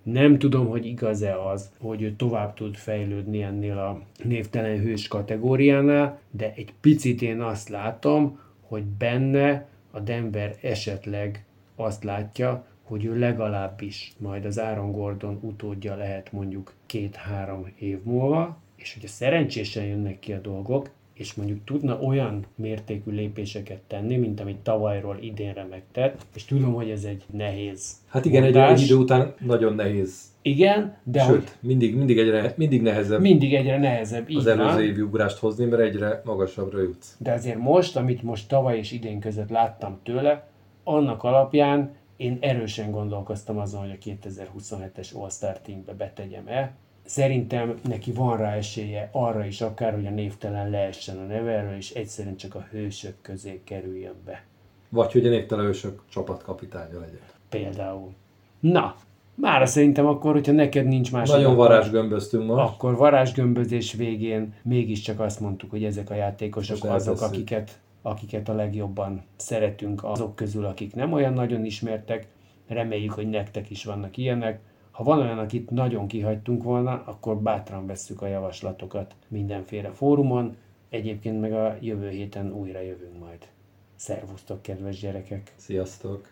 nem 0.03 0.37
tudom, 0.37 0.67
hogy 0.67 0.85
igaz-e 0.85 1.41
az, 1.41 1.71
hogy 1.79 2.01
ő 2.01 2.15
tovább 2.15 2.53
tud 2.53 2.75
fejlődni 2.75 3.41
ennél 3.41 3.77
a 3.77 4.01
névtelen 4.23 4.79
hős 4.79 5.07
kategóriánál, 5.07 6.19
de 6.31 6.53
egy 6.55 6.73
picit 6.81 7.21
én 7.21 7.41
azt 7.41 7.69
látom, 7.69 8.39
hogy 8.61 8.83
benne 8.83 9.67
a 9.91 9.99
Denver 9.99 10.55
esetleg 10.61 11.45
azt 11.75 12.03
látja, 12.03 12.65
hogy 12.83 13.05
ő 13.05 13.19
legalábbis 13.19 14.13
majd 14.17 14.45
az 14.45 14.57
Aaron 14.57 14.91
Gordon 14.91 15.39
utódja 15.41 15.95
lehet 15.95 16.31
mondjuk 16.31 16.73
két-három 16.85 17.71
év 17.79 17.99
múlva, 18.03 18.57
és 18.75 18.93
hogyha 18.93 19.07
szerencsésen 19.07 19.85
jönnek 19.85 20.19
ki 20.19 20.33
a 20.33 20.39
dolgok, 20.39 20.89
és 21.13 21.33
mondjuk 21.33 21.63
tudna 21.63 21.99
olyan 21.99 22.45
mértékű 22.55 23.11
lépéseket 23.11 23.79
tenni, 23.87 24.15
mint 24.15 24.39
amit 24.39 24.57
tavalyról 24.57 25.17
idénre 25.21 25.67
megtett, 25.69 26.21
és 26.35 26.45
tudom, 26.45 26.73
hogy 26.73 26.89
ez 26.89 27.03
egy 27.03 27.23
nehéz 27.31 27.95
Hát 28.07 28.25
igen, 28.25 28.43
mondás. 28.43 28.71
egy, 28.71 28.79
egy 28.79 28.85
idő 28.85 28.95
után 28.95 29.33
nagyon 29.39 29.73
nehéz. 29.73 30.31
Igen, 30.41 30.97
de 31.03 31.23
Sőt, 31.23 31.29
hogy 31.35 31.51
mindig, 31.59 31.95
mindig, 31.95 32.17
egyre, 32.17 32.53
mindig 32.57 32.81
nehezebb. 32.81 33.21
Mindig 33.21 33.53
egyre 33.53 33.77
nehezebb, 33.77 34.29
így 34.29 34.37
Az 34.37 34.47
előző 34.47 34.83
évi 34.83 35.01
ugrást 35.01 35.37
hozni, 35.37 35.65
mert 35.65 35.81
egyre 35.81 36.21
magasabbra 36.25 36.81
jutsz. 36.81 37.15
De 37.19 37.31
azért 37.31 37.57
most, 37.57 37.95
amit 37.95 38.23
most 38.23 38.47
tavaly 38.47 38.77
és 38.77 38.91
idén 38.91 39.19
között 39.19 39.49
láttam 39.49 39.99
tőle, 40.03 40.47
annak 40.83 41.23
alapján 41.23 41.95
én 42.17 42.37
erősen 42.39 42.91
gondolkoztam 42.91 43.57
azon, 43.57 43.81
hogy 43.81 43.97
a 43.99 44.09
2027-es 44.27 45.15
All-Star 45.15 45.59
Teambe 45.59 45.93
betegyem-e, 45.93 46.73
Szerintem 47.05 47.79
neki 47.83 48.11
van 48.11 48.37
rá 48.37 48.55
esélye 48.55 49.09
arra 49.11 49.45
is 49.45 49.61
akár, 49.61 49.93
hogy 49.93 50.05
a 50.05 50.09
névtelen 50.09 50.69
leessen 50.69 51.17
a 51.17 51.25
nevelről, 51.25 51.75
és 51.77 51.91
egyszerűen 51.91 52.35
csak 52.35 52.55
a 52.55 52.67
hősök 52.71 53.15
közé 53.21 53.61
kerüljön 53.63 54.15
be. 54.25 54.43
Vagy 54.89 55.11
hogy 55.11 55.25
a 55.25 55.29
névtelen 55.29 55.65
hősök 55.65 56.01
csapatkapitánya 56.09 56.99
legyen. 56.99 57.21
Például. 57.49 58.13
Na, 58.59 58.95
már 59.35 59.67
szerintem 59.67 60.05
akkor, 60.05 60.33
hogyha 60.33 60.51
neked 60.51 60.85
nincs 60.85 61.11
más... 61.11 61.29
Nagyon 61.29 61.55
varázsgömböztünk 61.55 62.45
most. 62.45 62.59
Akkor 62.59 62.95
varázsgömbözés 62.95 63.93
végén 63.93 64.53
mégiscsak 64.61 65.19
azt 65.19 65.39
mondtuk, 65.39 65.69
hogy 65.69 65.83
ezek 65.83 66.09
a 66.09 66.13
játékosok 66.13 66.83
most 66.83 66.93
azok, 66.93 67.21
akiket, 67.21 67.79
akiket 68.01 68.49
a 68.49 68.53
legjobban 68.53 69.23
szeretünk 69.35 70.03
azok 70.03 70.35
közül, 70.35 70.65
akik 70.65 70.95
nem 70.95 71.13
olyan 71.13 71.33
nagyon 71.33 71.65
ismertek. 71.65 72.27
Reméljük, 72.67 73.11
hogy 73.11 73.29
nektek 73.29 73.69
is 73.69 73.85
vannak 73.85 74.17
ilyenek. 74.17 74.59
Ha 74.93 75.03
van 75.03 75.19
olyan, 75.19 75.39
akit 75.39 75.69
nagyon 75.69 76.07
kihagytunk 76.07 76.63
volna, 76.63 77.03
akkor 77.05 77.37
bátran 77.37 77.85
vesszük 77.85 78.21
a 78.21 78.27
javaslatokat 78.27 79.15
mindenféle 79.27 79.89
fórumon, 79.89 80.55
egyébként 80.89 81.41
meg 81.41 81.53
a 81.53 81.77
jövő 81.81 82.09
héten 82.09 82.51
újra 82.51 82.79
jövünk 82.79 83.19
majd. 83.19 83.47
Szervusztok, 83.95 84.61
kedves 84.61 84.99
gyerekek! 84.99 85.53
Sziasztok! 85.55 86.31